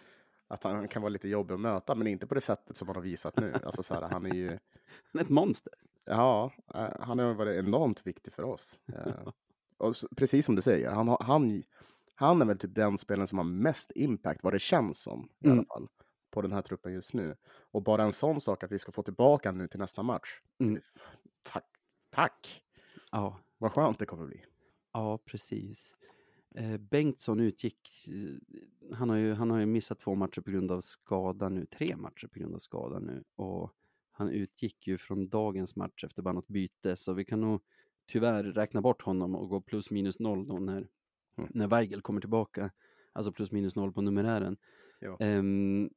att 0.49 0.62
han 0.64 0.88
kan 0.88 1.03
vara 1.03 1.11
lite 1.11 1.29
jobbig 1.29 1.55
att 1.55 1.61
möta, 1.61 1.95
men 1.95 2.07
inte 2.07 2.27
på 2.27 2.35
det 2.35 2.40
sättet 2.40 2.77
som 2.77 2.88
han 2.88 2.95
har 2.97 3.03
visat 3.03 3.37
nu. 3.37 3.53
Alltså 3.64 3.83
så 3.83 3.95
här, 3.95 4.03
han 4.03 4.27
är 4.27 4.35
ju, 4.35 4.49
Han 5.12 5.21
är 5.21 5.25
ett 5.25 5.31
monster. 5.31 5.73
ja, 6.05 6.51
eh, 6.75 6.87
han 7.01 7.18
har 7.18 7.35
varit 7.35 7.64
enormt 7.64 8.07
viktig 8.07 8.33
för 8.33 8.42
oss. 8.42 8.79
Eh, 8.95 9.29
Och 9.79 9.95
precis 10.16 10.47
som 10.47 10.55
du 10.57 10.62
säger, 10.62 10.90
han, 10.90 11.16
han, 11.21 11.62
han 12.14 12.42
är 12.42 12.47
väl 12.47 12.59
typ 12.59 12.75
den 12.75 12.99
spelaren 12.99 13.27
som 13.27 13.38
har 13.38 13.45
mest 13.45 13.92
impact, 13.95 14.42
vad 14.42 14.53
det 14.53 14.59
känns 14.59 15.03
som 15.03 15.29
i 15.38 15.45
alla 15.47 15.53
Mm. 15.53 15.64
fall, 15.66 15.88
på 16.33 16.42
den 16.42 16.53
här 16.53 16.62
truppen 16.62 16.92
just 16.92 17.14
nu. 17.14 17.37
Och 17.71 17.83
bara 17.83 18.03
en 18.03 18.12
sån 18.12 18.40
sak 18.40 18.64
att 18.64 18.73
vi 18.73 18.79
ska 18.79 18.92
få 18.92 19.03
tillbaka 19.03 19.53
nu 19.53 19.68
till 19.68 19.79
nästa 19.81 20.03
match. 20.03 20.29
Mm. 20.59 20.81
Tack, 21.42 21.64
tack! 22.11 22.62
Ja, 23.12 23.38
Vad 23.59 23.73
skönt 23.73 23.99
det 23.99 24.07
kommer 24.07 24.27
bli. 24.27 24.45
ja 24.92 25.18
precis. 25.25 25.95
Eh, 26.55 26.77
Bengtsson 26.77 27.40
utgick, 27.40 28.09
eh, 28.09 28.95
han 28.97 29.09
har, 29.11 29.16
ju, 29.16 29.33
han 29.33 29.51
har 29.51 29.59
ju 29.59 29.66
missat 29.66 29.99
två 29.99 30.14
matcher 30.14 30.40
på 30.40 30.51
grund 30.51 30.71
av 30.73 30.81
skada 30.81 31.49
nu, 31.49 31.66
tre 31.66 31.97
matcher 31.97 32.27
på 32.27 32.38
grund 32.38 32.55
av 32.55 32.59
skada 32.59 32.99
nu. 32.99 33.25
Och 33.37 33.73
han 34.11 34.29
utgick 34.29 34.87
ju 34.87 34.99
från 34.99 35.29
dagens 35.29 35.77
match 35.77 36.05
efter 36.05 36.23
bara 36.23 36.35
något 36.35 36.49
byte, 36.49 36.97
så 36.97 37.12
vi 37.12 37.25
kan 37.25 37.40
nog 37.40 37.62
tyvärr 38.07 38.45
räkna 38.45 38.81
bort 38.81 39.03
honom 39.03 39.35
och 39.35 39.49
gå 39.49 39.61
plus 39.61 39.90
minus 39.90 40.18
noll 40.18 40.47
då 40.49 40.59
när, 40.59 40.88
Mm. 41.38 41.51
när 41.55 41.66
Weigel 41.66 42.03
kommer 42.03 42.21
tillbaka. 42.21 42.71
Alltså 43.12 43.33
plus 43.33 43.53
minus 43.53 43.77
noll 43.77 43.92
på 43.92 44.01
numerären. 44.03 44.57
Ja. 45.01 45.16
Ehm, 45.21 45.90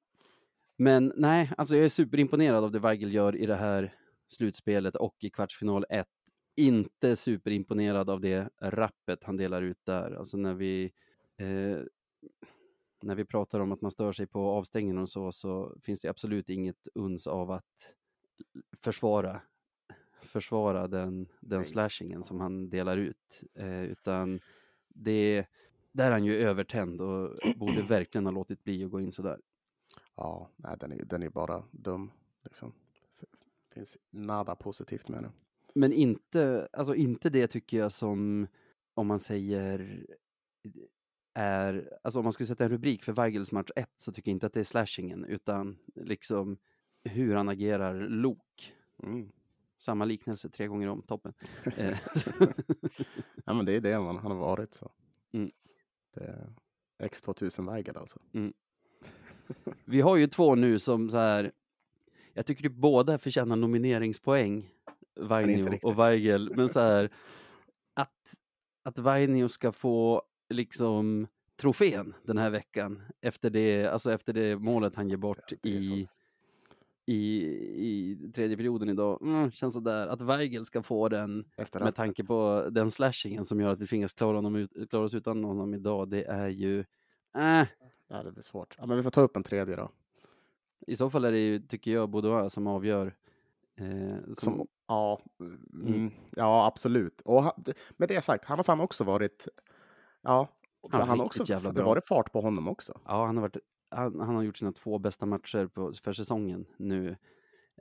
men 0.77 1.13
nej, 1.15 1.51
alltså 1.57 1.75
jag 1.75 1.85
är 1.85 1.89
superimponerad 1.89 2.63
av 2.63 2.71
det 2.71 2.79
Weigel 2.79 3.13
gör 3.13 3.35
i 3.35 3.45
det 3.45 3.55
här 3.55 3.93
slutspelet 4.27 4.95
och 4.95 5.15
i 5.19 5.29
kvartsfinal 5.29 5.85
1. 5.89 6.07
Inte 6.55 7.15
superimponerad 7.15 8.09
av 8.09 8.21
det 8.21 8.49
rappet 8.61 9.23
han 9.23 9.37
delar 9.37 9.61
ut 9.61 9.79
där. 9.83 10.11
Alltså 10.11 10.37
när 10.37 10.53
vi, 10.53 10.91
eh, 11.37 11.77
när 13.01 13.15
vi 13.15 13.25
pratar 13.25 13.59
om 13.59 13.71
att 13.71 13.81
man 13.81 13.91
stör 13.91 14.11
sig 14.11 14.27
på 14.27 14.39
avstängningen 14.39 14.97
och 14.97 15.09
så, 15.09 15.31
så 15.31 15.77
finns 15.81 15.99
det 15.99 16.09
absolut 16.09 16.49
inget 16.49 16.87
uns 16.93 17.27
av 17.27 17.51
att 17.51 17.93
försvara, 18.81 19.41
försvara 20.21 20.87
den, 20.87 21.27
den 21.39 21.65
slashingen 21.65 22.23
som 22.23 22.39
han 22.39 22.69
delar 22.69 22.97
ut. 22.97 23.43
Eh, 23.53 23.83
utan 23.83 24.39
det, 24.87 25.45
där 25.91 26.07
är 26.07 26.11
han 26.11 26.25
ju 26.25 26.35
övertänd 26.35 27.01
och 27.01 27.37
borde 27.55 27.81
verkligen 27.81 28.25
ha 28.25 28.31
låtit 28.31 28.63
bli 28.63 28.83
att 28.83 28.91
gå 28.91 29.01
in 29.01 29.11
sådär. 29.11 29.39
Ja, 30.15 30.49
nej, 30.55 30.77
den 30.79 30.91
är, 30.91 31.05
den 31.05 31.23
är 31.23 31.29
bara 31.29 31.63
dum. 31.71 32.11
Liksom. 32.43 32.73
Finns 33.73 33.97
nada 34.09 34.55
positivt 34.55 35.09
med 35.09 35.23
den. 35.23 35.31
Men 35.73 35.93
inte, 35.93 36.67
alltså 36.73 36.95
inte 36.95 37.29
det 37.29 37.47
tycker 37.47 37.77
jag 37.77 37.91
som, 37.91 38.47
om 38.93 39.07
man 39.07 39.19
säger, 39.19 40.05
är, 41.33 41.97
alltså 42.03 42.19
om 42.19 42.23
man 42.25 42.31
skulle 42.33 42.47
sätta 42.47 42.63
en 42.63 42.69
rubrik 42.69 43.03
för 43.03 43.13
Weigels 43.13 43.51
match 43.51 43.69
1 43.75 43.89
så 43.97 44.11
tycker 44.11 44.31
jag 44.31 44.35
inte 44.35 44.45
att 44.45 44.53
det 44.53 44.59
är 44.59 44.63
slashingen 44.63 45.25
utan 45.25 45.77
liksom 45.95 46.57
hur 47.03 47.35
han 47.35 47.49
agerar 47.49 48.07
lok. 48.07 48.73
Mm. 49.03 49.31
Samma 49.77 50.05
liknelse 50.05 50.49
tre 50.49 50.67
gånger 50.67 50.87
om, 50.87 51.01
toppen. 51.01 51.33
Eh, 51.77 51.97
Ja, 53.45 53.53
men 53.53 53.65
det 53.65 53.71
är 53.73 53.81
det 53.81 53.99
man 53.99 54.17
han 54.17 54.31
har 54.31 54.37
varit 54.37 54.73
så. 54.73 54.91
Mm. 55.31 55.51
Det 56.13 56.23
är 56.23 56.53
X2000 56.99 57.71
Weigel 57.71 57.97
alltså. 57.97 58.19
Vi 59.85 60.01
har 60.01 60.15
ju 60.15 60.27
två 60.27 60.55
nu 60.55 60.79
som 60.79 61.09
så 61.09 61.17
här, 61.17 61.51
jag 62.33 62.45
tycker 62.45 62.63
typ 62.63 62.75
båda 62.75 63.17
förtjänar 63.17 63.55
nomineringspoäng, 63.55 64.69
Vainio 65.19 65.79
och 65.83 65.99
Weigel, 65.99 66.55
men 66.55 66.69
så 66.69 66.79
här, 66.79 67.09
att, 67.93 68.35
att 68.83 68.99
Vainio 68.99 69.47
ska 69.47 69.71
få 69.71 70.23
liksom 70.49 71.27
trofén 71.61 72.13
den 72.23 72.37
här 72.37 72.49
veckan 72.49 73.01
efter 73.21 73.49
det, 73.49 73.87
alltså 73.87 74.11
efter 74.11 74.33
det 74.33 74.57
målet 74.57 74.95
han 74.95 75.09
ger 75.09 75.17
bort 75.17 75.51
är 75.51 75.57
i, 75.63 76.07
i, 77.05 77.15
i 77.75 78.17
tredje 78.35 78.57
perioden 78.57 78.89
idag, 78.89 79.21
mm, 79.21 79.51
känns 79.51 79.73
sådär, 79.73 80.07
att 80.07 80.21
Weigel 80.21 80.65
ska 80.65 80.83
få 80.83 81.09
den 81.09 81.45
Efter 81.57 81.79
med 81.79 81.95
tanke 81.95 82.23
på 82.23 82.67
den 82.71 82.91
slashingen 82.91 83.45
som 83.45 83.59
gör 83.59 83.69
att 83.69 83.79
vi 83.79 83.85
tvingas 83.85 84.13
klara, 84.13 84.37
honom 84.37 84.55
ut, 84.55 84.89
klara 84.89 85.05
oss 85.05 85.13
utan 85.13 85.43
honom 85.43 85.73
idag, 85.73 86.09
det 86.09 86.23
är 86.23 86.47
ju, 86.47 86.79
äh, 87.37 87.67
ja, 88.07 88.23
det 88.23 88.31
blir 88.31 88.43
svårt. 88.43 88.75
Ja, 88.79 88.85
men 88.85 88.97
vi 88.97 89.03
får 89.03 89.09
ta 89.11 89.21
upp 89.21 89.35
en 89.35 89.43
tredje 89.43 89.75
då. 89.75 89.91
I 90.87 90.95
så 90.95 91.09
fall 91.09 91.25
är 91.25 91.31
det 91.31 91.39
ju, 91.39 91.59
tycker 91.59 91.91
jag, 91.91 92.09
Boudoir 92.09 92.49
som 92.49 92.67
avgör. 92.67 93.15
Eh, 93.75 94.17
som, 94.25 94.35
Som, 94.35 94.67
ja, 94.87 95.21
mm, 95.73 96.11
ja, 96.31 96.65
absolut. 96.67 97.21
Och 97.21 97.43
han, 97.43 97.63
med 97.97 98.09
det 98.09 98.21
sagt, 98.21 98.45
han 98.45 98.57
har 98.59 98.63
fan 98.63 98.79
också 98.79 99.03
varit, 99.03 99.47
ja, 100.21 100.47
Han 100.91 101.07
han 101.07 101.19
har 101.19 101.25
också, 101.25 101.43
jävla 101.43 101.69
det 101.69 101.73
bra. 101.73 101.85
var 101.85 101.95
det 101.95 102.01
fart 102.01 102.31
på 102.31 102.41
honom 102.41 102.67
också. 102.67 102.99
Ja, 103.05 103.25
han 103.25 103.37
har, 103.37 103.41
varit, 103.41 103.57
han, 103.89 104.19
han 104.19 104.35
har 104.35 104.43
gjort 104.43 104.57
sina 104.57 104.71
två 104.71 104.97
bästa 104.99 105.25
matcher 105.25 105.67
på, 105.67 105.93
för 106.03 106.13
säsongen 106.13 106.65
nu 106.77 107.17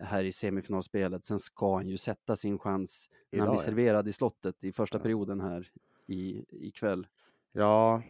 här 0.00 0.24
i 0.24 0.32
semifinalspelet. 0.32 1.24
Sen 1.24 1.38
ska 1.38 1.74
han 1.76 1.88
ju 1.88 1.96
sätta 1.98 2.37
sin 2.37 2.58
chans 2.58 3.08
när 3.30 3.38
han 3.38 3.46
Idag, 3.46 3.54
blir 3.54 3.60
ja. 3.62 3.64
serverad 3.66 4.08
i 4.08 4.12
slottet 4.12 4.64
i 4.64 4.72
första 4.72 4.98
Ja. 4.98 5.02
perioden 5.02 5.40
här 5.40 5.70
i, 6.06 6.44
ikväll. 6.66 7.06
Ja, 7.52 8.02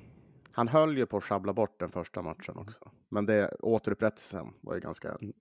han 0.55 0.69
höll 0.69 0.99
ju 0.99 1.07
på 1.07 1.17
att 1.17 1.25
sjabbla 1.25 1.53
bort 1.53 1.81
den 1.81 1.91
första 1.91 2.23
matchen 2.23 2.57
också. 2.57 2.91
Men 3.09 3.27
det, 3.27 3.57
återupprättelsen 3.61 4.53
var 4.61 4.75
ju 4.75 4.81
ganska 4.81 5.13
Mm. 5.13 5.33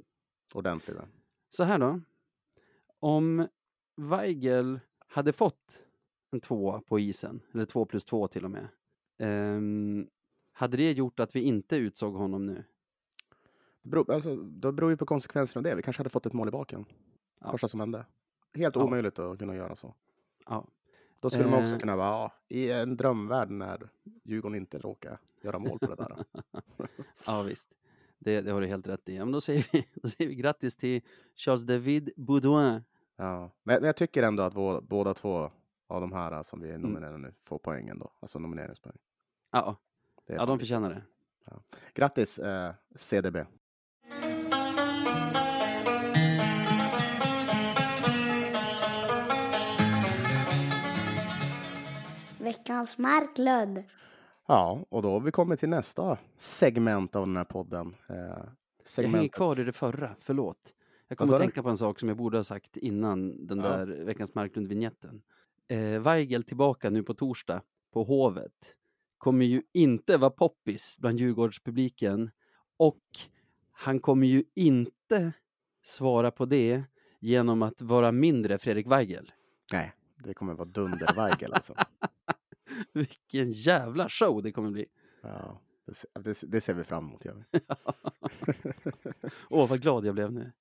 ordentlig. 0.54 0.96
Där. 0.96 1.08
Så 1.50 1.64
här 1.64 1.80
då. 1.80 2.02
Om 3.00 3.48
Weigel 3.96 4.80
hade 5.08 5.34
fått 5.34 5.84
en 6.32 6.40
två 6.42 6.82
på 6.88 7.00
isen, 7.00 7.42
eller 7.54 7.66
två 7.66 7.86
plus 7.86 8.06
två 8.06 8.28
till 8.28 8.46
och 8.46 8.52
med, 8.52 8.68
ehm, 9.18 10.08
hade 10.54 10.78
det 10.78 10.92
gjort 10.92 11.20
att 11.20 11.36
vi 11.36 11.42
inte 11.42 11.76
utsåg 11.76 12.14
honom 12.16 12.46
nu? 12.46 12.64
Det 13.82 13.90
beror, 13.90 14.12
alltså, 14.12 14.36
det 14.36 14.72
beror 14.72 14.90
ju 14.92 14.98
på 14.98 15.06
konsekvenserna 15.06 15.60
av 15.60 15.64
det. 15.64 15.76
Vi 15.76 15.82
kanske 15.82 16.00
hade 16.00 16.10
fått 16.10 16.26
ett 16.26 16.34
mål 16.34 16.48
i 16.48 16.52
baken. 16.52 16.86
Ja. 17.40 17.52
Första 17.52 17.68
som 17.68 17.80
hände. 17.80 18.06
Helt 18.54 18.76
Ja. 18.76 18.84
omöjligt 18.84 19.20
att 19.20 19.40
kunna 19.40 19.56
göra 19.56 19.76
så. 19.76 19.94
Ja, 20.48 20.68
Då 21.20 21.30
skulle 21.30 21.50
man 21.50 21.62
också 21.62 21.74
Eh. 21.74 21.80
kunna 21.80 21.96
vara 21.96 22.08
ja, 22.10 22.32
i 22.48 22.72
en 22.72 22.98
drömvärld 22.98 23.50
när 23.50 23.90
Djurgården 24.24 24.56
inte 24.58 24.80
råkar 24.80 25.20
göra 25.42 25.60
mål 25.60 25.80
på 25.80 25.86
det 25.86 25.96
där. 25.96 26.26
Ja, 27.26 27.42
visst. 27.42 27.70
Det, 28.20 28.42
det 28.42 28.52
har 28.52 28.62
du 28.62 28.68
helt 28.68 28.88
rätt 28.88 29.10
i. 29.10 29.16
Ja, 29.16 29.26
men 29.26 29.32
då, 29.32 29.42
säger 29.42 29.68
vi, 29.72 29.88
då 30.02 30.08
säger 30.08 30.28
vi 30.30 30.36
grattis 30.36 30.76
till 30.76 31.02
Charles 31.36 31.62
David 31.64 32.12
Baudouin. 32.18 32.84
ja. 33.16 33.52
men, 33.64 33.76
men 33.76 33.84
jag 33.84 33.96
tycker 33.96 34.24
ändå 34.24 34.44
att 34.44 34.56
vår, 34.56 34.82
båda 34.82 35.14
två 35.14 35.52
av 35.88 36.02
de 36.02 36.12
här 36.14 36.32
äh, 36.32 36.42
som 36.42 36.64
Mm. 36.64 36.72
vi 36.82 36.88
nominerar 36.88 37.18
nu 37.18 37.34
får 37.44 37.58
poängen 37.58 38.00
då. 38.00 38.12
Alltså 38.20 38.40
nomineringspoäng. 38.40 38.98
Ja, 39.52 39.76
ja, 40.26 40.46
de 40.46 40.52
viktigt. 40.58 40.60
förtjänar 40.68 40.90
det. 40.90 41.04
Grattis 41.94 42.40
eh, 42.40 42.74
CDB. 42.96 43.38
Veckans 52.40 52.98
Marklund. 52.98 53.84
Ja, 54.48 54.86
och 54.90 55.02
då 55.02 55.12
har 55.12 55.20
vi 55.20 55.32
kommit 55.32 55.60
till 55.60 55.70
nästa 55.70 56.18
segment 56.38 57.16
av 57.16 57.28
den 57.28 57.38
här 57.38 57.44
podden. 57.44 57.96
Eh, 58.10 58.16
Jag 58.98 59.04
hänger 59.08 59.28
kvar 59.28 59.60
i 59.60 59.64
det 59.64 59.72
förra, 59.74 60.16
förlåt. 60.20 60.74
Jag 61.08 61.18
kommer 61.18 61.34
att 61.34 61.40
du? 61.40 61.44
tänka 61.46 61.64
på 61.64 61.70
en 61.70 61.78
sak 61.78 62.00
som 62.00 62.10
jag 62.10 62.18
borde 62.18 62.38
ha 62.38 62.44
sagt 62.44 62.78
innan 62.78 63.46
den 63.48 63.60
Ja. 63.60 63.64
där 63.78 63.86
Veckans 64.06 64.36
Marklund-vignetten. 64.36 65.22
Eh, 65.68 66.00
Weigel 66.00 66.44
tillbaka 66.44 66.90
nu 66.90 67.04
på 67.04 67.14
torsdag 67.14 67.62
på 67.94 68.04
Hovet. 68.04 68.76
Kommer 69.18 69.46
ju 69.46 69.62
inte 69.74 70.18
vara 70.18 70.30
poppis 70.32 70.98
bland 71.00 71.20
Djurgårdspubliken 71.20 72.32
och 72.78 73.02
han 73.72 74.00
kommer 74.00 74.28
ju 74.28 74.44
inte 74.56 75.34
svara 75.84 76.32
på 76.32 76.46
det 76.46 76.84
genom 77.20 77.62
att 77.62 77.82
vara 77.82 78.12
mindre 78.12 78.58
Fredrik 78.58 78.88
Weigel. 78.88 79.32
Nej, 79.74 79.94
det 80.24 80.34
kommer 80.34 80.54
vara 80.54 80.68
dunder-Weigel 80.68 81.54
alltså. 81.54 81.74
Vilken 82.94 83.52
jävla 83.52 84.10
show 84.10 84.44
det 84.44 84.52
kommer 84.52 84.72
bli. 84.72 84.86
Ja, 85.22 85.62
det, 86.14 86.42
det, 86.48 86.62
ser 86.62 86.74
vi 86.74 86.84
fram 86.84 87.08
emot. 87.08 87.26
Åh, 89.50 89.70
vad 89.70 89.82
glad 89.82 90.06
jag 90.06 90.16
blev 90.16 90.34
nu. 90.34 90.52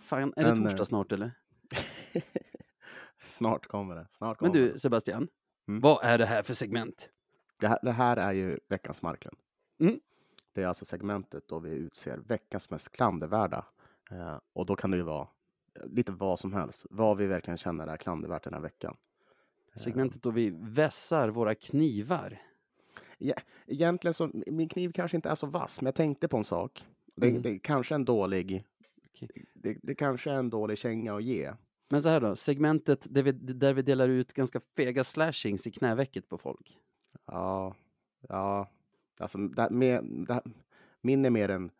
Fan, 0.00 0.32
är 0.36 0.44
det 0.44 0.54
Men, 0.54 0.66
eh, 0.66 0.70
torsdag 0.70 0.84
snart 0.84 1.12
eller? 1.12 1.32
Snart 3.28 3.66
kommer 3.66 3.94
det. 3.94 4.06
Snart 4.10 4.40
Men 4.40 4.50
kommer 4.50 4.64
du, 4.64 4.72
det. 4.72 4.78
Sebastian. 4.78 5.28
Mm. 5.68 5.80
Vad 5.80 6.04
är 6.04 6.18
det 6.18 6.26
här 6.26 6.42
för 6.42 6.54
segment? 6.54 7.10
Det 7.60 7.68
här, 7.68 7.78
det 7.82 7.92
här 7.92 8.16
är 8.16 8.32
ju 8.32 8.58
veckans 8.68 9.02
Marklund. 9.02 9.36
Mm. 9.80 10.00
Det 10.52 10.62
är 10.62 10.66
alltså 10.66 10.84
segmentet 10.84 11.48
då 11.48 11.58
vi 11.58 11.70
utser 11.70 12.16
veckans 12.16 12.70
mest 12.70 12.92
klandervärda. 12.92 13.64
Eh, 14.10 14.38
och 14.52 14.66
då 14.66 14.76
kan 14.76 14.90
det 14.90 14.96
ju 14.96 15.02
vara 15.02 15.28
lite 15.84 16.12
vad 16.12 16.38
som 16.38 16.52
helst. 16.52 16.86
Vad 16.90 17.16
vi 17.16 17.26
verkligen 17.26 17.58
känner 17.58 17.86
är 17.86 17.96
klandervärt 17.96 18.44
den 18.44 18.54
här 18.54 18.60
veckan. 18.60 18.96
Segmentet 19.76 20.22
då 20.22 20.30
vi 20.30 20.50
vässar 20.60 21.28
våra 21.28 21.54
knivar. 21.54 22.42
Egentligen 23.66 24.14
så, 24.14 24.30
min 24.46 24.68
kniv 24.68 24.92
kanske 24.92 25.16
inte 25.16 25.28
är 25.30 25.34
så 25.34 25.46
vass, 25.46 25.80
men 25.80 25.86
jag 25.86 25.94
tänkte 25.94 26.28
på 26.28 26.36
en 26.36 26.44
sak. 26.44 26.84
Det, 27.16 27.28
Mm. 27.28 27.42
det 27.42 27.50
är 27.50 27.58
kanske 27.58 27.94
en 27.94 28.04
dålig, 28.04 28.64
Okej. 29.06 29.28
det, 29.54 29.78
det 29.82 29.94
kanske 29.94 30.30
är 30.30 30.34
en 30.34 30.50
dålig 30.50 30.78
känga 30.78 31.14
att 31.16 31.22
ge. 31.24 31.52
Men 31.88 32.02
så 32.02 32.08
här 32.08 32.20
då, 32.20 32.36
segmentet 32.36 33.06
där 33.10 33.22
vi, 33.22 33.32
där 33.32 33.72
vi 33.74 33.82
delar 33.82 34.08
ut 34.08 34.32
ganska 34.32 34.60
fega 34.60 35.04
slashings 35.04 35.66
i 35.66 35.70
knävecket 35.70 36.28
på 36.28 36.38
folk. 36.38 36.78
Ja, 37.26 37.74
ja, 38.28 38.70
alltså 39.18 39.38
det, 39.38 39.70
med, 39.70 40.04
det, 40.28 40.42
min 41.00 41.24
är 41.24 41.30
mer 41.30 41.48
en, 41.48 41.70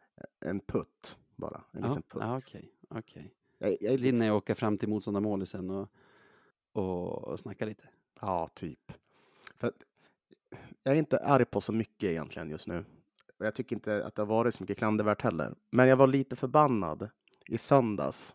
en 0.40 0.60
putt 0.60 1.16
bara. 1.36 1.64
En 1.72 1.82
Ja, 1.82 1.88
liten 1.88 2.02
putt. 2.02 2.22
ja, 2.22 2.36
okej. 2.38 2.68
okej. 2.88 3.34
Jag, 3.58 3.76
jag 3.80 4.00
Din 4.00 4.22
är 4.22 4.28
att 4.30 4.36
åka 4.36 4.54
fram 4.54 4.78
till 4.78 4.88
motståndarmålet 4.88 5.48
sen 5.48 5.70
och, 5.70 5.88
och, 6.72 7.40
snacka 7.40 7.64
lite. 7.64 7.88
ja, 8.20 8.48
typ. 8.54 8.92
För 9.56 9.72
jag 10.82 10.94
är 10.94 10.98
inte 10.98 11.18
arg 11.18 11.44
på 11.44 11.60
så 11.60 11.72
mycket 11.72 12.10
egentligen 12.10 12.50
just 12.50 12.66
nu. 12.66 12.84
Jag 13.38 13.54
tycker 13.54 13.76
inte 13.76 14.06
att 14.06 14.14
det 14.14 14.22
har 14.22 14.26
varit 14.26 14.54
så 14.54 14.62
mycket 14.62 14.78
klandervärt 14.78 15.22
heller. 15.22 15.54
Men 15.70 15.88
jag 15.88 15.96
var 15.96 16.06
lite 16.06 16.36
förbannad 16.36 17.10
i 17.46 17.58
söndags 17.58 18.34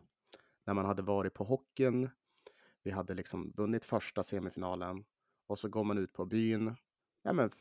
när 0.65 0.73
man 0.73 0.85
hade 0.85 1.01
varit 1.01 1.33
på 1.33 1.43
hockeyn. 1.43 2.09
Vi 2.83 2.91
hade 2.91 3.13
liksom 3.13 3.51
vunnit 3.51 3.85
första 3.85 4.23
semifinalen 4.23 5.05
och 5.47 5.59
så 5.59 5.69
går 5.69 5.83
man 5.83 5.97
ut 5.97 6.13
på 6.13 6.25
byn 6.25 6.75
ja, 7.25 7.33
men, 7.33 7.51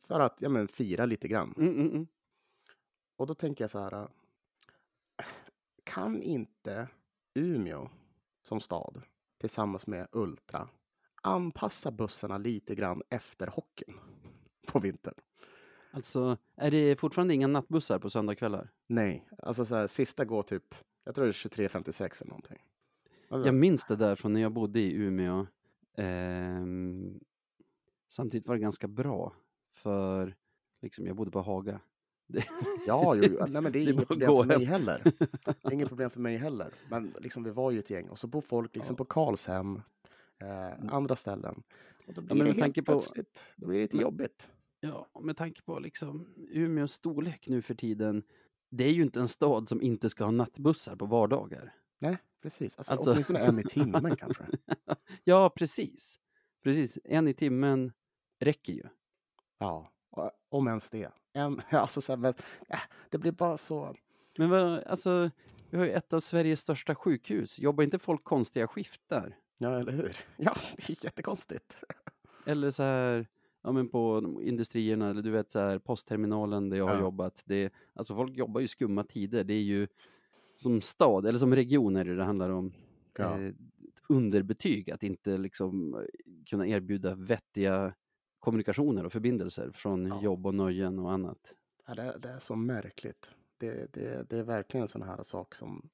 för 0.00 0.20
att 0.20 0.40
ja, 0.40 0.48
men, 0.48 0.68
fira 0.68 1.06
lite 1.06 1.28
grann. 1.28 1.54
Mm, 1.56 1.74
mm, 1.74 1.90
mm. 1.90 2.06
Och 3.16 3.26
då 3.26 3.34
tänker 3.34 3.64
jag 3.64 3.70
så 3.70 3.78
här. 3.78 4.02
äh, 4.02 4.08
Kan 5.84 6.22
inte 6.22 6.88
Umeå 7.34 7.88
som 8.42 8.60
stad 8.60 9.02
tillsammans 9.38 9.86
med 9.86 10.08
Ultra 10.12 10.68
anpassa 11.22 11.90
bussarna 11.90 12.38
lite 12.38 12.74
grann 12.74 13.02
efter 13.10 13.46
hockeyn 13.46 14.00
på 14.66 14.78
vintern? 14.78 15.14
Alltså, 15.90 16.36
är 16.56 16.70
det 16.70 17.00
fortfarande 17.00 17.34
inga 17.34 17.46
nattbussar 17.46 17.98
på 17.98 18.10
söndagkvällar? 18.10 18.70
Nej, 18.86 19.28
alltså 19.38 19.64
så 19.64 19.74
här, 19.74 19.86
sista 19.86 20.24
går 20.24 20.42
typ, 20.42 20.74
jag 21.04 21.14
tror 21.14 21.24
det 21.24 21.30
är 21.30 21.32
23.56 21.32 22.22
eller 22.22 22.30
någonting. 22.30 22.58
Jag 23.28 23.54
minns 23.54 23.84
det 23.84 23.96
där 23.96 24.14
från 24.14 24.32
när 24.32 24.40
jag 24.40 24.52
bodde 24.52 24.80
i 24.80 24.94
Umeå. 24.94 25.46
Ehm, 25.96 27.20
samtidigt 28.08 28.46
var 28.46 28.54
det 28.54 28.60
ganska 28.60 28.88
bra, 28.88 29.34
för 29.70 30.36
liksom, 30.82 31.06
jag 31.06 31.16
bodde 31.16 31.30
på 31.30 31.40
Haga. 31.40 31.80
Det, 32.28 32.44
Ja, 32.86 33.14
jo, 33.14 33.22
jo, 33.24 33.46
nej, 33.48 33.62
men 33.62 33.72
det 33.72 33.78
är 33.78 33.84
det 33.84 33.92
inget 33.92 34.06
problem 34.08 34.30
för 34.36 34.44
mig 34.44 34.64
heller. 34.64 35.02
Det 35.44 35.68
är 35.68 35.72
inget 35.72 35.88
problem 35.88 36.10
för 36.10 36.20
mig 36.20 36.36
heller. 36.36 36.74
Men 36.90 37.14
liksom, 37.20 37.42
vi 37.44 37.50
var 37.50 37.70
ju 37.70 37.78
ett 37.78 37.90
gäng 37.90 38.08
och 38.08 38.18
så 38.18 38.26
bor 38.26 38.40
folk 38.40 38.76
liksom 38.76 38.94
Ja. 38.94 38.96
på 38.96 39.04
Karlshem, 39.04 39.82
eh, 40.38 40.94
andra 40.94 41.16
ställen. 41.16 41.62
Och 42.06 42.14
då 42.14 42.20
blir 42.20 42.28
men 42.28 42.38
det 42.38 42.44
med 42.44 42.46
helt 42.46 42.58
tanke 42.60 42.82
på- 42.82 42.92
plötsligt, 42.92 43.52
det 43.56 43.66
blir 43.66 43.80
lite 43.80 43.96
Men- 43.96 44.02
jobbigt. 44.02 44.50
Ja, 44.80 45.08
med 45.20 45.36
tanke 45.36 45.62
på 45.62 45.78
liksom 45.78 46.26
Umeås 46.50 46.92
storlek 46.92 47.48
nu 47.48 47.62
för 47.62 47.74
tiden. 47.74 48.22
Det 48.70 48.84
är 48.84 48.92
ju 48.92 49.02
inte 49.02 49.20
en 49.20 49.28
stad 49.28 49.68
som 49.68 49.82
inte 49.82 50.10
ska 50.10 50.24
ha 50.24 50.30
nattbussar 50.30 50.96
på 50.96 51.06
vardagar. 51.06 51.74
Nej, 51.98 52.18
precis. 52.42 52.76
Alltså, 52.78 52.92
Alltså- 52.92 53.10
Åtminstone 53.12 53.38
en 53.38 53.58
i 53.58 53.62
timmen 53.68 54.16
kanske. 54.16 54.44
ja, 55.24 55.50
precis. 55.50 56.20
Precis, 56.62 56.98
en 57.04 57.28
i 57.28 57.34
timmen 57.34 57.92
räcker 58.40 58.72
ju. 58.72 58.82
Ja, 59.58 59.90
om 60.48 60.68
ens 60.68 60.90
det. 60.90 61.08
En, 61.32 61.60
alltså, 61.70 62.00
så 62.00 62.12
här, 62.12 62.16
men, 62.16 62.34
äh, 62.68 62.78
det 63.10 63.18
blir 63.18 63.32
bara 63.32 63.56
så... 63.56 63.94
Men 64.38 64.50
vad, 64.50 64.82
alltså, 64.84 65.30
vi 65.70 65.78
har 65.78 65.84
ju 65.84 65.90
ett 65.90 66.12
av 66.12 66.20
Sveriges 66.20 66.60
största 66.60 66.94
sjukhus. 66.94 67.58
Jobbar 67.58 67.84
inte 67.84 67.98
folk 67.98 68.24
konstiga 68.24 68.66
skift 68.68 69.02
där? 69.08 69.36
Ja, 69.58 69.80
eller 69.80 69.92
hur? 69.92 70.16
Ja, 70.36 70.52
det 70.76 70.90
är 70.92 71.04
jättekonstigt. 71.04 71.82
Eller 72.46 72.70
så 72.70 72.82
här, 72.82 73.26
ja 73.62 73.72
men 73.72 73.88
på 73.88 74.32
industrierna, 74.42 75.10
eller 75.10 75.22
du 75.22 75.30
vet 75.30 75.50
så 75.50 75.58
här 75.58 75.78
postterminalen 75.78 76.70
där 76.70 76.76
jag 76.76 76.84
har 76.84 76.94
Ja. 76.94 77.00
jobbat. 77.00 77.42
Det, 77.44 77.72
alltså 77.94 78.14
folk 78.14 78.36
jobbar 78.36 78.60
ju 78.60 78.68
skumma 78.68 79.04
tider. 79.04 79.44
Det 79.44 79.54
är 79.54 79.62
ju 79.62 79.88
som 80.56 80.80
stad, 80.80 81.26
eller 81.26 81.38
som 81.38 81.54
region 81.54 81.96
är 81.96 82.04
det 82.04 82.16
det 82.16 82.24
handlar 82.24 82.50
om. 82.50 82.72
Ja. 83.18 83.40
Eh, 83.40 83.52
underbetyg 84.08 84.90
att 84.90 85.02
inte 85.02 85.38
liksom 85.38 85.94
eh, 85.94 86.00
kunna 86.46 86.66
erbjuda 86.66 87.14
vettiga 87.14 87.94
kommunikationer 88.40 89.06
och 89.06 89.12
förbindelser 89.12 89.70
från 89.74 90.06
Ja. 90.06 90.22
jobb 90.22 90.46
och 90.46 90.54
nöjen 90.54 90.98
och 90.98 91.12
annat. 91.12 91.38
Ja, 91.86 91.94
det, 91.94 92.18
det 92.18 92.28
är 92.28 92.38
så 92.38 92.56
märkligt. 92.56 93.30
Det, 93.58 93.92
det, 93.92 94.30
det 94.30 94.38
är 94.38 94.42
verkligen 94.42 94.82
en 94.82 94.88
sån 94.88 95.02
här 95.02 95.22
sak 95.22 95.54
som... 95.54 95.88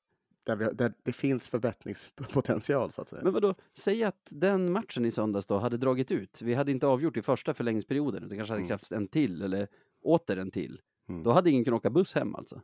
Där, 0.47 0.57
vi, 0.57 0.65
där 0.73 0.93
det 1.03 1.13
finns 1.13 1.49
förbättringspotential, 1.49 2.91
så 2.91 3.03
att 3.03 3.09
säga. 3.09 3.23
Men 3.25 3.33
vadå, 3.33 3.55
säg 3.79 4.05
att 4.05 4.27
den 4.31 4.73
matchen 4.73 5.05
i 5.05 5.11
söndags 5.11 5.47
då 5.47 5.57
hade 5.59 5.77
dragit 5.77 6.11
ut. 6.11 6.43
Vi 6.43 6.55
hade 6.55 6.71
inte 6.73 6.87
avgjort 6.87 7.17
i 7.17 7.23
första 7.23 7.55
förlängningsperioden, 7.55 8.29
det 8.29 8.37
kanske 8.37 8.53
hade 8.53 8.61
Mm. 8.61 8.69
krävts 8.69 8.93
en 8.93 9.09
till 9.09 9.43
eller 9.43 9.69
åter 10.03 10.37
en 10.37 10.51
till. 10.51 10.81
Mm. 11.09 11.23
Då 11.23 11.31
hade 11.31 11.51
ingen 11.51 11.65
kunnat 11.65 11.79
åka 11.79 11.91
buss 11.91 12.15
hem 12.15 12.35
alltså. 12.35 12.61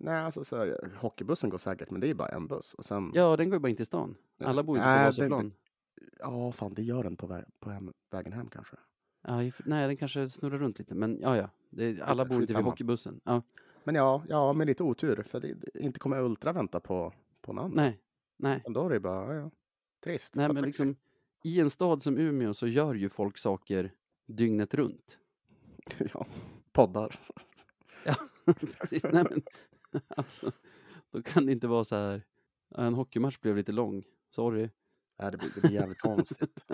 Nej, 0.00 0.20
alltså 0.20 0.44
så, 0.44 0.76
hockeybussen 0.96 1.50
går 1.50 1.58
säkert, 1.58 1.90
men 1.90 2.00
det 2.00 2.08
är 2.10 2.14
bara 2.14 2.28
en 2.28 2.46
buss. 2.46 2.74
Och 2.74 2.84
sen, 2.84 3.10
Ja, 3.14 3.36
den 3.36 3.48
går 3.50 3.56
ju 3.56 3.60
bara 3.60 3.68
in 3.68 3.76
till 3.76 3.86
stan. 3.86 4.14
Alla 4.44 4.62
bor 4.62 4.76
ju 4.76 4.82
inte 4.82 4.98
på 4.98 5.04
Vasaplan. 5.04 5.52
ja, 6.18 6.52
fan, 6.52 6.74
det 6.74 6.82
gör 6.82 7.02
den 7.02 7.16
på, 7.16 7.26
vä 7.26 7.44
på 7.60 7.70
hem, 7.70 7.92
vägen 8.10 8.32
hem 8.32 8.48
kanske. 8.48 8.76
Ja, 9.28 9.52
nej, 9.64 9.86
den 9.86 9.96
kanske 9.96 10.28
snurrar 10.28 10.58
runt 10.58 10.78
lite, 10.78 10.94
men 10.94 11.20
ja, 11.20 11.36
ja. 11.36 11.50
Det, 11.70 12.00
alla 12.00 12.24
bor 12.24 12.40
inte 12.40 12.54
vid 12.54 12.64
hockeybussen. 12.64 13.20
Ja, 13.24 13.42
Men 13.84 13.94
ja, 13.94 14.22
ja 14.28 14.52
med 14.52 14.66
lite 14.66 14.82
otur, 14.82 15.22
för 15.22 15.40
det, 15.40 15.54
inte 15.74 16.00
kommer 16.00 16.20
Ultra 16.20 16.52
vänta 16.52 16.80
på, 16.80 17.12
på 17.40 17.52
någon 17.52 17.72
nej, 17.74 18.00
nej. 18.36 18.56
Utan 18.56 18.72
Då 18.72 18.86
är 18.86 18.90
det 18.90 19.00
bara, 19.00 19.34
ja, 19.34 19.40
ja. 19.40 19.50
Trist. 20.04 20.34
Nej, 20.36 20.52
men 20.52 20.64
liksom 20.64 20.96
i 21.44 21.60
en 21.60 21.70
stad 21.70 22.02
som 22.02 22.18
Umeå 22.18 22.54
så 22.54 22.66
gör 22.66 22.94
ju 22.94 23.08
folk 23.08 23.38
saker 23.38 23.92
dygnet 24.26 24.74
runt. 24.74 25.18
ja, 26.14 26.26
poddar. 26.72 27.20
Ja, 28.04 28.14
precis. 28.78 29.02
Nej, 29.02 29.24
men 29.30 29.42
alltså, 30.08 30.52
då 31.10 31.22
kan 31.22 31.46
det 31.46 31.52
inte 31.52 31.66
vara 31.68 31.84
så 31.84 31.96
här. 31.96 32.22
"Ja, 32.68 32.82
En 32.86 32.94
hockeymatch 32.94 33.40
blev 33.40 33.56
lite 33.56 33.72
lång. 33.72 34.04
Sorry. 34.30 34.70
Ja, 35.16 35.30
det, 35.30 35.36
blir, 35.38 35.50
det 35.54 35.60
blir 35.60 35.72
jävligt 35.72 35.98
konstigt. 36.00 36.64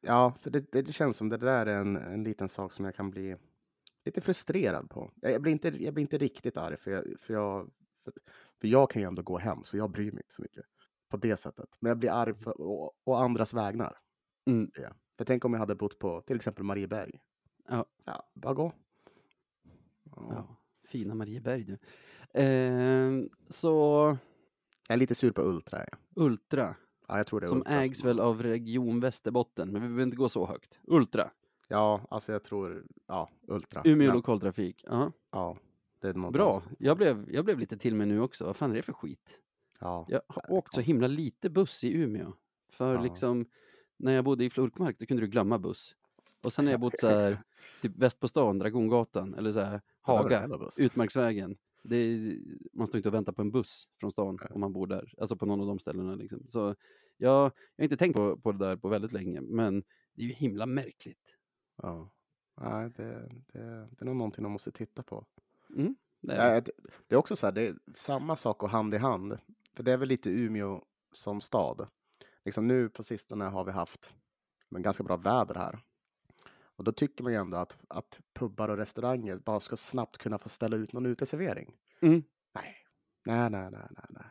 Ja, 0.00 0.34
för 0.38 0.50
det, 0.50 0.72
det, 0.72 0.92
känns 0.92 1.16
som 1.16 1.28
det 1.28 1.36
där 1.36 1.66
är 1.66 1.76
en, 1.76 1.96
en 1.96 2.22
liten 2.22 2.48
sak 2.48 2.72
som 2.72 2.84
jag 2.84 2.94
kan 2.94 3.10
bli 3.10 3.36
lite 4.04 4.20
frustrerad 4.20 4.90
på. 4.90 5.10
Jag, 5.20 5.32
jag, 5.32 5.42
blir, 5.42 5.52
inte, 5.52 5.68
jag 5.68 5.94
blir 5.94 6.02
inte 6.02 6.18
riktigt 6.18 6.56
arg, 6.56 6.76
för 6.76 6.90
jag, 6.90 7.20
för, 7.20 7.34
jag, 7.34 7.70
för, 8.04 8.12
för 8.60 8.68
jag 8.68 8.90
kan 8.90 9.02
ju 9.02 9.08
ändå 9.08 9.22
gå 9.22 9.38
hem, 9.38 9.64
så 9.64 9.76
jag 9.76 9.90
bryr 9.90 10.12
mig 10.12 10.20
inte 10.20 10.34
så 10.34 10.42
mycket 10.42 10.64
på 11.08 11.16
det 11.16 11.36
sättet. 11.36 11.76
Men 11.80 11.90
jag 11.90 11.98
blir 11.98 12.10
arg 12.10 12.34
för, 12.34 12.60
å, 12.60 12.92
å 13.04 13.14
andras 13.14 13.54
vägnar. 13.54 13.98
Mm. 14.46 14.70
Ja. 14.74 14.90
För 15.18 15.24
tänk 15.24 15.44
om 15.44 15.52
jag 15.52 15.60
hade 15.60 15.74
bott 15.74 15.98
på 15.98 16.20
till 16.20 16.36
exempel 16.36 16.64
Marieberg. 16.64 17.20
Ja. 17.68 17.86
Ja, 18.04 18.30
bara 18.34 18.54
gå. 18.54 18.72
Ja. 20.04 20.26
Ja, 20.30 20.56
fina 20.88 21.14
Marieberg 21.14 21.64
du. 21.64 21.78
Eh, 22.40 23.24
så 23.48 23.70
Jag 24.88 24.94
är 24.94 24.98
lite 24.98 25.14
sur 25.14 25.32
på 25.32 25.42
Ultra. 25.42 25.78
Ja, 25.90 25.98
Ultra, 26.14 26.76
ja 27.10 27.16
jag 27.16 27.26
tror 27.26 27.40
det 27.40 27.46
är 27.46 27.48
som 27.48 27.58
Ultra 27.58 27.74
ägs 27.82 28.04
väl 28.04 28.20
av 28.20 28.42
Region 28.42 29.00
Västerbotten, 29.00 29.72
men 29.72 29.82
vi 29.82 29.88
behöver 29.88 30.02
inte 30.02 30.16
gå 30.16 30.28
så 30.28 30.46
högt. 30.46 30.80
Ultra, 30.82 31.30
Ja, 31.72 32.06
alltså 32.10 32.32
jag 32.32 32.42
tror, 32.44 32.86
ja, 33.06 33.30
Ultra. 33.48 33.82
Umeå 33.84 34.08
ja, 34.08 34.14
lokaltrafik. 34.14 34.84
Ja, 34.86 35.12
ja, 35.30 35.56
det 36.00 36.08
är 36.08 36.14
något 36.14 36.32
bra. 36.32 36.62
Jag 36.78 36.96
blev, 36.96 37.26
jag 37.32 37.44
blev 37.44 37.58
lite 37.58 37.76
till 37.76 37.94
mig 37.94 38.06
nu 38.06 38.20
också. 38.20 38.46
Vad 38.46 38.56
fan 38.56 38.70
är 38.70 38.74
det 38.74 38.82
för 38.82 38.92
skit? 38.92 39.40
Ja, 39.78 40.06
Jag 40.08 40.20
har 40.26 40.50
åkt 40.52 40.74
så 40.74 40.80
himla 40.80 41.06
lite 41.06 41.50
buss 41.50 41.84
i 41.84 41.92
Umeå. 41.92 42.32
För 42.70 42.94
Ja. 42.94 43.02
liksom, 43.02 43.46
när 43.96 44.12
jag 44.12 44.24
bodde 44.24 44.44
i 44.44 44.50
Florkmark, 44.50 44.98
då 44.98 45.06
kunde 45.06 45.22
du 45.22 45.26
glömma 45.26 45.58
buss. 45.58 45.96
Och 46.44 46.52
sen 46.52 46.64
har 46.66 46.72
jag 46.72 46.80
bott 46.80 46.98
så 46.98 47.06
här, 47.06 47.38
typ 47.82 47.96
väst 47.96 48.20
på 48.20 48.28
stan, 48.28 48.58
Dragongatan, 48.58 49.34
eller 49.34 49.52
så 49.52 49.60
här, 49.60 49.80
Haga. 50.00 50.48
Utmarksvägen. 50.76 51.56
Det 51.82 51.96
är, 51.96 52.38
man 52.72 52.86
står 52.86 52.98
inte 52.98 53.08
och 53.08 53.14
väntar 53.14 53.32
på 53.32 53.42
en 53.42 53.50
buss 53.50 53.88
från 54.00 54.10
stan 54.12 54.38
om 54.50 54.60
man 54.60 54.72
bor 54.72 54.86
där, 54.86 55.14
alltså 55.18 55.36
på 55.36 55.46
någon 55.46 55.60
av 55.60 55.66
de 55.66 55.78
ställena. 55.78 56.14
Liksom. 56.14 56.42
Så 56.46 56.74
jag, 57.20 57.52
jag 57.76 57.82
har 57.82 57.84
inte 57.84 57.96
tänkt 57.96 58.16
på, 58.16 58.36
på 58.36 58.52
det 58.52 58.58
där 58.58 58.76
på 58.76 58.88
väldigt 58.88 59.12
länge, 59.12 59.40
men 59.40 59.82
det 60.14 60.22
är 60.22 60.26
ju 60.26 60.32
himla 60.32 60.66
märkligt. 60.66 61.36
Ja. 61.82 62.10
Nej, 62.60 62.90
det, 62.96 63.28
det, 63.52 63.88
det 63.90 64.00
är 64.00 64.04
nog 64.04 64.16
någonting 64.16 64.42
de 64.42 64.52
måste 64.52 64.72
titta 64.72 65.02
på. 65.02 65.26
Mm, 65.76 65.96
det 66.20 66.34
är 66.34 66.60
det. 67.08 67.14
Är 67.14 67.18
också 67.18 67.36
så 67.36 67.46
här, 67.46 67.52
det 67.52 67.62
är 67.62 67.74
samma 67.94 68.36
sak 68.36 68.62
och 68.62 68.70
hand 68.70 68.94
i 68.94 68.98
hand. 68.98 69.38
För 69.74 69.82
det 69.82 69.92
är 69.92 69.96
väl 69.96 70.08
lite 70.08 70.30
Umeå 70.30 70.84
som 71.12 71.40
stad. 71.40 71.88
Liksom 72.44 72.66
nu 72.66 72.88
på 72.88 73.02
sistone 73.02 73.44
har 73.44 73.64
vi 73.64 73.72
haft 73.72 74.14
men, 74.68 74.82
ganska 74.82 75.04
bra 75.04 75.16
väder 75.16 75.54
här. 75.54 75.78
Och 76.76 76.84
då 76.84 76.92
tycker 76.92 77.24
man 77.24 77.32
ju 77.32 77.38
ändå 77.38 77.56
att, 77.56 77.78
att 77.88 78.20
pubbar 78.32 78.68
och 78.68 78.76
restauranger 78.76 79.36
bara 79.38 79.60
ska 79.60 79.76
snabbt 79.76 80.18
kunna 80.18 80.38
få 80.38 80.48
ställa 80.48 80.76
ut 80.76 80.92
någon 80.92 81.06
uteservering. 81.06 81.76
Mm. 82.00 82.22
Nej, 82.54 82.76
nej, 83.24 83.50
nej, 83.50 83.70
nej, 83.70 83.86
nej, 83.90 84.06
nej. 84.10 84.26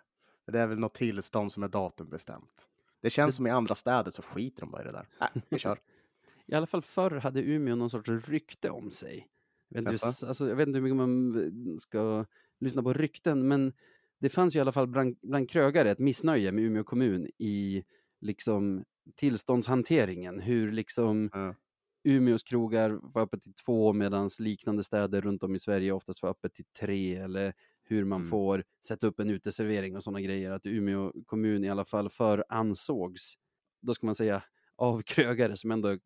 Det 0.45 0.59
är 0.59 0.67
väl 0.67 0.79
något 0.79 0.93
tillstånd 0.93 1.51
som 1.51 1.63
är 1.63 1.67
datumbestämt. 1.67 2.68
Det 3.01 3.09
känns 3.09 3.35
som 3.35 3.47
i 3.47 3.49
andra 3.49 3.75
städer 3.75 4.11
så 4.11 4.21
skiter 4.21 4.61
de 4.61 4.71
bara 4.71 4.81
i 4.81 4.85
det 4.85 4.91
där. 4.91 5.07
Nej, 5.19 5.29
vi 5.49 5.59
kör. 5.59 5.79
I 6.45 6.53
alla 6.53 6.67
fall 6.67 6.81
förr 6.81 7.11
hade 7.11 7.41
Umeå 7.41 7.75
någon 7.75 7.89
sorts 7.89 8.09
rykte 8.09 8.69
om 8.69 8.91
sig. 8.91 9.27
Jag 9.69 9.81
vet, 9.81 9.93
inte, 9.93 10.27
alltså, 10.27 10.49
jag 10.49 10.55
vet 10.55 10.67
inte 10.67 10.77
hur 10.77 10.83
mycket 10.83 10.95
man 10.95 11.79
ska 11.79 12.25
lyssna 12.59 12.83
på 12.83 12.93
rykten, 12.93 13.47
men 13.47 13.73
det 14.19 14.29
fanns 14.29 14.55
ju 14.55 14.57
i 14.57 14.61
alla 14.61 14.71
fall 14.71 14.87
bland, 14.87 15.17
bland 15.21 15.49
krögare 15.49 15.91
ett 15.91 15.99
missnöje 15.99 16.51
med 16.51 16.63
Umeå 16.63 16.83
kommun 16.83 17.27
i 17.37 17.83
liksom 18.21 18.85
tillståndshanteringen. 19.15 20.39
Hur 20.39 20.71
liksom 20.71 21.29
Ja. 21.33 21.55
Umeås 22.03 22.43
krogar 22.43 22.89
var 22.89 23.21
öppet 23.21 23.43
till 23.43 23.53
två 23.53 23.93
medan 23.93 24.29
liknande 24.39 24.83
städer 24.83 25.21
runt 25.21 25.43
om 25.43 25.55
i 25.55 25.59
Sverige 25.59 25.91
oftast 25.91 26.23
var 26.23 26.29
öppet 26.29 26.53
till 26.53 26.65
tre 26.79 27.15
eller 27.15 27.53
hur 27.89 28.05
man 28.05 28.19
Mm. 28.21 28.29
får 28.29 28.63
sätta 28.87 29.07
upp 29.07 29.19
en 29.19 29.29
uteservering 29.29 29.95
och 29.95 30.03
sådana 30.03 30.21
grejer. 30.21 30.51
Att 30.51 30.65
Umeå 30.65 31.13
kommun 31.25 31.63
i 31.63 31.69
alla 31.69 31.85
fall 31.85 32.09
för 32.09 32.45
ansågs, 32.49 33.33
då 33.81 33.93
ska 33.93 34.05
man 34.05 34.15
säga, 34.15 34.43
av 34.75 35.01
krögare 35.01 35.57
som 35.57 35.71
ändå 35.71 35.97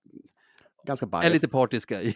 Ganska 0.86 1.06
är 1.06 1.30
lite 1.30 1.48
partiska, 1.48 2.02
i, 2.04 2.14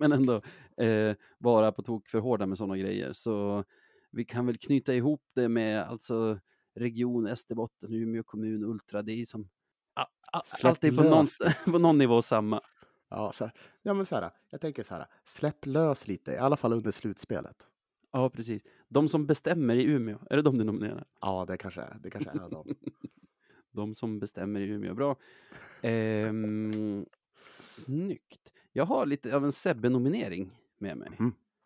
men 0.00 0.12
ändå 0.12 0.42
eh, 0.84 1.16
vara 1.38 1.72
på 1.72 1.82
tok 1.82 2.08
för 2.08 2.18
hårda 2.18 2.46
med 2.46 2.58
sådana 2.58 2.76
grejer. 2.76 3.12
Så 3.12 3.64
vi 4.10 4.24
kan 4.24 4.46
väl 4.46 4.58
knyta 4.58 4.94
ihop 4.94 5.22
det 5.34 5.48
med 5.48 5.82
alltså 5.82 6.38
region 6.74 7.26
Österbotten, 7.26 7.92
Umeå 7.94 8.22
kommun, 8.22 8.64
Ultra. 8.64 9.02
Det 9.02 9.12
är 9.12 9.24
som 9.24 9.48
a- 9.94 10.06
a- 10.32 10.42
på 10.90 11.02
någon, 11.10 11.26
på 11.72 11.78
någon 11.78 11.98
nivå 11.98 12.22
samma. 12.22 12.60
Ja, 13.10 13.32
så 13.32 13.50
ja, 13.82 13.94
men 13.94 14.06
så 14.06 14.14
här, 14.14 14.30
jag 14.50 14.60
tänker 14.60 14.82
så 14.82 14.94
här, 14.94 15.06
släpp 15.24 15.66
lös 15.66 16.08
lite, 16.08 16.30
i 16.32 16.36
alla 16.36 16.56
fall 16.56 16.72
under 16.72 16.90
slutspelet. 16.90 17.56
Ja, 18.16 18.30
precis. 18.30 18.62
De 18.88 19.08
som 19.08 19.26
bestämmer 19.26 19.74
i 19.76 19.84
Umeå, 19.84 20.18
är 20.30 20.36
det 20.36 20.42
de 20.42 20.58
du 20.58 20.64
nominerar? 20.64 21.04
Ja, 21.20 21.44
det 21.48 21.56
kanske 21.56 21.80
är, 21.80 21.96
det 22.02 22.10
kanske 22.10 22.30
är 22.30 22.50
de. 22.50 22.74
De 23.72 23.94
som 23.94 24.18
bestämmer 24.18 24.60
i 24.60 24.64
Umeå, 24.68 24.94
bra. 24.94 25.16
Ehm, 25.82 27.06
snyggt. 27.60 28.52
Jag 28.72 28.84
har 28.84 29.06
lite 29.06 29.36
av 29.36 29.44
en 29.44 29.52
Sebbe-nominering 29.52 30.50
med 30.78 30.96
mig. 30.96 31.10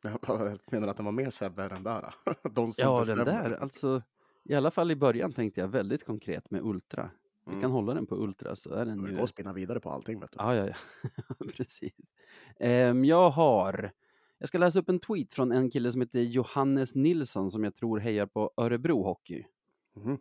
Jag 0.02 0.20
bara 0.26 0.58
menar 0.70 0.88
att 0.88 0.96
den 0.96 1.04
var 1.06 1.12
mer 1.12 1.30
Sebbe 1.30 1.62
än 1.62 1.68
den 1.68 1.82
där. 1.82 2.14
De 2.54 2.72
som 2.72 2.82
Ja, 2.84 2.98
bestämmer. 2.98 3.24
den 3.24 3.34
där, 3.34 3.58
alltså. 3.58 4.02
I 4.44 4.54
alla 4.54 4.70
fall 4.70 4.90
i 4.90 4.96
början 4.96 5.32
tänkte 5.32 5.60
jag 5.60 5.68
väldigt 5.68 6.04
konkret 6.04 6.50
med 6.50 6.62
Ultra. 6.62 7.10
Vi 7.46 7.50
Mm. 7.52 7.62
kan 7.62 7.70
hålla 7.70 7.94
den 7.94 8.06
på 8.06 8.16
Ultra 8.16 8.56
så 8.56 8.70
är 8.74 8.84
den 8.84 9.02
Det 9.02 9.10
ju... 9.10 9.16
går 9.16 9.24
att 9.24 9.30
spinna 9.30 9.52
vidare 9.52 9.80
på 9.80 9.90
allting. 9.90 10.20
Vet 10.20 10.30
du. 10.32 10.36
Ja, 10.38 10.54
ja, 10.56 10.66
ja. 10.66 10.74
Precis. 11.56 11.92
Ehm, 12.60 13.04
jag 13.04 13.30
har... 13.30 13.92
Jag 14.40 14.48
ska 14.48 14.58
läsa 14.58 14.78
upp 14.78 14.88
en 14.88 15.00
tweet 15.00 15.32
från 15.32 15.52
en 15.52 15.70
kille 15.70 15.92
som 15.92 16.00
heter 16.00 16.20
Johannes 16.20 16.94
Nilsson 16.94 17.50
som 17.50 17.64
jag 17.64 17.74
tror 17.74 17.98
hejar 17.98 18.26
på 18.26 18.52
Örebro 18.56 19.02
Hockey. 19.02 19.44
Mhm. 19.96 20.18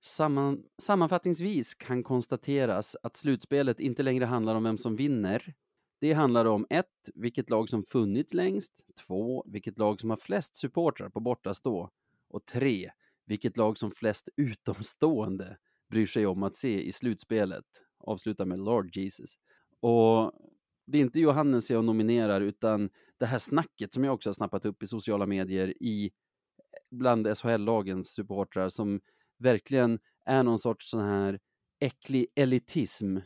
Samman, 0.00 0.64
sammanfattningsvis 0.82 1.74
kan 1.74 2.02
konstateras 2.02 2.96
att 3.02 3.16
slutspelet 3.16 3.80
inte 3.80 4.02
längre 4.02 4.24
handlar 4.24 4.54
om 4.54 4.62
vem 4.62 4.78
som 4.78 4.96
vinner. 4.96 5.54
Det 5.98 6.12
handlar 6.12 6.44
om 6.44 6.66
1. 6.70 6.86
Vilket 7.14 7.50
lag 7.50 7.68
som 7.68 7.84
funnits 7.84 8.34
längst. 8.34 8.72
2. 9.06 9.44
Vilket 9.46 9.78
lag 9.78 10.00
som 10.00 10.10
har 10.10 10.16
flest 10.16 10.56
supportrar 10.56 11.08
på 11.08 11.20
bortastå. 11.20 11.90
Och 12.28 12.46
3. 12.46 12.90
Vilket 13.24 13.56
lag 13.56 13.78
som 13.78 13.90
flest 13.90 14.28
utomstående 14.36 15.58
bryr 15.88 16.06
sig 16.06 16.26
om 16.26 16.42
att 16.42 16.56
se 16.56 16.82
i 16.82 16.92
slutspelet. 16.92 17.64
Avslutar 17.98 18.44
med 18.44 18.58
Lord 18.58 18.96
Jesus. 18.96 19.38
Och 19.80 20.32
det 20.90 20.98
är 20.98 21.02
inte 21.02 21.20
Johannes 21.20 21.70
jag 21.70 21.84
nominerar 21.84 22.40
utan 22.40 22.90
det 23.18 23.26
här 23.26 23.38
snacket 23.38 23.92
som 23.92 24.04
jag 24.04 24.14
också 24.14 24.28
har 24.28 24.34
snappat 24.34 24.64
upp 24.64 24.82
i 24.82 24.86
sociala 24.86 25.26
medier 25.26 25.82
i 25.82 26.10
bland 26.90 27.26
SHL-lagens 27.26 28.04
supportrar 28.04 28.68
som 28.68 29.00
verkligen 29.38 29.98
är 30.24 30.42
någon 30.42 30.58
sorts 30.58 30.90
sån 30.90 31.00
här 31.00 31.40
äcklig 31.80 32.26
elitism 32.34 33.18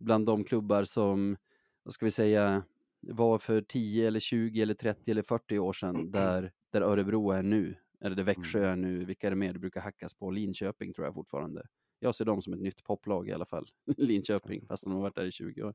bland 0.00 0.26
de 0.26 0.44
klubbar 0.44 0.84
som, 0.84 1.36
vad 1.82 1.94
ska 1.94 2.06
vi 2.06 2.10
säga, 2.10 2.64
var 3.00 3.38
för 3.38 3.60
10 3.62 4.06
eller 4.08 4.20
20 4.20 4.62
eller 4.62 4.74
30 4.74 5.10
eller 5.10 5.22
40 5.22 5.58
år 5.58 5.72
sedan 5.72 6.10
där, 6.10 6.52
där 6.70 6.80
Örebro 6.82 7.30
är 7.30 7.42
nu, 7.42 7.74
eller 8.00 8.16
där 8.16 8.22
Växjö 8.22 8.66
är 8.66 8.76
nu, 8.76 9.04
vilka 9.04 9.26
är 9.26 9.30
det 9.30 9.36
mer 9.36 9.52
det 9.52 9.58
brukar 9.58 9.80
hackas 9.80 10.14
på? 10.14 10.30
Linköping 10.30 10.92
tror 10.94 11.06
jag 11.06 11.14
fortfarande. 11.14 11.66
Jag 12.02 12.14
ser 12.14 12.24
dem 12.24 12.42
som 12.42 12.52
ett 12.52 12.60
nytt 12.60 12.84
poplag 12.84 13.28
i 13.28 13.32
alla 13.32 13.44
fall, 13.44 13.66
Linköping, 13.96 14.66
fast 14.66 14.84
de 14.84 14.92
har 14.92 15.00
varit 15.00 15.14
där 15.14 15.24
i 15.24 15.32
20 15.32 15.62
år. 15.62 15.74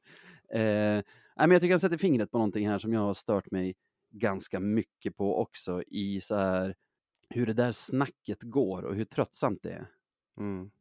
Eh, 0.49 0.61
nej, 0.61 1.03
men 1.35 1.51
jag 1.51 1.61
tycker 1.61 1.73
han 1.73 1.79
sätter 1.79 1.97
fingret 1.97 2.31
på 2.31 2.37
någonting 2.37 2.67
här 2.67 2.79
som 2.79 2.93
jag 2.93 3.01
har 3.01 3.13
stört 3.13 3.51
mig 3.51 3.75
ganska 4.09 4.59
mycket 4.59 5.17
på 5.17 5.39
också 5.39 5.83
i 5.87 6.21
så 6.21 6.35
här 6.35 6.75
hur 7.29 7.45
det 7.45 7.53
där 7.53 7.71
snacket 7.71 8.43
går 8.43 8.83
och 8.83 8.95
hur 8.95 9.05
tröttsamt 9.05 9.63
det 9.63 9.71
är. 9.71 9.87
Mm. 10.37 10.71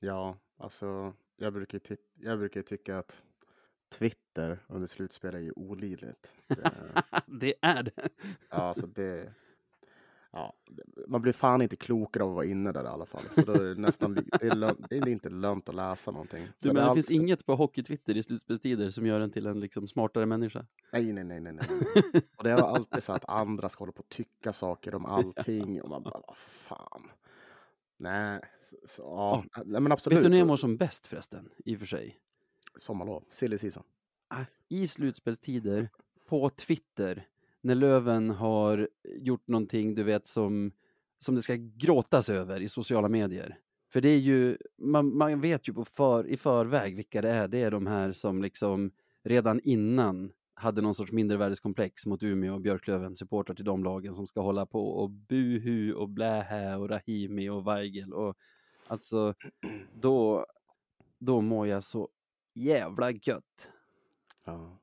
Ja, 0.00 0.38
alltså 0.56 1.14
jag 1.36 1.52
brukar, 1.52 1.80
jag 2.14 2.38
brukar 2.38 2.62
tycka 2.62 2.98
att 2.98 3.22
Twitter 3.88 4.58
under 4.68 4.86
slutspel 4.86 5.34
är 5.34 5.38
ju 5.38 5.52
olidligt. 5.52 6.32
Det, 6.46 6.72
det 7.26 7.54
är 7.62 7.82
det. 7.82 8.08
ja, 8.50 8.56
alltså 8.56 8.86
det, 8.86 9.34
ja, 10.38 10.54
det- 10.70 11.08
man 11.08 11.22
blir 11.22 11.32
fan 11.32 11.62
inte 11.62 11.76
klokare 11.76 12.22
av 12.24 12.28
att 12.30 12.34
vara 12.34 12.44
inne 12.46 12.72
där 12.72 12.84
i 12.84 12.86
alla 12.86 13.06
fall. 13.06 13.22
Så 13.34 13.40
då 13.40 13.52
är 13.52 13.62
det 13.64 13.74
nästan 13.80 14.14
det 14.14 14.46
är, 14.46 14.54
lön, 14.54 14.86
det 14.90 14.96
är 14.98 15.08
inte 15.08 15.28
lönt 15.28 15.68
att 15.68 15.74
läsa 15.74 16.10
någonting. 16.10 16.44
Du 16.58 16.68
det 16.68 16.74
menar 16.74 16.86
är 16.86 16.88
det 16.90 16.94
finns 16.94 17.04
alltid- 17.06 17.16
inget 17.22 17.46
på 17.46 17.54
hockeytwitter 17.54 18.16
i 18.16 18.22
slutspelstider 18.22 18.90
som 18.90 19.06
gör 19.06 19.20
en 19.20 19.30
till 19.30 19.46
en 19.46 19.60
liksom 19.60 19.88
smartare 19.88 20.26
människa? 20.26 20.66
Nej, 20.92 21.12
nej, 21.12 21.24
nej, 21.24 21.40
nej, 21.40 21.52
nej. 21.52 21.66
Och 22.36 22.44
det 22.44 22.50
är 22.50 22.56
alltid 22.56 23.02
så 23.02 23.12
att 23.12 23.24
andra 23.28 23.68
ska 23.68 23.82
hålla 23.82 23.92
på 23.92 24.00
och 24.02 24.08
tycka 24.08 24.52
saker 24.52 24.94
om 24.94 25.06
allting 25.06 25.82
och 25.82 25.88
man 25.88 26.02
bara, 26.02 26.20
vad 26.26 26.36
fan. 26.36 27.10
Nej, 27.96 28.40
så, 28.70 28.76
så, 28.88 29.02
ja, 29.02 29.44
nej 29.64 29.80
men 29.80 29.92
absolut. 29.92 30.16
Vet 30.18 30.22
du 30.24 30.28
när 30.28 30.38
jag 30.38 30.46
mår 30.46 30.56
som 30.56 30.76
bäst 30.76 31.06
förresten, 31.06 31.48
i 31.64 31.74
och 31.74 31.78
för 31.78 31.86
sig? 31.86 32.18
Sommarlov, 32.76 33.24
silly 33.30 33.58
season. 33.58 33.82
Ah, 34.28 34.44
I 34.68 34.86
slutspelstider, 34.86 35.88
på 36.28 36.50
Twitter, 36.50 37.26
när 37.68 37.74
Löven 37.74 38.30
har 38.30 38.88
gjort 39.04 39.48
någonting, 39.48 39.94
du 39.94 40.02
vet, 40.02 40.26
som, 40.26 40.72
som 41.18 41.34
det 41.34 41.42
ska 41.42 41.54
gråtas 41.56 42.30
över 42.30 42.60
i 42.60 42.68
sociala 42.68 43.08
medier. 43.08 43.58
För 43.92 44.00
det 44.00 44.08
är 44.08 44.18
ju, 44.18 44.58
man, 44.78 45.16
man 45.16 45.40
vet 45.40 45.68
ju 45.68 45.72
på 45.72 45.84
för, 45.84 46.26
i 46.26 46.36
förväg 46.36 46.96
vilka 46.96 47.22
det 47.22 47.30
är. 47.30 47.48
Det 47.48 47.58
är 47.58 47.70
de 47.70 47.86
här 47.86 48.12
som 48.12 48.42
liksom 48.42 48.90
redan 49.24 49.60
innan 49.64 50.32
hade 50.54 50.82
någon 50.82 50.94
sorts 50.94 51.12
mindervärdeskomplex 51.12 52.06
mot 52.06 52.22
Umeå 52.22 52.54
och 52.54 52.60
Björklöven, 52.60 53.16
supportrar 53.16 53.54
till 53.54 53.64
de 53.64 53.84
lagen 53.84 54.14
som 54.14 54.26
ska 54.26 54.40
hålla 54.40 54.66
på 54.66 54.88
och 54.88 55.10
buhu 55.10 55.92
och 55.92 56.08
blähä 56.08 56.76
och 56.76 56.90
Rahimi 56.90 57.48
och 57.48 57.66
Weigel 57.66 58.12
och 58.12 58.36
alltså 58.86 59.34
då, 60.00 60.46
då 61.18 61.40
mår 61.40 61.66
jag 61.66 61.84
så 61.84 62.08
jävla 62.54 63.10
gött. 63.10 63.70
Ja, 64.44 64.78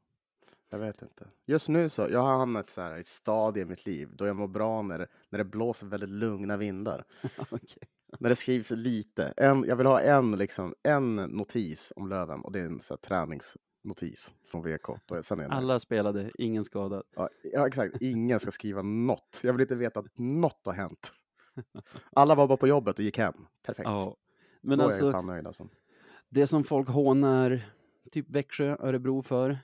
jag 0.76 0.80
vet 0.86 1.02
inte. 1.02 1.28
Just 1.46 1.70
nu 1.70 1.90
så, 1.90 2.08
jag 2.12 2.20
har 2.20 2.38
hamnat 2.38 2.70
så 2.70 2.82
här 2.82 2.98
i 2.98 3.00
ett 3.00 3.08
stadie 3.08 3.64
i 3.64 3.66
mitt 3.66 3.86
liv 3.86 4.10
då 4.16 4.28
jag 4.28 4.36
mår 4.36 4.48
bra 4.48 4.82
när 4.82 5.00
det, 5.00 5.08
när 5.30 5.38
det 5.38 5.46
blåser 5.46 5.88
väldigt 5.88 6.10
lugna 6.10 6.58
vindar. 6.58 7.04
Okej. 7.38 7.84
När 8.20 8.30
det 8.30 8.36
skrivs 8.36 8.70
lite. 8.70 9.34
En, 9.38 9.64
jag 9.64 9.76
vill 9.76 9.86
ha 9.88 10.02
en, 10.02 10.32
liksom, 10.32 10.76
en 10.84 11.16
notis 11.16 11.94
om 11.96 12.10
Löven 12.10 12.42
och 12.42 12.52
det 12.52 12.60
är 12.60 12.66
en 12.66 12.82
så 12.82 12.94
här, 12.94 12.98
träningsnotis 12.98 14.34
från 14.46 14.62
VK. 14.62 14.90
Alla 15.50 15.80
spelade, 15.80 16.32
ingen 16.38 16.64
skadad. 16.64 17.04
Ja, 17.16 17.30
ja, 17.44 17.68
exakt. 17.68 18.02
Ingen 18.02 18.40
ska 18.40 18.52
skriva 18.52 18.82
något. 18.82 19.40
Jag 19.44 19.54
vill 19.54 19.62
inte 19.62 19.76
veta 19.76 20.00
att 20.00 20.18
något 20.18 20.62
har 20.66 20.74
hänt. 20.74 21.14
Alla 22.12 22.36
var 22.36 22.48
bara 22.48 22.58
på 22.58 22.68
jobbet 22.68 23.00
och 23.00 23.06
gick 23.06 23.18
hem. 23.18 23.36
Perfekt. 23.66 23.90
Ja. 23.90 24.16
Men 24.62 24.78
Då 24.78 24.84
är 24.84 24.86
jag 24.86 24.92
alltså, 24.94 25.12
fan 25.12 25.28
nöjd 25.28 25.48
alltså. 25.48 25.68
det 26.30 26.48
som 26.48 26.64
folk 26.64 26.90
hånar 26.90 27.62
typ 28.12 28.30
Växjö, 28.30 28.78
Örebro 28.80 29.22
för, 29.22 29.60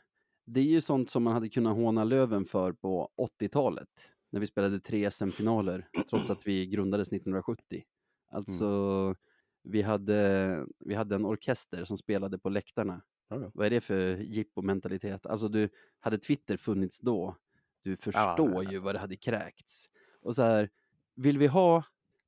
det 0.53 0.59
är 0.59 0.65
ju 0.65 0.81
sånt 0.81 1.09
som 1.09 1.23
man 1.23 1.33
hade 1.33 1.49
kunnat 1.49 1.75
håna 1.75 2.03
Löven 2.03 2.45
för 2.45 2.73
på 2.73 3.09
80-talet. 3.41 3.89
När 4.29 4.39
vi 4.39 4.47
spelade 4.47 4.79
tre 4.79 5.11
SM-finaler, 5.11 5.89
trots 6.09 6.29
att 6.29 6.47
vi 6.47 6.65
grundades 6.65 7.07
1970. 7.07 7.83
Alltså, 8.29 9.15
vi, 9.63 9.81
hade, 9.81 10.65
vi 10.79 10.95
hade 10.95 11.15
en 11.15 11.25
orkester 11.25 11.85
som 11.85 11.97
spelade 11.97 12.39
på 12.39 12.49
läktarna 12.49 13.01
ja. 13.39 13.51
Vad 13.53 13.65
är 13.65 13.69
det 13.69 13.81
för 13.81 14.17
jippo-mentalitet? 14.17 15.25
Alltså 15.25 15.47
du, 15.47 15.69
hade 15.99 16.17
Twitter 16.17 16.57
funnits 16.57 16.99
då, 16.99 17.35
du 17.81 17.97
förstår 17.97 18.63
nej, 18.63 18.73
ju 18.73 18.79
vad 18.79 18.95
det 18.95 18.99
hade 18.99 19.15
kräkts. 19.15 19.89
Och 20.21 20.35
så 20.35 20.41
här, 20.41 20.69
vill 21.15 21.37
vi 21.37 21.47
ha 21.47 21.83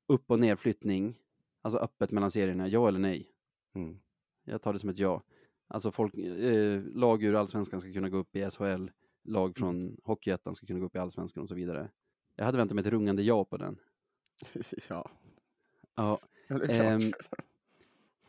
upp 0.06 0.30
och 0.30 0.40
nerflyttning, 0.40 1.18
alltså 1.62 1.78
öppet 1.78 2.10
mellan 2.10 2.30
serierna, 2.30 2.68
ja 2.68 2.88
eller 2.88 2.98
nej? 2.98 3.30
Mm. 3.74 3.98
Jag 4.44 4.62
tar 4.62 4.72
det 4.72 4.78
som 4.78 4.88
ett 4.88 4.98
ja. 4.98 5.22
Alltså 5.68 5.92
folk, 5.92 6.14
eh, 6.18 6.82
lag 6.82 7.22
ur 7.22 7.34
allsvenskan 7.34 7.80
ska 7.80 7.92
kunna 7.92 8.08
gå 8.08 8.16
upp 8.16 8.36
i 8.36 8.50
SHL, 8.50 8.64
Mm. 8.64 8.90
lag 9.24 9.56
från 9.56 9.96
Hockeyettan 10.04 10.54
ska 10.54 10.66
kunna 10.66 10.80
gå 10.80 10.86
upp 10.86 10.96
i 10.96 10.98
allsvenskan 10.98 11.42
och 11.42 11.48
så 11.48 11.54
vidare. 11.54 11.90
Jag 12.36 12.44
hade 12.44 12.58
väntat 12.58 12.74
mig 12.74 12.82
ett 12.84 12.90
rungande 12.92 13.22
ja 13.22 13.44
på 13.44 13.56
den. 13.56 13.78
ja, 14.88 15.10
Ja, 15.94 16.18
ja, 16.48 16.58
det 16.58 16.72
är 16.74 16.92
Ehm, 16.92 17.00
klart. 17.00 17.46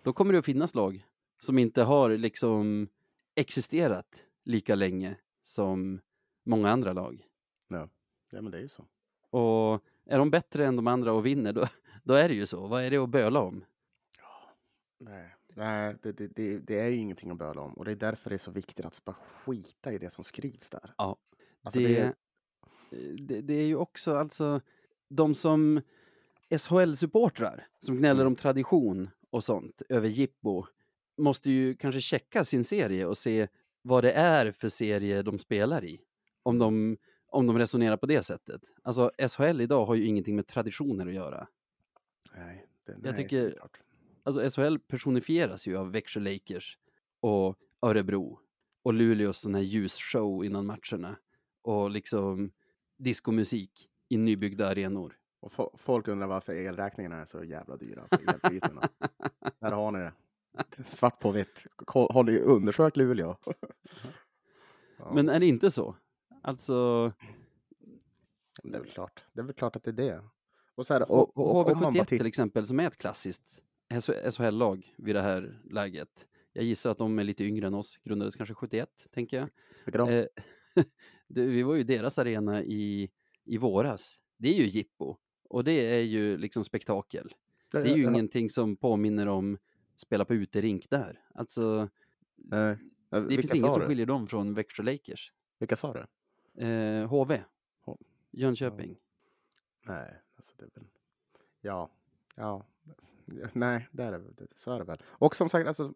då 0.04 0.14
kommer 0.14 0.34
det 0.34 0.40
att 0.40 0.46
finnas 0.46 0.76
lag 0.76 1.06
som 1.38 1.58
inte 1.60 1.84
har 1.84 2.10
liksom 2.10 2.88
existerat 3.36 4.24
lika 4.44 4.76
länge 4.76 5.16
som 5.44 6.02
många 6.44 6.70
andra 6.70 6.94
lag. 6.94 7.28
ja. 7.68 7.90
ja, 8.30 8.42
men 8.42 8.52
det 8.52 8.58
är 8.58 8.62
ju 8.62 8.68
så. 8.68 8.86
Och 9.30 9.84
är 10.06 10.18
de 10.18 10.30
bättre 10.32 10.66
än 10.66 10.76
de 10.76 10.88
andra 10.88 11.14
och 11.14 11.26
vinner, 11.26 11.54
då, 11.54 11.66
då 12.04 12.14
är 12.14 12.30
det 12.30 12.36
ju 12.36 12.46
så. 12.46 12.68
Vad 12.68 12.84
är 12.84 12.92
det 12.92 12.98
att 12.98 13.10
böla 13.10 13.40
om? 13.40 13.66
Nej, 15.00 15.35
nej 15.56 15.95
det, 16.03 16.12
det, 16.12 16.28
det, 16.28 16.60
det 16.60 16.80
är 16.80 16.88
ju 16.88 16.95
ingenting 16.95 17.32
att 17.32 17.38
böla 17.38 17.62
om. 17.62 17.74
Och 17.74 17.86
det 17.86 17.91
är 17.91 17.95
därför 17.95 18.30
det 18.30 18.36
är 18.36 18.38
så 18.38 18.51
viktigt 18.51 18.86
att 18.86 19.06
bara 19.06 19.14
skita 19.16 19.93
i 19.93 19.97
det 19.97 20.10
som 20.10 20.24
skrivs 20.24 20.70
där. 20.70 20.93
Ja, 20.97 21.18
Alltså 21.64 21.80
det, 21.80 21.88
det 21.88 21.99
är- 21.99 23.41
det, 23.41 23.53
är 23.53 23.66
ju 23.66 23.76
också 23.76 24.16
alltså 24.16 24.62
de 25.10 25.36
som 25.36 25.82
SHL-supportrar 26.49 27.64
som 27.80 27.97
gnäller 27.97 28.22
Mm. 28.22 28.28
om 28.28 28.36
tradition 28.36 29.10
och 29.30 29.43
sånt 29.43 29.82
över 29.89 30.08
jippo 30.08 30.66
måste 31.18 31.51
ju 31.51 31.76
kanske 31.76 32.01
checka 32.01 32.43
sin 32.43 32.64
serie 32.64 33.06
och 33.06 33.18
se 33.18 33.47
vad 33.82 34.03
det 34.03 34.12
är 34.12 34.51
för 34.51 34.70
serie 34.70 35.22
de 35.22 35.39
spelar 35.39 35.86
i. 35.86 36.01
Om 36.43 36.60
de, 36.60 36.97
om 37.28 37.47
de 37.47 37.58
resonerar 37.58 37.97
på 37.97 38.06
det 38.06 38.24
sättet. 38.24 38.62
Alltså 38.84 39.12
SHL 39.30 39.62
idag 39.62 39.86
har 39.86 39.95
ju 39.95 40.06
ingenting 40.06 40.36
med 40.36 40.47
traditioner 40.47 41.08
att 41.08 41.14
göra. 41.14 41.47
Nej, 42.36 42.66
det, 42.86 42.91
nej, 42.91 43.01
Jag 43.03 43.16
tycker- 43.18 43.51
klart. 43.51 43.80
Alltså 44.26 44.50
SHL 44.50 44.78
personifieras 44.78 45.68
ju 45.68 45.78
av 45.78 45.92
Växjö 45.92 46.20
Lakers 46.20 46.78
och 47.20 47.58
Örebro 47.82 48.40
och 48.84 48.94
Luleås 48.94 49.40
sån 49.40 49.56
här 49.56 49.62
ljusshow 49.62 50.46
innan 50.46 50.66
matcherna 50.66 51.16
och 51.62 51.90
liksom 51.90 52.52
diskomusik 52.98 53.90
i 54.10 54.18
nybyggda 54.18 54.68
arenor. 54.68 55.18
Och 55.40 55.52
fo- 55.52 55.78
folk 55.78 56.08
undrar 56.08 56.28
varför 56.28 56.54
elräkningarna 56.54 57.22
är 57.22 57.26
så 57.26 57.44
jävla 57.44 57.78
dyra. 57.78 58.02
Alltså. 58.02 58.18
Där 59.60 59.72
har 59.72 59.92
ni 59.92 60.00
det. 60.00 60.14
Svart 60.84 61.20
på 61.20 61.32
vitt. 61.32 61.64
Har 61.88 62.24
ni 62.24 62.40
undersökt 62.40 62.98
Luleå? 62.98 63.36
ja, 64.98 65.12
Men 65.14 65.30
är 65.30 65.40
det 65.40 65.46
inte 65.46 65.72
så? 65.72 65.96
Alltså, 66.42 67.12
det 68.64 68.78
är 68.78 68.82
väl 68.82 68.90
klart. 68.90 69.24
Det 69.34 69.40
är 69.42 69.46
väl 69.46 69.56
klart 69.56 69.76
att 69.76 69.84
det 69.84 69.92
är 69.92 69.94
det. 69.94 70.24
Och 70.76 70.86
så 70.86 70.94
här, 70.94 71.12
och, 71.12 71.38
och, 71.38 71.56
och, 71.56 71.72
om 71.72 71.80
man 71.80 71.94
bara 71.94 72.04
HV71 72.04 72.06
till 72.06 72.26
exempel, 72.26 72.68
som 72.68 72.80
är 72.80 72.88
ett 72.88 72.98
klassiskt 72.98 73.62
SHL-lag 74.32 74.94
vid 74.98 75.16
det 75.16 75.22
här 75.22 75.62
läget. 75.70 76.28
Jag 76.54 76.64
gissar 76.66 76.92
att 76.92 76.98
de 76.98 77.20
är 77.20 77.24
lite 77.24 77.44
yngre 77.44 77.68
än 77.68 77.74
oss, 77.74 77.98
grundades 78.04 78.36
kanske 78.36 78.54
71, 78.56 78.90
tänker 79.12 79.38
jag. 79.38 79.50
Eh, 80.10 80.26
det, 81.28 81.46
vi 81.46 81.64
var 81.64 81.76
ju 81.76 81.84
deras 81.84 82.20
arena 82.20 82.64
i, 82.64 83.12
i 83.44 83.58
våras. 83.58 84.20
Det 84.38 84.48
är 84.50 84.54
ju 84.54 84.68
jippo 84.70 85.18
och 85.44 85.64
det 85.64 85.72
är 85.72 86.02
ju 86.02 86.38
liksom 86.38 86.64
spektakel. 86.64 87.34
Det 87.72 87.78
är 87.78 87.84
ju 87.86 87.90
Ja, 87.92 87.98
ja, 87.98 88.10
ingenting 88.10 88.50
som 88.50 88.76
påminner 88.78 89.28
om 89.28 89.58
spela 89.96 90.26
på 90.26 90.34
uterink 90.34 90.90
där. 90.90 91.22
Alltså, 91.34 91.90
nej. 92.36 92.78
Ja, 93.10 93.20
det 93.20 93.38
finns 93.38 93.56
inget 93.56 93.74
som 93.74 93.82
skiljer 93.88 94.06
dem 94.06 94.28
från 94.28 94.54
Växjö 94.54 94.84
Lakers. 94.84 95.32
Vilka 95.60 95.76
sa 95.76 95.94
du? 95.94 96.06
Eh, 96.66 97.08
HV, 97.08 97.42
H- 97.86 97.98
Jönköping. 98.32 98.98
Nej, 99.88 100.14
alltså 100.36 100.54
det 100.58 100.64
är 100.64 100.70
väl... 100.76 100.88
Ja, 101.62 101.92
ja. 102.36 102.66
Nej, 103.54 103.88
det 103.92 104.04
är 104.04 104.12
det, 104.12 104.48
så 104.56 104.72
är 104.72 104.80
det 104.80 104.86
väl. 104.86 105.04
Och 105.06 105.36
som 105.36 105.50
sagt, 105.50 105.68
alltså, 105.68 105.94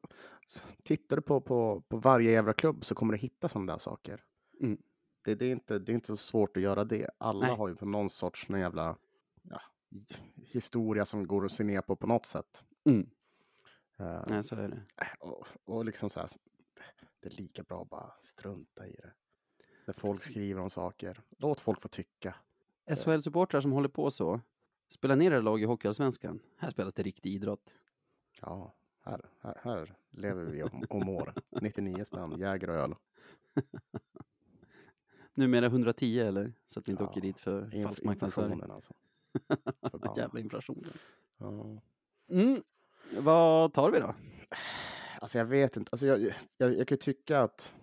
tittar 0.84 1.16
du 1.16 1.22
på, 1.22 1.42
på, 1.42 1.82
på 1.82 1.98
varje 1.98 2.32
jävla 2.32 2.54
klubb 2.54 2.86
så 2.86 2.96
kommer 2.96 3.14
du 3.14 3.20
hitta 3.20 3.50
sådana 3.50 3.72
där 3.74 3.80
saker. 3.80 4.24
Mm. 4.62 4.78
Det, 5.22 5.36
det, 5.36 5.46
är 5.46 5.52
inte, 5.52 5.80
det 5.80 5.92
är 5.92 5.94
inte 5.94 6.08
så 6.08 6.18
svårt 6.18 6.58
att 6.58 6.64
göra 6.64 6.84
det. 6.84 7.10
Alla 7.18 7.48
Nej. 7.48 7.56
har 7.56 7.68
ju 7.68 7.76
på 7.76 7.86
någon 7.86 8.10
sorts 8.10 8.50
någon 8.50 8.60
jävla 8.60 8.96
ja, 9.42 9.62
historia 10.36 11.06
som 11.06 11.28
går 11.28 11.46
att 11.46 11.52
se 11.52 11.64
ner 11.64 11.82
på 11.82 11.96
på 11.96 12.08
något 12.08 12.26
sätt. 12.26 12.64
Mm. 12.84 13.10
Eh, 14.00 14.24
Nej, 14.28 14.44
så 14.44 14.56
är 14.56 14.68
det. 14.68 14.84
och, 15.20 15.48
och 15.64 15.86
liksom 15.86 16.10
så 16.10 16.20
här, 16.20 16.30
det 17.20 17.30
är 17.30 17.34
lika 17.34 17.64
bra 17.64 17.82
att 17.82 17.90
bara 17.90 18.12
strunta 18.22 18.88
i 18.88 18.96
det. 18.96 19.14
När 19.86 19.94
folk 19.94 20.24
skriver 20.24 20.62
om 20.62 20.70
saker, 20.70 21.22
låt 21.38 21.60
folk 21.60 21.82
få 21.82 21.88
tycka. 21.88 22.36
SHL-supportrar 22.86 23.62
som 23.62 23.72
håller 23.72 23.90
på 23.90 24.12
så, 24.12 24.42
spela 24.90 25.16
ner 25.16 25.32
era 25.32 25.42
lag 25.42 25.62
i 25.62 25.66
Hockeyallsvenskan. 25.66 26.40
Här 26.58 26.72
spelas 26.72 26.94
det 26.94 27.04
riktig 27.04 27.34
idrott. 27.34 27.78
Ja, 28.42 28.74
här, 29.06 29.30
här, 29.42 29.58
här 29.64 29.96
lever 30.10 30.44
vi 30.44 30.64
och, 30.64 31.06
mår. 31.06 31.34
99 31.62 32.06
spänn, 32.06 32.40
Jäger 32.40 32.70
och 32.70 32.76
öl. 32.76 32.96
Numera 35.34 35.66
110 35.66 36.20
eller? 36.20 36.54
Så 36.66 36.80
att 36.80 36.88
vi 36.88 36.92
inte 36.92 37.04
Ja, 37.04 37.10
åker 37.10 37.22
dit 37.22 37.40
för 37.40 37.62
Inf- 37.66 37.84
falsk 37.84 38.04
marknadsföring. 38.04 38.52
inflationen 38.52 38.76
alltså. 38.76 38.94
Förbannat. 39.92 40.18
Jävla 40.18 40.40
inflationen. 40.40 40.92
Ja. 41.38 41.82
Mm. 42.30 42.64
Vad 43.18 43.74
tar 43.74 43.92
vi 43.92 44.00
då? 44.00 44.16
Alltså 45.22 45.38
jag 45.38 45.46
vet 45.46 45.78
inte, 45.78 45.90
alltså 45.92 46.06
jag, 46.08 46.22
jag, 46.58 46.78
jag 46.78 46.88
kan 46.88 46.96
ju 46.96 47.00
tycka 47.02 47.42
att 47.42 47.74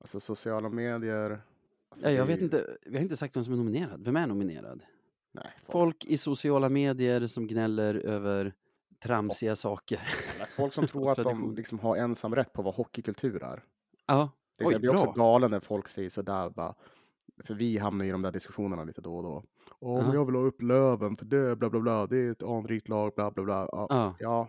alltså 0.00 0.20
sociala 0.20 0.68
medier. 0.68 1.30
Alltså 1.88 2.06
Ja, 2.06 2.12
jag 2.12 2.26
det 2.28 2.32
vet 2.34 2.42
inte, 2.42 2.76
vi 2.86 2.94
har 2.96 3.02
inte 3.02 3.16
sagt 3.16 3.36
vem 3.36 3.44
som 3.44 3.52
är 3.52 3.56
nominerad. 3.56 4.04
Vem 4.04 4.16
är 4.16 4.26
nominerad? 4.26 4.82
Nej, 5.44 5.52
folk, 5.66 5.72
Folk 5.72 6.04
i 6.04 6.18
sociala 6.18 6.68
medier 6.68 7.26
som 7.26 7.46
gnäller 7.46 7.94
över 7.94 8.54
tramsiga 9.02 9.56
saker. 9.56 10.00
folk 10.56 10.72
som 10.72 10.86
tror 10.86 11.10
att 11.10 11.24
de 11.24 11.54
liksom 11.54 11.78
har 11.78 11.96
ensamrätt 11.96 12.52
på 12.52 12.62
vad 12.62 12.74
hockeykultur 12.74 13.42
är. 13.42 13.62
Ja, 14.06 14.30
Det 14.56 14.64
oj, 14.64 14.72
jag 14.72 14.80
blir 14.80 14.90
också 14.90 15.04
bra. 15.04 15.12
galen 15.12 15.50
när 15.50 15.60
folk 15.60 15.88
säger 15.88 16.10
sådär 16.10 16.50
bara. 16.50 16.74
För 17.44 17.54
vi 17.54 17.78
hamnar 17.78 18.04
i 18.04 18.10
de 18.10 18.22
där 18.22 18.32
diskussionerna 18.32 18.84
lite 18.84 19.00
då 19.00 19.16
och 19.16 19.22
då. 19.22 19.44
Men 19.96 20.06
Ja. 20.06 20.14
jag 20.14 20.26
vill 20.26 20.34
ha 20.34 20.42
upp 20.42 20.62
Löven 20.62 21.16
för 21.16 21.24
det, 21.24 21.56
bla 21.56 21.70
bla 21.70 21.80
bla, 21.80 22.06
det 22.06 22.16
är 22.18 22.30
ett 22.32 22.42
anrikt 22.42 22.88
lag, 22.88 23.12
bla 23.16 23.30
bla 23.30 23.44
bla. 23.44 23.68
Ja, 23.72 23.86
Ja, 23.90 24.14
ja. 24.18 24.48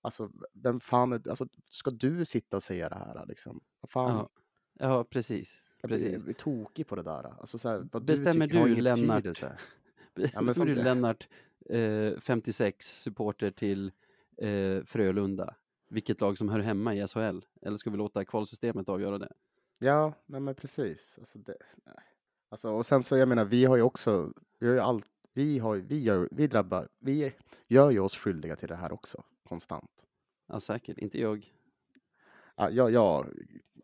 Alltså, 0.00 0.30
vem 0.54 0.80
fan, 0.80 1.12
är, 1.12 1.28
alltså, 1.28 1.46
ska 1.70 1.90
du 1.90 2.24
sitta 2.24 2.56
och 2.56 2.62
säga 2.62 2.88
det 2.88 2.94
här 2.94 3.26
liksom? 3.26 3.60
Vad 3.80 3.90
fan, 3.90 4.16
ja, 4.16 4.28
ja 4.78 5.04
precis. 5.04 5.56
jag 5.80 5.88
blir, 5.88 5.98
precis. 5.98 6.12
jag 6.12 6.22
blir 6.22 6.34
tokig 6.34 6.86
på 6.86 6.96
det 6.96 7.02
där. 7.02 7.34
Alltså, 7.40 7.58
så 7.58 7.68
här, 7.68 7.88
vad 7.92 8.04
Bestämmer 8.04 8.46
du, 8.46 8.74
du, 8.74 8.80
Lennart? 8.80 9.16
betydelse. 9.16 9.56
Ja, 10.34 10.40
men 10.40 10.54
som 10.54 10.66
du 10.66 10.74
Lennart, 10.74 11.28
eh, 11.70 12.20
56, 12.20 13.02
supporter 13.02 13.50
till 13.50 13.92
eh, 14.36 14.84
Frölunda. 14.84 15.54
Vilket 15.88 16.20
lag 16.20 16.38
som 16.38 16.48
hör 16.48 16.60
hemma 16.60 16.94
i 16.94 17.06
SHL? 17.06 17.40
Eller 17.62 17.76
ska 17.76 17.90
vi 17.90 17.96
låta 17.96 18.24
kvalsystemet 18.24 18.88
avgöra 18.88 19.18
det? 19.18 19.32
Ja, 19.78 20.12
nej 20.26 20.40
men 20.40 20.54
precis. 20.54 21.16
Alltså, 21.18 21.38
det, 21.38 21.56
nej. 21.84 22.04
Alltså, 22.48 22.70
och 22.70 22.86
sen 22.86 23.02
så, 23.02 23.16
jag 23.16 23.28
menar, 23.28 23.44
vi 23.44 23.64
har 23.64 23.76
ju 23.76 23.82
också, 23.82 24.32
vi 24.58 24.66
har 24.66 24.74
ju 24.74 24.80
allt, 24.80 25.06
vi 25.32 25.58
har 25.58 25.76
vi 25.76 26.02
gör, 26.02 26.28
vi 26.30 26.46
drabbar, 26.46 26.88
vi 26.98 27.34
gör 27.66 27.90
ju 27.90 28.00
oss 28.00 28.16
skyldiga 28.16 28.56
till 28.56 28.68
det 28.68 28.76
här 28.76 28.92
också, 28.92 29.24
konstant. 29.48 30.04
Ja, 30.46 30.60
säkert. 30.60 30.98
Inte 30.98 31.20
jag. 31.20 31.52
Ja, 32.56 32.70
jag, 32.70 32.90
jag, 32.90 33.26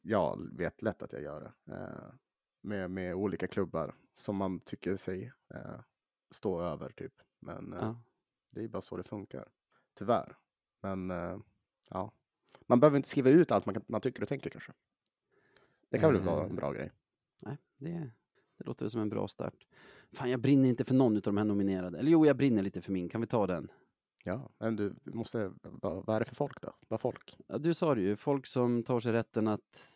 jag 0.02 0.48
vet 0.52 0.82
lätt 0.82 1.02
att 1.02 1.12
jag 1.12 1.22
gör 1.22 1.40
det. 1.40 1.74
Eh, 1.74 2.14
med, 2.60 2.90
med 2.90 3.14
olika 3.14 3.46
klubbar 3.46 3.94
som 4.16 4.36
man 4.36 4.60
tycker 4.60 4.96
sig 4.96 5.32
eh, 5.54 5.80
stå 6.30 6.60
över, 6.60 6.90
typ. 6.90 7.12
Men 7.40 7.72
eh, 7.72 7.78
Ja. 7.78 7.96
det 8.50 8.60
är 8.60 8.62
ju 8.62 8.68
bara 8.68 8.82
så 8.82 8.96
det 8.96 9.02
funkar, 9.04 9.48
tyvärr. 9.94 10.36
Men 10.80 11.10
eh, 11.10 11.38
ja, 11.90 12.12
man 12.66 12.80
behöver 12.80 12.96
inte 12.96 13.08
skriva 13.08 13.30
ut 13.30 13.50
allt 13.52 13.66
man, 13.66 13.74
kan, 13.74 13.84
man 13.86 14.00
tycker 14.00 14.22
och 14.22 14.28
tänker 14.28 14.50
kanske. 14.50 14.72
Det 15.88 15.98
kan 15.98 16.12
väl 16.12 16.22
vara 16.22 16.44
en 16.44 16.50
Eh, 16.50 16.56
bra 16.56 16.72
grej. 16.72 16.90
Nej, 17.42 17.56
det, 17.76 18.10
det 18.56 18.64
låter 18.64 18.88
som 18.88 19.00
en 19.00 19.08
bra 19.08 19.28
start. 19.28 19.66
Fan, 20.12 20.30
jag 20.30 20.40
brinner 20.40 20.68
inte 20.68 20.84
för 20.84 20.94
någon 20.94 21.16
av 21.16 21.22
de 21.22 21.36
här 21.36 21.44
nominerade. 21.44 21.98
Eller 21.98 22.10
jo, 22.10 22.26
jag 22.26 22.36
brinner 22.36 22.62
lite 22.62 22.80
för 22.80 22.92
min. 22.92 23.08
Kan 23.08 23.20
vi 23.20 23.26
ta 23.26 23.46
den? 23.46 23.70
Ja, 24.24 24.50
men 24.58 24.76
du 24.76 24.94
måste, 25.04 25.52
vad, 25.62 26.06
vad 26.06 26.16
är 26.16 26.20
det 26.20 26.26
för 26.26 26.34
folk 26.34 26.60
då? 26.62 26.72
Vad 26.88 27.00
folk? 27.00 27.36
Ja, 27.46 27.58
du 27.58 27.74
sa 27.74 27.94
det 27.94 28.00
ju, 28.00 28.16
folk 28.16 28.46
som 28.46 28.82
tar 28.82 29.00
sig 29.00 29.12
rätten 29.12 29.48
att 29.48 29.92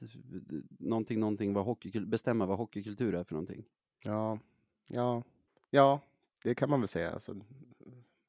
någonting, 0.78 1.20
någonting, 1.20 1.52
vad 1.52 1.64
hockeykul- 1.66 2.06
bestämma 2.06 2.46
vad 2.46 2.58
hockeykultur 2.58 3.14
är 3.14 3.24
för 3.24 3.34
någonting. 3.34 3.64
Ja, 4.04 4.38
ja, 4.86 5.22
ja, 5.70 6.00
det 6.42 6.54
kan 6.54 6.70
man 6.70 6.80
väl 6.80 6.88
säga. 6.88 7.10
Alltså, 7.12 7.34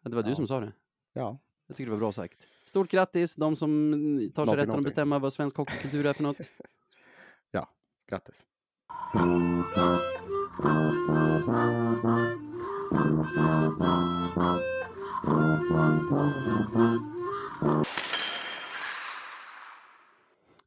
Ja, 0.03 0.10
det 0.10 0.16
var 0.16 0.24
du 0.24 0.30
Ja. 0.30 0.36
som 0.36 0.47
sa 0.47 0.60
det. 0.60 0.72
ja, 1.14 1.38
Jag 1.68 1.78
tycker 1.78 1.86
det 1.86 1.91
var 1.91 1.99
bra 1.99 2.12
sagt. 2.12 2.38
Stort 2.64 2.89
grattis, 2.91 3.36
de 3.36 3.55
som 3.55 3.72
tar 4.36 4.45
sig 4.45 4.55
rätten 4.55 4.76
att 4.76 4.84
bestämma 4.84 5.20
vad 5.20 5.34
svensk 5.34 5.57
hockeykultur 5.57 6.05
är 6.05 6.14
för 6.14 6.24
något. 6.24 6.38
grattis. 8.10 8.45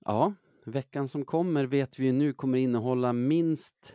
Ja, 0.05 0.32
veckan 0.64 1.09
som 1.09 1.24
kommer 1.24 1.64
vet 1.66 1.99
vi 1.99 2.05
ju 2.07 2.12
nu 2.12 2.32
kommer 2.32 2.59
innehålla 2.59 3.12
minst 3.12 3.95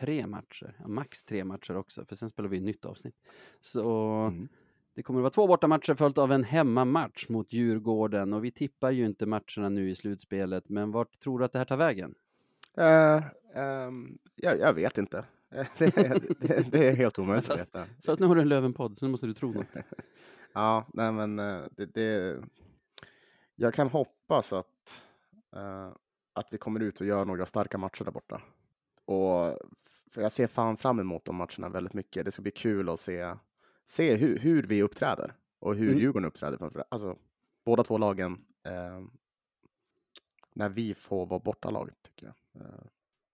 tre 0.00 0.26
matcher, 0.26 0.76
ja, 0.80 0.88
max 0.88 1.22
tre 1.22 1.44
matcher 1.44 1.76
också, 1.76 2.04
för 2.04 2.14
sen 2.14 2.28
spelar 2.28 2.48
vi 2.48 2.56
ett 2.56 2.62
nytt 2.62 2.84
avsnitt. 2.84 3.14
Så 3.60 3.88
Mm. 4.28 4.48
det 4.94 5.02
kommer 5.02 5.20
att 5.20 5.22
vara 5.22 5.30
två 5.30 5.46
bortamatcher 5.46 5.94
följt 5.94 6.18
av 6.18 6.32
en 6.32 6.44
hemmamatch 6.44 7.28
mot 7.28 7.52
Djurgården 7.52 8.32
och 8.32 8.44
vi 8.44 8.50
tippar 8.50 8.90
ju 8.90 9.06
inte 9.06 9.26
matcherna 9.26 9.68
nu 9.68 9.90
i 9.90 9.94
slutspelet, 9.94 10.68
men 10.68 10.90
vart 10.92 11.18
tror 11.20 11.38
du 11.38 11.44
att 11.44 11.52
det 11.52 11.58
här 11.58 11.66
tar 11.66 11.76
vägen? 11.76 12.14
Eh, 12.76 13.22
ehm, 13.54 14.18
jag, 14.34 14.58
jag 14.60 14.72
vet 14.72 14.98
inte. 14.98 15.24
Det, 15.78 15.90
det, 16.40 16.70
det 16.72 16.88
är 16.88 16.96
helt 16.96 17.18
omöjligt 17.18 17.50
att 17.50 17.58
Fast- 17.58 17.74
veta. 17.74 17.86
Fast 18.06 18.20
nu 18.20 18.26
har 18.26 18.34
du 18.34 18.40
en 18.40 18.48
Lövenpodd, 18.48 18.98
så 18.98 19.04
nu 19.06 19.10
måste 19.10 19.26
du 19.26 19.34
tro 19.34 19.52
något. 19.52 19.66
Ja, 20.52 20.86
nej 20.92 21.12
men 21.12 21.38
eh, 21.38 21.62
det, 21.70 21.86
det, 21.86 22.38
jag 23.56 23.74
kan 23.74 23.88
hoppas 23.88 24.52
att, 24.52 25.02
eh, 25.56 25.88
att 26.32 26.48
vi 26.52 26.58
kommer 26.58 26.80
ut 26.80 27.00
och 27.00 27.06
gör 27.06 27.24
några 27.24 27.46
starka 27.46 27.78
matcher 27.78 28.04
där 28.04 28.12
borta. 28.12 28.42
Och 29.04 29.58
för 30.10 30.22
jag 30.22 30.32
ser 30.32 30.46
fan 30.46 30.76
fram 30.76 31.00
emot 31.00 31.24
de 31.24 31.36
matcherna 31.36 31.68
väldigt 31.68 31.94
mycket. 31.94 32.24
Det 32.24 32.32
ska 32.32 32.42
bli 32.42 32.50
kul 32.50 32.88
att 32.88 33.00
se, 33.00 33.34
se 33.86 34.14
hur, 34.16 34.38
hur 34.38 34.62
vi 34.62 34.82
uppträder 34.82 35.34
och 35.58 35.74
hur 35.74 35.88
Mm. 35.88 35.98
Djurgården 36.00 36.26
uppträder. 36.28 36.84
Alltså, 36.88 37.18
båda 37.64 37.82
två 37.82 37.98
lagen, 37.98 38.44
eh, 38.62 39.02
när 40.52 40.68
vi 40.68 40.94
får 40.94 41.26
vara 41.26 41.40
bortalag, 41.40 41.90
tycker 42.02 42.26
jag. 42.26 42.62
Eh, 42.62 42.84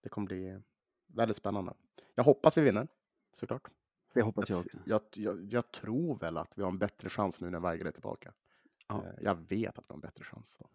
det 0.03 0.09
kommer 0.09 0.27
bli 0.27 0.61
väldigt 1.07 1.37
spännande. 1.37 1.75
Jag 2.15 2.25
hoppas 2.25 2.59
vi 2.59 2.63
vinner, 2.63 2.89
såklart. 3.33 3.69
Det 4.15 4.23
hoppas 4.23 4.51
jag 4.51 4.59
också. 4.59 4.79
jag, 4.85 5.01
jag, 5.15 5.53
jag 5.53 5.73
tror 5.73 6.19
väl 6.19 6.37
att 6.37 6.53
vi 6.59 6.63
har 6.63 6.71
en 6.71 6.79
bättre 6.79 7.09
chans 7.09 7.41
nu 7.41 7.51
när 7.51 7.61
Weigel 7.61 7.87
är 7.87 7.91
tillbaka. 7.93 8.33
Ja. 8.89 9.05
Eh, 9.05 9.13
Jag 9.25 9.35
vet 9.35 9.79
att 9.79 9.85
vi 9.85 9.93
har 9.93 9.95
en 9.95 10.01
bättre 10.01 10.25
chans. 10.25 10.59
Då. 10.61 10.69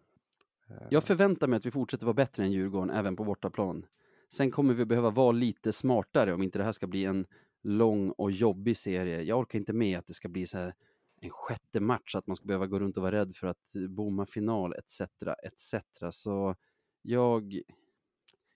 Eh, 0.74 0.82
Jag 0.90 1.04
förväntar 1.04 1.46
mig 1.46 1.56
att 1.56 1.66
vi 1.66 1.70
fortsätter 1.70 2.06
vara 2.06 2.14
bättre 2.14 2.42
än 2.42 2.52
Djurgården 2.52 2.90
även 2.90 3.16
på 3.16 3.24
bortaplan. 3.24 3.86
Sen 4.28 4.50
kommer 4.50 4.74
vi 4.74 4.84
behöva 4.84 5.10
vara 5.10 5.32
lite 5.32 5.72
smartare 5.72 6.34
om 6.34 6.42
inte 6.42 6.58
det 6.58 6.64
här 6.64 6.72
ska 6.72 6.86
bli 6.86 7.04
en 7.04 7.26
lång 7.62 8.10
och 8.10 8.30
jobbig 8.30 8.76
serie. 8.76 9.22
Jag 9.22 9.38
orkar 9.38 9.58
inte 9.58 9.72
med 9.72 9.98
att 9.98 10.06
det 10.06 10.14
ska 10.14 10.28
bli 10.28 10.46
så 10.46 10.58
här 10.58 10.74
en 11.20 11.30
sjätte 11.30 11.80
match, 11.80 12.14
att 12.14 12.26
man 12.26 12.36
ska 12.36 12.46
behöva 12.46 12.66
gå 12.66 12.78
runt 12.78 12.96
och 12.96 13.02
vara 13.02 13.12
rädd 13.16 13.36
för 13.36 13.46
att 13.46 13.72
bomma 13.88 14.26
final 14.26 14.74
etc. 14.74 15.00
etc. 15.42 15.74
Så 16.10 16.56
jag, 17.02 17.52
jag 17.52 17.62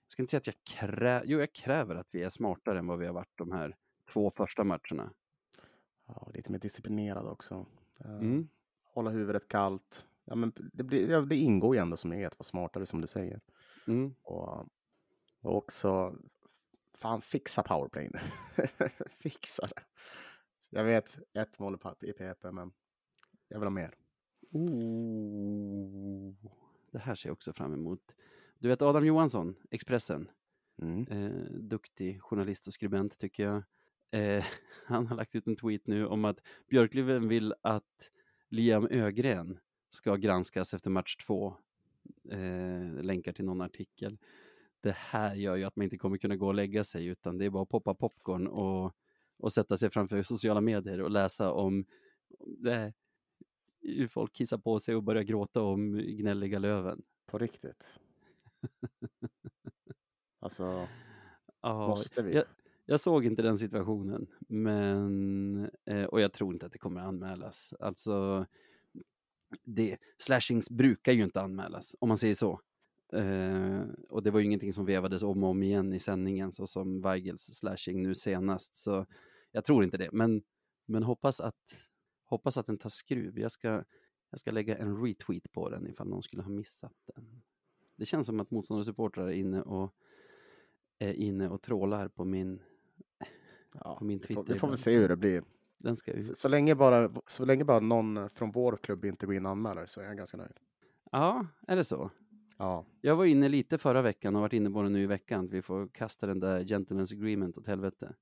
ska 0.07 0.23
inte 0.23 0.31
säga 0.31 0.39
att 0.39 0.47
jag 0.47 0.63
kräver, 0.63 1.23
jo 1.25 1.39
jag 1.39 1.53
kräver 1.53 1.95
att 1.95 2.07
vi 2.11 2.23
är 2.23 2.29
smartare 2.29 2.79
än 2.79 2.87
vad 2.87 2.99
vi 2.99 3.05
har 3.05 3.13
varit 3.13 3.37
de 3.37 3.51
här 3.51 3.75
två 4.13 4.31
första 4.31 4.63
matcherna. 4.63 5.13
ja, 6.07 6.29
lite 6.33 6.51
mer 6.51 6.59
disciplinerad 6.59 7.27
också. 7.27 7.65
Eh, 7.99 8.11
Mm. 8.11 8.47
Hålla 8.83 9.09
huvudet 9.09 9.47
kallt. 9.47 10.05
Ja, 10.25 10.35
men 10.35 10.53
det, 10.73 10.83
blir, 10.83 11.21
det 11.21 11.35
ingår 11.35 11.75
ju 11.75 11.81
ändå 11.81 11.97
som 11.97 12.13
är 12.13 12.27
att 12.27 12.39
vara 12.39 12.43
smartare 12.43 12.85
som 12.85 13.01
du 13.01 13.07
säger. 13.07 13.41
Mm. 13.87 14.13
Och, 14.21 14.65
och 15.41 15.55
också, 15.57 16.15
fan 16.93 17.21
fixa 17.21 17.63
powerplay 17.63 18.09
nu. 18.13 18.19
fixa 19.09 19.67
det. 19.67 19.83
Jag 20.69 20.83
vet 20.83 21.19
ett 21.33 21.59
mål 21.59 21.77
i 22.01 22.13
PP, 22.13 22.51
men 22.51 22.71
jag 23.47 23.59
vill 23.59 23.65
ha 23.65 23.69
mer. 23.69 23.95
Oh, 24.51 26.33
det 26.91 26.99
här 26.99 27.15
ser 27.15 27.29
jag 27.29 27.33
också 27.33 27.53
fram 27.53 27.73
emot. 27.73 28.15
Du 28.59 28.67
vet 28.67 28.81
Adam 28.81 29.05
Johansson, 29.05 29.55
Expressen, 29.71 30.29
Mm. 30.81 31.07
eh, 31.07 31.51
duktig 31.51 32.21
journalist 32.21 32.67
och 32.67 32.73
skribent 32.73 33.17
tycker 33.17 33.43
jag. 33.43 33.63
Eh, 34.11 34.45
han 34.85 35.07
har 35.07 35.15
lagt 35.15 35.35
ut 35.35 35.47
en 35.47 35.55
tweet 35.55 35.87
nu 35.87 36.05
om 36.07 36.25
att 36.25 36.39
Björklöven 36.69 37.27
vill 37.27 37.53
att 37.61 38.09
Liam 38.49 38.87
Ögren 38.91 39.59
ska 39.89 40.15
granskas 40.15 40.73
efter 40.73 40.89
match 40.89 41.15
två. 41.15 41.55
Eh, 42.29 42.93
länkar 43.03 43.31
till 43.33 43.45
någon 43.45 43.61
artikel. 43.61 44.17
Det 44.81 44.95
här 44.97 45.35
gör 45.35 45.55
ju 45.55 45.63
att 45.63 45.75
man 45.75 45.83
inte 45.83 45.97
kommer 45.97 46.17
kunna 46.17 46.35
gå 46.35 46.47
och 46.47 46.53
lägga 46.53 46.83
sig 46.83 47.05
utan 47.05 47.37
det 47.37 47.45
är 47.45 47.49
bara 47.49 47.63
att 47.63 47.69
poppa 47.69 47.93
popcorn 47.93 48.47
och, 48.47 48.95
och 49.37 49.53
sätta 49.53 49.77
sig 49.77 49.89
framför 49.89 50.23
sociala 50.23 50.61
medier 50.61 51.01
och 51.01 51.11
läsa 51.11 51.51
om 51.51 51.85
det, 52.57 52.93
hur 53.81 54.07
folk 54.07 54.33
kissar 54.33 54.57
på 54.57 54.79
sig 54.79 54.95
och 54.95 55.03
börjar 55.03 55.23
gråta 55.23 55.61
om 55.61 55.97
gnälliga 55.97 56.59
Löven. 56.59 57.01
På 57.25 57.37
riktigt. 57.37 57.99
alltså, 60.39 60.87
Ja, 61.61 61.87
måste 61.87 62.21
vi? 62.21 62.35
jag, 62.35 62.45
jag 62.85 62.99
såg 62.99 63.25
inte 63.25 63.41
den 63.41 63.57
situationen, 63.57 64.27
men 64.47 65.69
eh, 65.85 66.03
och 66.03 66.21
jag 66.21 66.33
tror 66.33 66.53
inte 66.53 66.65
att 66.65 66.71
det 66.71 66.77
kommer 66.77 67.01
anmälas. 67.01 67.73
Alltså, 67.79 68.45
det, 69.63 69.97
slashings 70.17 70.69
brukar 70.69 71.11
ju 71.11 71.23
inte 71.23 71.41
anmälas, 71.41 71.95
om 71.99 72.07
man 72.07 72.17
säger 72.17 72.35
så. 72.35 72.61
Eh, 73.11 73.81
och 74.09 74.23
det 74.23 74.31
var 74.31 74.39
ju 74.39 74.45
ingenting 74.45 74.73
som 74.73 74.85
vevades 74.85 75.23
om 75.23 75.43
och 75.43 75.49
om 75.49 75.63
igen 75.63 75.93
i 75.93 75.99
sändningen, 75.99 76.51
så 76.51 76.67
som 76.67 77.01
Weigels 77.01 77.41
slashing 77.41 78.01
nu 78.01 78.15
senast. 78.15 78.75
Så 78.75 79.05
jag 79.51 79.65
tror 79.65 79.83
inte 79.83 79.97
det, 79.97 80.09
men, 80.11 80.43
men 80.85 81.03
hoppas, 81.03 81.39
att, 81.39 81.55
hoppas 82.23 82.57
att 82.57 82.67
den 82.67 82.77
tar 82.77 82.89
skruv. 82.89 83.39
Jag 83.39 83.51
ska, 83.51 83.83
jag 84.29 84.39
ska 84.39 84.51
lägga 84.51 84.77
en 84.77 85.05
retweet 85.05 85.51
på 85.51 85.69
den 85.69 85.87
ifall 85.87 86.07
någon 86.07 86.23
skulle 86.23 86.41
ha 86.43 86.49
missat 86.49 86.93
den. 87.15 87.41
Det 87.95 88.05
känns 88.05 88.27
som 88.27 88.39
att 88.39 88.51
motståndarsupportrar 88.51 89.27
är 89.27 89.31
inne 89.31 89.61
och 89.61 89.93
är 90.99 91.13
inne 91.13 91.49
och 91.49 91.61
trålar 91.61 92.07
på 92.07 92.25
min, 92.25 92.61
Ja, 93.73 93.95
på 93.99 94.05
min 94.05 94.17
vi, 94.17 94.21
får, 94.21 94.27
Twitter 94.43 94.53
vi 94.53 94.59
får 94.59 94.67
väl 94.67 94.77
se 94.77 94.97
hur 94.97 95.09
det 95.09 95.15
blir. 95.15 95.43
Den 95.77 95.95
ska 95.95 96.11
Så, 96.11 96.31
ut. 96.31 96.37
så, 96.37 96.47
länge 96.47 96.75
bara, 96.75 97.11
så 97.27 97.45
länge 97.45 97.63
bara 97.63 97.79
någon 97.79 98.29
från 98.29 98.51
vår 98.51 98.77
klubb 98.77 99.05
inte 99.05 99.25
går 99.25 99.35
in 99.35 99.45
och 99.45 99.51
anmäler 99.51 99.85
så 99.85 100.01
är 100.01 100.05
jag 100.05 100.17
ganska 100.17 100.37
nöjd. 100.37 100.59
Ja, 101.11 101.47
är 101.67 101.75
det 101.75 101.83
så? 101.83 102.11
Ja, 102.61 102.85
Jag 103.01 103.15
var 103.15 103.25
inne 103.25 103.49
lite 103.49 103.77
förra 103.77 104.01
veckan 104.01 104.35
och 104.35 104.41
varit 104.41 104.53
inne 104.53 104.69
på 104.69 104.81
det 104.81 104.89
nu 104.89 105.03
i 105.03 105.05
veckan. 105.05 105.47
Vi 105.47 105.61
får 105.61 105.87
kasta 105.87 106.27
den 106.27 106.39
där 106.39 106.63
gentlemen's 106.63 107.13
agreement 107.13 107.57
åt 107.57 107.67
helvete. 107.67 108.15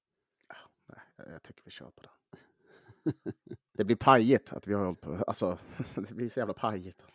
nej, 0.87 1.27
jag, 1.31 1.43
tycker 1.43 1.61
vi 1.65 1.71
kör 1.71 1.91
på 1.91 2.01
det. 2.01 2.09
Det 3.73 3.83
blir 3.83 3.95
pajigt 3.95 4.53
att 4.53 4.67
vi 4.67 4.73
har 4.73 4.85
hållit 4.85 5.01
på. 5.01 5.23
Alltså, 5.27 5.59
det 5.95 6.13
blir 6.13 6.29
så 6.29 6.39
jävla 6.39 6.53
pajigt. 6.53 7.05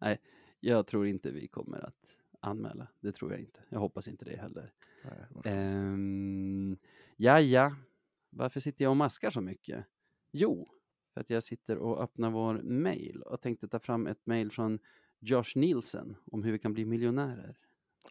Jag 0.60 0.86
tror 0.86 1.06
inte 1.06 1.30
vi 1.30 1.48
kommer 1.48 1.84
att 1.84 2.16
anmäla. 2.40 2.88
Det 3.00 3.12
tror 3.12 3.32
jag 3.32 3.40
inte. 3.40 3.60
Jag 3.68 3.78
hoppas 3.78 4.08
inte 4.08 4.24
det 4.24 4.36
heller. 4.36 4.72
Nej, 5.04 5.26
Ehm, 5.44 6.76
ja, 7.16 7.40
ja. 7.40 7.76
Varför 8.30 8.60
sitter 8.60 8.84
jag 8.84 8.90
och 8.90 8.96
maskar 8.96 9.30
så 9.30 9.40
mycket? 9.40 9.84
Jo, 10.32 10.68
för 11.14 11.20
att 11.20 11.30
jag 11.30 11.42
sitter 11.42 11.78
och 11.78 12.02
öppnar 12.02 12.30
vår 12.30 12.62
mail 12.62 13.22
och 13.22 13.40
tänkte 13.40 13.68
ta 13.68 13.78
fram 13.78 14.06
ett 14.06 14.26
mail 14.26 14.50
från 14.50 14.78
Josh 15.20 15.56
Nielsen 15.56 16.16
om 16.24 16.42
hur 16.42 16.52
vi 16.52 16.58
kan 16.58 16.72
bli 16.72 16.84
miljonärer. 16.84 17.58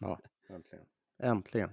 Ja, 0.00 0.20
äntligen. 0.48 0.86
Äntligen. 1.18 1.70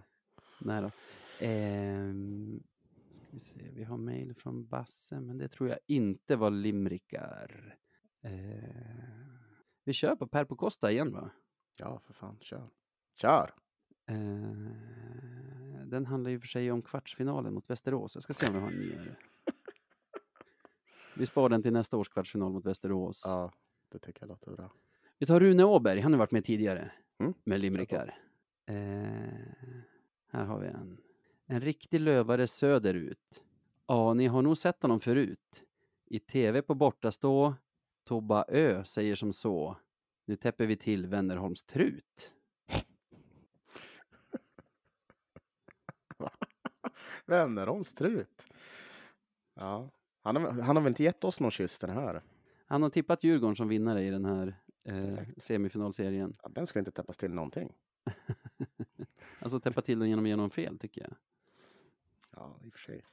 Nej 0.61 0.81
då. 0.81 0.91
Ehm, 1.39 2.63
ska 3.11 3.25
vi 3.29 3.39
se, 3.39 3.71
vi 3.73 3.83
har 3.83 3.97
mail 3.97 4.35
från 4.35 4.67
Basse, 4.67 5.19
men 5.19 5.37
det 5.37 5.47
tror 5.47 5.69
jag 5.69 5.79
inte 5.87 6.35
var 6.35 6.51
limrikar. 6.51 7.77
Ehm, 8.21 9.37
vi 9.83 9.93
kör 9.93 10.15
på 10.15 10.27
Per 10.27 10.45
på 10.45 10.55
Costa 10.55 10.91
igen 10.91 11.13
va? 11.13 11.31
Ja, 11.75 11.99
för 11.99 12.13
fan, 12.13 12.37
kör. 12.41 12.67
Kör! 13.15 13.53
Ehm, 14.05 14.69
den 15.89 16.05
handlar 16.05 16.31
ju 16.31 16.39
för 16.39 16.47
sig 16.47 16.71
om 16.71 16.81
kvartsfinalen 16.81 17.53
mot 17.53 17.69
Västerås. 17.69 18.15
Jag 18.15 18.23
ska 18.23 18.33
se 18.33 18.47
om 18.47 18.53
vi 18.53 18.59
har 18.59 18.67
en 18.67 18.79
nyare. 18.79 19.15
Vi 21.17 21.25
sparar 21.25 21.49
den 21.49 21.63
till 21.63 21.73
nästa 21.73 21.97
års 21.97 22.09
kvartsfinal 22.09 22.51
mot 22.51 22.65
Västerås. 22.65 23.21
Ja, 23.25 23.51
det 23.89 23.99
tycker 23.99 24.21
jag 24.21 24.27
låter 24.27 24.51
bra. 24.51 24.71
Vi 25.19 25.25
tar 25.25 25.39
Rune 25.39 25.63
Åberg, 25.63 25.99
han 25.99 26.13
har 26.13 26.19
varit 26.19 26.31
med 26.31 26.45
tidigare 26.45 26.91
Mm, 27.17 27.33
med 27.43 27.59
limrikar. 27.59 28.17
Eh, 28.65 28.75
här 30.27 30.45
har 30.45 30.59
vi 30.59 30.67
en. 30.67 30.97
En 31.45 31.61
riktig 31.61 31.99
lövare 31.99 32.47
söderut. 32.47 33.43
Ja, 33.87 34.13
ni 34.13 34.27
har 34.27 34.41
nog 34.41 34.57
sett 34.57 34.81
honom 34.81 34.99
förut. 34.99 35.63
I 36.05 36.19
tv 36.19 36.61
på 36.61 36.75
bortastå. 36.75 37.55
Tobba 38.03 38.45
Ö 38.47 38.83
säger 38.85 39.15
som 39.15 39.33
så. 39.33 39.77
Nu 40.25 40.35
täpper 40.35 40.65
vi 40.65 40.77
till 40.77 41.07
Wennerholms 41.07 41.63
trut. 41.63 42.31
Vännerholms 47.25 47.87
strut. 47.87 48.47
Ja, 49.53 49.89
han 50.21 50.35
har, 50.35 50.51
han 50.51 50.75
har 50.75 50.83
väl 50.83 50.91
inte 50.91 51.03
gett 51.03 51.23
oss 51.23 51.39
någon 51.39 51.51
kyss 51.51 51.79
den 51.79 51.89
här? 51.89 52.21
Han 52.67 52.81
har 52.83 52.89
tippat 52.89 53.23
Djurgården 53.23 53.55
som 53.55 53.67
vinnare 53.67 54.03
i 54.03 54.09
den 54.09 54.25
här 54.25 54.55
eh, 54.85 55.19
semifinalserien. 55.37 56.37
Ja, 56.43 56.49
den 56.49 56.67
ska 56.67 56.79
inte 56.79 56.91
täppas 56.91 57.17
till 57.17 57.33
någonting. 57.33 57.73
Alltså 59.39 59.59
täppa 59.59 59.81
till 59.81 59.99
den 59.99 60.09
genom 60.09 60.27
genom 60.27 60.49
fel 60.49 60.79
tycker 60.79 61.01
jag. 61.01 61.15
Ja, 62.35 62.59
i 62.63 62.69
och 62.69 62.73
för 62.73 62.79
sig. 62.79 63.05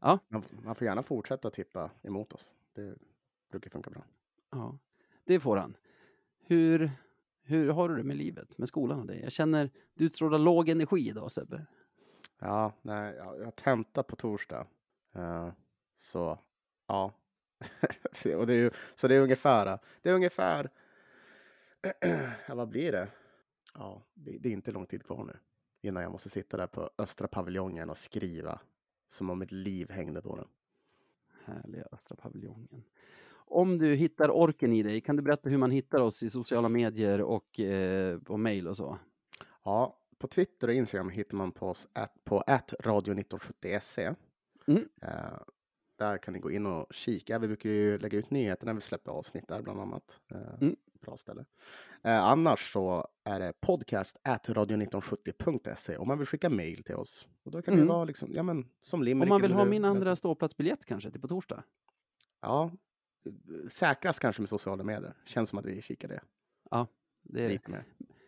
Ja. 0.00 0.18
Man, 0.28 0.42
man 0.64 0.74
får 0.74 0.84
gärna 0.84 1.02
fortsätta 1.02 1.50
tippa 1.50 1.90
emot 2.02 2.32
oss. 2.32 2.54
Det 2.72 2.94
brukar 3.50 3.70
funka 3.70 3.90
bra. 3.90 4.04
Ja, 4.50 4.78
det 5.24 5.40
får 5.40 5.56
han. 5.56 5.76
Hur, 6.38 6.90
hur 7.42 7.68
har 7.72 7.88
du 7.88 7.96
det 7.96 8.02
med 8.02 8.16
livet, 8.16 8.58
med 8.58 8.68
skolan 8.68 9.00
och 9.00 9.06
det? 9.06 9.18
Jag 9.18 9.32
känner, 9.32 9.70
du 9.94 10.04
utstrålar 10.04 10.38
låg 10.38 10.68
energi 10.68 11.08
idag 11.08 11.32
Sebbe. 11.32 11.66
Ja, 12.38 12.72
nej, 12.82 13.14
jag, 13.16 13.38
jag 13.38 13.44
har 13.44 13.50
tenta 13.50 14.02
på 14.02 14.16
torsdag. 14.16 14.66
Eh, 15.14 15.48
så, 15.98 16.38
ja. 16.86 17.12
och 18.36 18.46
det 18.46 18.54
är 18.54 18.58
ju, 18.58 18.70
så 18.94 19.08
det 19.08 19.16
är 19.16 19.20
ungefär, 19.20 19.78
det 20.02 20.10
är 20.10 20.14
ungefär 20.14 20.70
ja, 22.48 22.54
vad 22.54 22.68
blir 22.68 22.92
det? 22.92 23.08
Ja, 23.74 24.02
det, 24.14 24.38
det 24.38 24.48
är 24.48 24.52
inte 24.52 24.72
lång 24.72 24.86
tid 24.86 25.04
kvar 25.04 25.24
nu 25.24 25.36
innan 25.82 26.02
jag 26.02 26.12
måste 26.12 26.28
sitta 26.28 26.56
där 26.56 26.66
på 26.66 26.90
Östra 26.98 27.28
paviljongen 27.28 27.90
och 27.90 27.96
skriva 27.96 28.60
som 29.08 29.30
om 29.30 29.38
mitt 29.38 29.52
liv 29.52 29.90
hängde 29.90 30.22
på 30.22 30.36
den. 30.36 30.48
Härliga 31.44 31.84
Östra 31.92 32.16
paviljongen. 32.16 32.84
Om 33.32 33.78
du 33.78 33.94
hittar 33.94 34.30
orken 34.30 34.72
i 34.72 34.82
dig, 34.82 35.00
kan 35.00 35.16
du 35.16 35.22
berätta 35.22 35.48
hur 35.48 35.58
man 35.58 35.70
hittar 35.70 36.00
oss 36.00 36.22
i 36.22 36.30
sociala 36.30 36.68
medier 36.68 37.20
och 37.20 37.60
eh, 37.60 38.18
på 38.18 38.36
mail 38.36 38.68
och 38.68 38.76
så? 38.76 38.98
Ja, 39.64 39.98
på 40.18 40.28
Twitter 40.28 40.68
och 40.68 40.74
Instagram 40.74 41.10
hittar 41.10 41.36
man 41.36 41.52
på 41.52 41.68
oss 41.68 41.88
at, 41.92 42.24
på 42.24 42.40
radio1970se. 42.40 44.14
Mm. 44.66 44.88
Eh, 45.02 45.40
där 46.00 46.18
kan 46.18 46.34
ni 46.34 46.40
gå 46.40 46.50
in 46.50 46.66
och 46.66 46.86
kika. 46.90 47.38
Vi 47.38 47.46
brukar 47.46 47.70
ju 47.70 47.98
lägga 47.98 48.18
ut 48.18 48.30
nyheter 48.30 48.66
när 48.66 48.74
vi 48.74 48.80
släpper 48.80 49.12
avsnitt 49.12 49.48
där 49.48 49.62
bland 49.62 49.80
annat. 49.80 50.20
Eh, 50.30 50.54
Mm. 50.60 50.76
Bra 51.00 51.16
ställe. 51.16 51.44
Eh, 52.04 52.24
annars 52.24 52.72
så 52.72 53.08
är 53.24 53.40
det 53.40 53.52
podcast 53.60 54.20
at 54.24 54.48
radio1970.se 54.48 55.96
om 55.96 56.08
man 56.08 56.18
vill 56.18 56.26
skicka 56.26 56.50
mail 56.50 56.84
till 56.84 56.94
oss. 56.94 57.28
Och 57.42 57.50
då 57.50 57.62
kan 57.62 57.74
det 57.74 57.80
Mm. 57.82 57.88
vara 57.94 58.04
liksom, 58.04 58.32
ja 58.32 58.42
men 58.42 58.68
som 58.82 59.00
Om 59.00 59.04
limerick. 59.04 59.28
man 59.28 59.42
vill 59.42 59.52
ha 59.52 59.64
min 59.64 59.84
andra 59.84 60.16
ståplatsbiljett 60.16 60.84
kanske 60.84 61.10
till 61.10 61.20
på 61.20 61.28
torsdag? 61.28 61.64
Ja, 62.40 62.70
säkrast 63.70 64.20
kanske 64.20 64.42
med 64.42 64.48
sociala 64.48 64.84
medier. 64.84 65.14
Känns 65.24 65.48
som 65.48 65.58
att 65.58 65.64
vi 65.66 65.82
kikar 65.82 66.08
det 66.08 66.20
Det 67.22 67.44
är... 67.44 67.48
lite 67.48 67.70
mer. 67.70 67.84